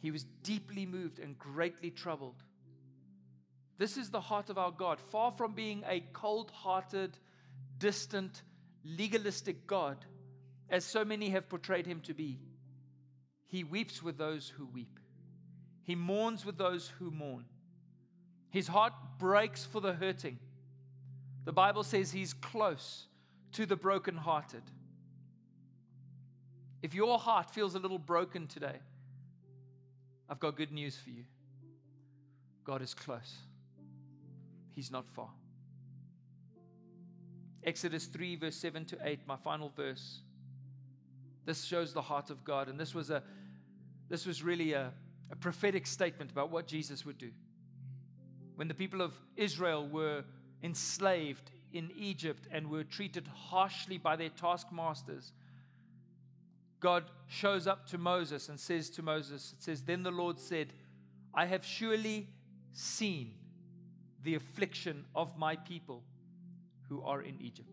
He 0.00 0.10
was 0.10 0.24
deeply 0.42 0.86
moved 0.86 1.18
and 1.18 1.38
greatly 1.38 1.90
troubled. 1.90 2.42
This 3.76 3.98
is 3.98 4.08
the 4.08 4.20
heart 4.20 4.48
of 4.48 4.56
our 4.56 4.70
God. 4.70 4.98
Far 4.98 5.30
from 5.30 5.52
being 5.52 5.84
a 5.86 6.02
cold 6.14 6.50
hearted, 6.50 7.18
distant, 7.76 8.42
legalistic 8.82 9.66
God, 9.66 9.98
as 10.70 10.86
so 10.86 11.04
many 11.04 11.28
have 11.28 11.50
portrayed 11.50 11.84
him 11.84 12.00
to 12.00 12.14
be, 12.14 12.40
he 13.50 13.64
weeps 13.64 14.02
with 14.02 14.16
those 14.16 14.48
who 14.48 14.64
weep. 14.66 14.98
He 15.82 15.96
mourns 15.96 16.46
with 16.46 16.56
those 16.56 16.88
who 16.98 17.10
mourn. 17.10 17.44
His 18.50 18.68
heart 18.68 18.92
breaks 19.18 19.64
for 19.64 19.80
the 19.80 19.92
hurting. 19.92 20.38
The 21.44 21.52
Bible 21.52 21.82
says 21.82 22.12
he's 22.12 22.32
close 22.32 23.06
to 23.52 23.66
the 23.66 23.74
brokenhearted. 23.74 24.62
If 26.80 26.94
your 26.94 27.18
heart 27.18 27.50
feels 27.50 27.74
a 27.74 27.80
little 27.80 27.98
broken 27.98 28.46
today, 28.46 28.78
I've 30.28 30.38
got 30.38 30.56
good 30.56 30.70
news 30.70 30.96
for 30.96 31.10
you. 31.10 31.24
God 32.64 32.82
is 32.82 32.94
close, 32.94 33.36
He's 34.76 34.92
not 34.92 35.08
far. 35.08 35.30
Exodus 37.64 38.06
3, 38.06 38.36
verse 38.36 38.56
7 38.56 38.84
to 38.86 38.98
8, 39.02 39.26
my 39.26 39.36
final 39.36 39.70
verse. 39.76 40.20
This 41.44 41.64
shows 41.64 41.92
the 41.92 42.00
heart 42.00 42.30
of 42.30 42.44
God, 42.44 42.68
and 42.68 42.78
this 42.78 42.94
was 42.94 43.10
a 43.10 43.22
this 44.10 44.26
was 44.26 44.42
really 44.42 44.72
a, 44.72 44.92
a 45.30 45.36
prophetic 45.36 45.86
statement 45.86 46.30
about 46.32 46.50
what 46.50 46.66
Jesus 46.66 47.06
would 47.06 47.16
do. 47.16 47.30
When 48.56 48.68
the 48.68 48.74
people 48.74 49.00
of 49.00 49.14
Israel 49.36 49.86
were 49.88 50.24
enslaved 50.62 51.50
in 51.72 51.90
Egypt 51.96 52.48
and 52.50 52.68
were 52.68 52.84
treated 52.84 53.26
harshly 53.28 53.96
by 53.96 54.16
their 54.16 54.28
taskmasters, 54.28 55.32
God 56.80 57.04
shows 57.28 57.66
up 57.66 57.86
to 57.86 57.98
Moses 57.98 58.48
and 58.48 58.58
says 58.58 58.90
to 58.90 59.02
Moses, 59.02 59.54
It 59.56 59.62
says, 59.62 59.82
Then 59.82 60.02
the 60.02 60.10
Lord 60.10 60.40
said, 60.40 60.72
I 61.32 61.46
have 61.46 61.64
surely 61.64 62.28
seen 62.72 63.34
the 64.24 64.34
affliction 64.34 65.04
of 65.14 65.38
my 65.38 65.54
people 65.54 66.02
who 66.88 67.00
are 67.02 67.22
in 67.22 67.40
Egypt. 67.40 67.68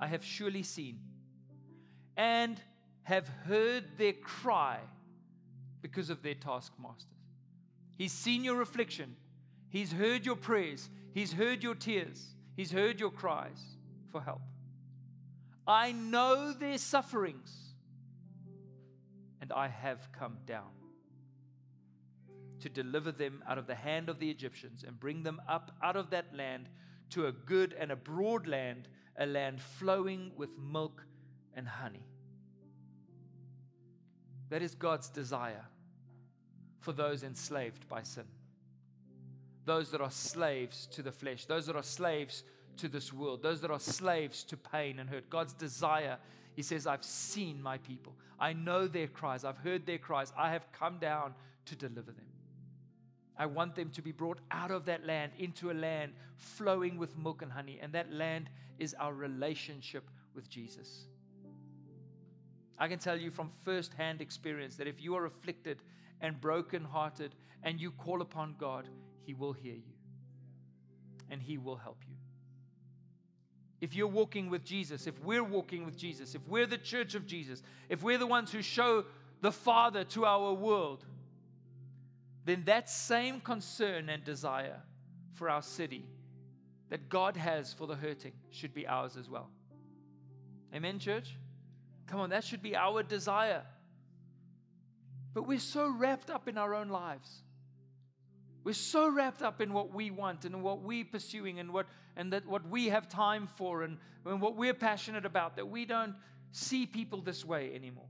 I 0.00 0.06
have 0.06 0.24
surely 0.24 0.62
seen 0.62 1.00
and 2.16 2.60
have 3.02 3.28
heard 3.46 3.84
their 3.98 4.14
cry 4.14 4.78
because 5.86 6.10
of 6.10 6.20
their 6.20 6.34
taskmasters. 6.34 7.06
He's 7.96 8.10
seen 8.10 8.42
your 8.42 8.60
affliction, 8.60 9.14
He's 9.68 9.92
heard 9.92 10.26
your 10.26 10.34
prayers, 10.34 10.90
He's 11.14 11.32
heard 11.32 11.62
your 11.62 11.76
tears, 11.76 12.34
He's 12.56 12.72
heard 12.72 12.98
your 12.98 13.12
cries 13.12 13.62
for 14.10 14.20
help. 14.20 14.40
I 15.64 15.92
know 15.92 16.52
their 16.52 16.78
sufferings, 16.78 17.54
and 19.40 19.52
I 19.52 19.68
have 19.68 20.10
come 20.10 20.38
down 20.44 20.72
to 22.62 22.68
deliver 22.68 23.12
them 23.12 23.44
out 23.48 23.58
of 23.58 23.68
the 23.68 23.76
hand 23.76 24.08
of 24.08 24.18
the 24.18 24.28
Egyptians 24.28 24.84
and 24.84 24.98
bring 24.98 25.22
them 25.22 25.40
up 25.48 25.70
out 25.84 25.94
of 25.94 26.10
that 26.10 26.34
land 26.34 26.68
to 27.10 27.28
a 27.28 27.32
good 27.32 27.76
and 27.78 27.92
a 27.92 27.96
broad 27.96 28.48
land, 28.48 28.88
a 29.16 29.26
land 29.26 29.60
flowing 29.60 30.32
with 30.36 30.50
milk 30.58 31.04
and 31.54 31.68
honey. 31.68 32.08
That 34.48 34.62
is 34.62 34.74
God's 34.74 35.08
desire 35.08 35.66
for 36.80 36.92
those 36.92 37.22
enslaved 37.22 37.88
by 37.88 38.02
sin. 38.02 38.24
Those 39.64 39.90
that 39.90 40.00
are 40.00 40.10
slaves 40.10 40.86
to 40.92 41.02
the 41.02 41.12
flesh, 41.12 41.46
those 41.46 41.66
that 41.66 41.76
are 41.76 41.82
slaves 41.82 42.44
to 42.76 42.88
this 42.88 43.12
world, 43.12 43.42
those 43.42 43.60
that 43.62 43.70
are 43.70 43.80
slaves 43.80 44.44
to 44.44 44.56
pain 44.56 44.98
and 44.98 45.08
hurt. 45.10 45.28
God's 45.28 45.52
desire, 45.52 46.18
He 46.54 46.62
says, 46.62 46.86
I've 46.86 47.04
seen 47.04 47.62
my 47.62 47.78
people. 47.78 48.14
I 48.38 48.52
know 48.52 48.86
their 48.86 49.08
cries. 49.08 49.44
I've 49.44 49.58
heard 49.58 49.86
their 49.86 49.98
cries. 49.98 50.32
I 50.36 50.50
have 50.50 50.70
come 50.72 50.98
down 50.98 51.34
to 51.66 51.74
deliver 51.74 52.12
them. 52.12 52.26
I 53.38 53.46
want 53.46 53.74
them 53.74 53.90
to 53.90 54.02
be 54.02 54.12
brought 54.12 54.38
out 54.50 54.70
of 54.70 54.86
that 54.86 55.04
land 55.04 55.32
into 55.38 55.70
a 55.70 55.74
land 55.74 56.12
flowing 56.36 56.96
with 56.96 57.16
milk 57.18 57.42
and 57.42 57.52
honey. 57.52 57.78
And 57.82 57.92
that 57.92 58.12
land 58.12 58.48
is 58.78 58.94
our 58.98 59.12
relationship 59.12 60.08
with 60.34 60.48
Jesus. 60.48 61.06
I 62.78 62.88
can 62.88 62.98
tell 62.98 63.16
you 63.16 63.30
from 63.30 63.50
firsthand 63.64 64.20
experience 64.20 64.76
that 64.76 64.86
if 64.86 65.00
you 65.00 65.14
are 65.16 65.26
afflicted 65.26 65.82
and 66.20 66.40
brokenhearted 66.40 67.34
and 67.62 67.80
you 67.80 67.90
call 67.90 68.22
upon 68.22 68.54
God, 68.58 68.88
He 69.24 69.34
will 69.34 69.52
hear 69.52 69.74
you 69.74 69.94
and 71.30 71.42
He 71.42 71.58
will 71.58 71.76
help 71.76 72.02
you. 72.08 72.14
If 73.80 73.94
you're 73.94 74.06
walking 74.06 74.48
with 74.48 74.64
Jesus, 74.64 75.06
if 75.06 75.22
we're 75.22 75.44
walking 75.44 75.84
with 75.84 75.96
Jesus, 75.96 76.34
if 76.34 76.46
we're 76.48 76.66
the 76.66 76.78
church 76.78 77.14
of 77.14 77.26
Jesus, 77.26 77.62
if 77.88 78.02
we're 78.02 78.18
the 78.18 78.26
ones 78.26 78.50
who 78.50 78.62
show 78.62 79.04
the 79.42 79.52
Father 79.52 80.02
to 80.04 80.24
our 80.24 80.54
world, 80.54 81.04
then 82.44 82.62
that 82.64 82.88
same 82.88 83.40
concern 83.40 84.08
and 84.08 84.24
desire 84.24 84.80
for 85.34 85.50
our 85.50 85.62
city 85.62 86.06
that 86.88 87.08
God 87.08 87.36
has 87.36 87.72
for 87.72 87.86
the 87.86 87.96
hurting 87.96 88.32
should 88.50 88.72
be 88.72 88.86
ours 88.86 89.16
as 89.16 89.28
well. 89.28 89.50
Amen, 90.74 90.98
church? 90.98 91.36
Come 92.06 92.20
on, 92.20 92.30
that 92.30 92.44
should 92.44 92.62
be 92.62 92.76
our 92.76 93.02
desire. 93.02 93.62
But 95.36 95.46
we're 95.46 95.58
so 95.58 95.90
wrapped 95.90 96.30
up 96.30 96.48
in 96.48 96.56
our 96.56 96.74
own 96.74 96.88
lives. 96.88 97.42
We're 98.64 98.72
so 98.72 99.06
wrapped 99.10 99.42
up 99.42 99.60
in 99.60 99.74
what 99.74 99.92
we 99.92 100.10
want 100.10 100.46
and 100.46 100.62
what 100.62 100.80
we're 100.80 101.04
pursuing 101.04 101.58
and 101.58 101.74
what 101.74 101.84
and 102.16 102.32
that 102.32 102.46
what 102.46 102.66
we 102.66 102.86
have 102.86 103.06
time 103.06 103.46
for 103.46 103.82
and, 103.82 103.98
and 104.24 104.40
what 104.40 104.56
we're 104.56 104.72
passionate 104.72 105.26
about 105.26 105.56
that 105.56 105.68
we 105.68 105.84
don't 105.84 106.14
see 106.52 106.86
people 106.86 107.20
this 107.20 107.44
way 107.44 107.74
anymore. 107.74 108.08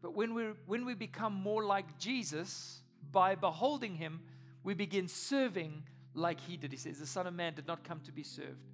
But 0.00 0.14
when, 0.14 0.32
we 0.32 0.44
when 0.64 0.86
we 0.86 0.94
become 0.94 1.34
more 1.34 1.66
like 1.66 1.98
Jesus 1.98 2.80
by 3.12 3.34
beholding 3.34 3.96
him, 3.96 4.22
we 4.64 4.72
begin 4.72 5.08
serving 5.08 5.82
like 6.14 6.40
he 6.40 6.56
did. 6.56 6.72
He 6.72 6.78
says, 6.78 6.98
The 6.98 7.06
Son 7.06 7.26
of 7.26 7.34
Man 7.34 7.52
did 7.52 7.66
not 7.66 7.84
come 7.84 8.00
to 8.06 8.12
be 8.12 8.22
served, 8.22 8.64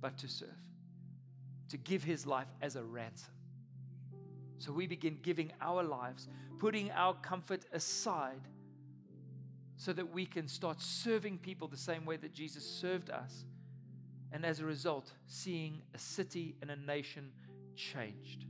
but 0.00 0.16
to 0.16 0.28
serve, 0.28 0.48
to 1.68 1.76
give 1.76 2.04
his 2.04 2.26
life 2.26 2.48
as 2.62 2.74
a 2.74 2.82
ransom. 2.82 3.35
So 4.58 4.72
we 4.72 4.86
begin 4.86 5.18
giving 5.22 5.52
our 5.60 5.82
lives, 5.82 6.28
putting 6.58 6.90
our 6.92 7.14
comfort 7.14 7.64
aside, 7.72 8.40
so 9.76 9.92
that 9.92 10.12
we 10.12 10.24
can 10.24 10.48
start 10.48 10.80
serving 10.80 11.38
people 11.38 11.68
the 11.68 11.76
same 11.76 12.04
way 12.06 12.16
that 12.16 12.32
Jesus 12.32 12.64
served 12.64 13.10
us. 13.10 13.44
And 14.32 14.44
as 14.44 14.60
a 14.60 14.64
result, 14.64 15.12
seeing 15.26 15.82
a 15.94 15.98
city 15.98 16.56
and 16.62 16.70
a 16.70 16.76
nation 16.76 17.30
changed. 17.74 18.44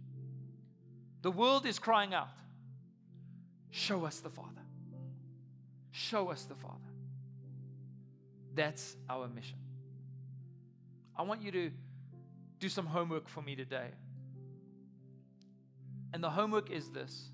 The 1.23 1.31
world 1.31 1.67
is 1.67 1.79
crying 1.79 2.15
out, 2.15 2.29
Show 3.71 4.07
us 4.07 4.21
the 4.21 4.31
Father. 4.31 4.63
Show 5.91 6.31
us 6.31 6.45
the 6.45 6.55
Father. 6.55 6.79
That's 8.55 8.97
our 9.11 9.29
mission. 9.29 9.59
I 11.17 11.23
want 11.23 11.43
you 11.43 11.51
to 11.53 11.71
do 12.59 12.69
some 12.69 12.87
homework 12.87 13.29
for 13.29 13.43
me 13.43 13.55
today. 13.55 13.89
And 16.17 16.25
the 16.25 16.31
homework 16.31 16.71
is 16.71 16.89
this. 16.89 17.29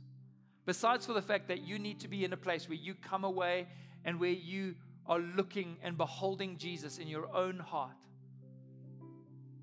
Besides 0.66 1.06
for 1.06 1.12
the 1.12 1.22
fact 1.22 1.46
that 1.46 1.60
you 1.60 1.78
need 1.78 2.00
to 2.00 2.08
be 2.08 2.24
in 2.24 2.32
a 2.32 2.36
place 2.36 2.68
where 2.68 2.76
you 2.76 2.96
come 2.96 3.22
away 3.22 3.68
and 4.04 4.18
where 4.18 4.30
you 4.30 4.74
are 5.06 5.20
looking 5.20 5.76
and 5.84 5.96
beholding 5.96 6.56
Jesus 6.58 6.98
in 6.98 7.06
your 7.06 7.32
own 7.32 7.60
heart, 7.60 7.94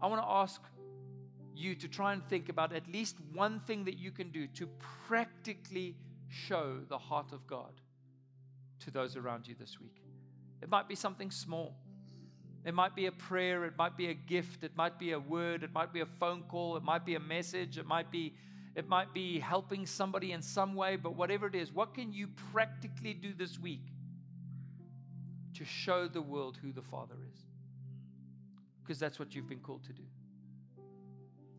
I 0.02 0.08
want 0.08 0.22
to 0.22 0.26
ask 0.26 0.62
you 1.54 1.76
to 1.76 1.90
try 1.90 2.14
and 2.14 2.26
think 2.30 2.48
about 2.48 2.72
at 2.72 2.88
least 2.88 3.18
one 3.34 3.60
thing 3.60 3.84
that 3.84 3.98
you 3.98 4.12
can 4.12 4.30
do 4.30 4.48
to 4.48 4.70
practically 5.10 5.98
show 6.30 6.78
the 6.88 6.98
heart 6.98 7.34
of 7.34 7.46
God 7.46 7.82
to 8.86 8.90
those 8.90 9.18
around 9.18 9.50
you 9.50 9.56
this 9.60 9.82
week. 9.82 10.02
It 10.62 10.70
might 10.70 10.88
be 10.88 10.96
something 10.96 11.30
small. 11.30 11.76
It 12.64 12.74
might 12.74 12.96
be 12.96 13.08
a 13.08 13.12
prayer, 13.12 13.66
it 13.66 13.74
might 13.78 13.98
be 13.98 14.08
a 14.12 14.14
gift, 14.14 14.64
it 14.64 14.78
might 14.78 14.98
be 14.98 15.12
a 15.12 15.20
word, 15.20 15.64
it 15.64 15.74
might 15.74 15.92
be 15.92 16.00
a 16.00 16.06
phone 16.06 16.44
call, 16.44 16.78
it 16.78 16.84
might 16.84 17.06
be 17.06 17.16
a 17.16 17.20
message, 17.20 17.78
it 17.78 17.86
might 17.86 18.10
be 18.10 18.34
it 18.76 18.88
might 18.88 19.14
be 19.14 19.40
helping 19.40 19.86
somebody 19.86 20.32
in 20.32 20.42
some 20.42 20.76
way, 20.76 20.96
but 20.96 21.16
whatever 21.16 21.48
it 21.48 21.56
is, 21.56 21.74
what 21.74 21.94
can 21.94 22.14
you 22.14 22.28
practically 22.52 23.14
do 23.14 23.34
this 23.34 23.60
week 23.60 23.82
to 25.56 25.66
show 25.66 26.08
the 26.08 26.22
world 26.22 26.58
who 26.62 26.72
the 26.72 26.82
Father 26.82 27.16
is? 27.34 27.40
Because 28.82 29.00
that's 29.00 29.20
what 29.20 29.36
you've 29.36 29.50
been 29.50 29.60
called 29.60 29.84
to 29.86 29.94
do. 29.94 30.04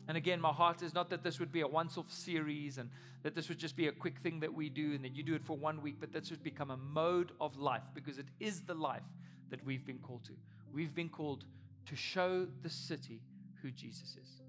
And 0.07 0.17
again, 0.17 0.41
my 0.41 0.51
heart 0.51 0.81
is 0.81 0.93
not 0.93 1.09
that 1.11 1.23
this 1.23 1.39
would 1.39 1.51
be 1.51 1.61
a 1.61 1.67
once 1.67 1.97
off 1.97 2.11
series 2.11 2.77
and 2.77 2.89
that 3.23 3.35
this 3.35 3.49
would 3.49 3.59
just 3.59 3.75
be 3.75 3.87
a 3.87 3.91
quick 3.91 4.19
thing 4.19 4.39
that 4.39 4.53
we 4.53 4.69
do 4.69 4.93
and 4.93 5.05
that 5.05 5.15
you 5.15 5.23
do 5.23 5.35
it 5.35 5.43
for 5.43 5.55
one 5.55 5.81
week, 5.81 5.97
but 5.99 6.11
this 6.11 6.31
would 6.31 6.43
become 6.43 6.71
a 6.71 6.77
mode 6.77 7.31
of 7.39 7.57
life 7.57 7.83
because 7.93 8.17
it 8.17 8.25
is 8.39 8.61
the 8.61 8.73
life 8.73 9.03
that 9.49 9.63
we've 9.65 9.85
been 9.85 9.99
called 9.99 10.23
to. 10.25 10.33
We've 10.73 10.93
been 10.93 11.09
called 11.09 11.45
to 11.85 11.95
show 11.95 12.47
the 12.63 12.69
city 12.69 13.21
who 13.61 13.69
Jesus 13.71 14.17
is, 14.19 14.41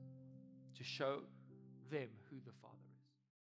to 0.77 0.85
show 0.85 1.21
them 1.93 2.09
who 2.31 2.37
the 2.47 2.53
Father 2.63 2.72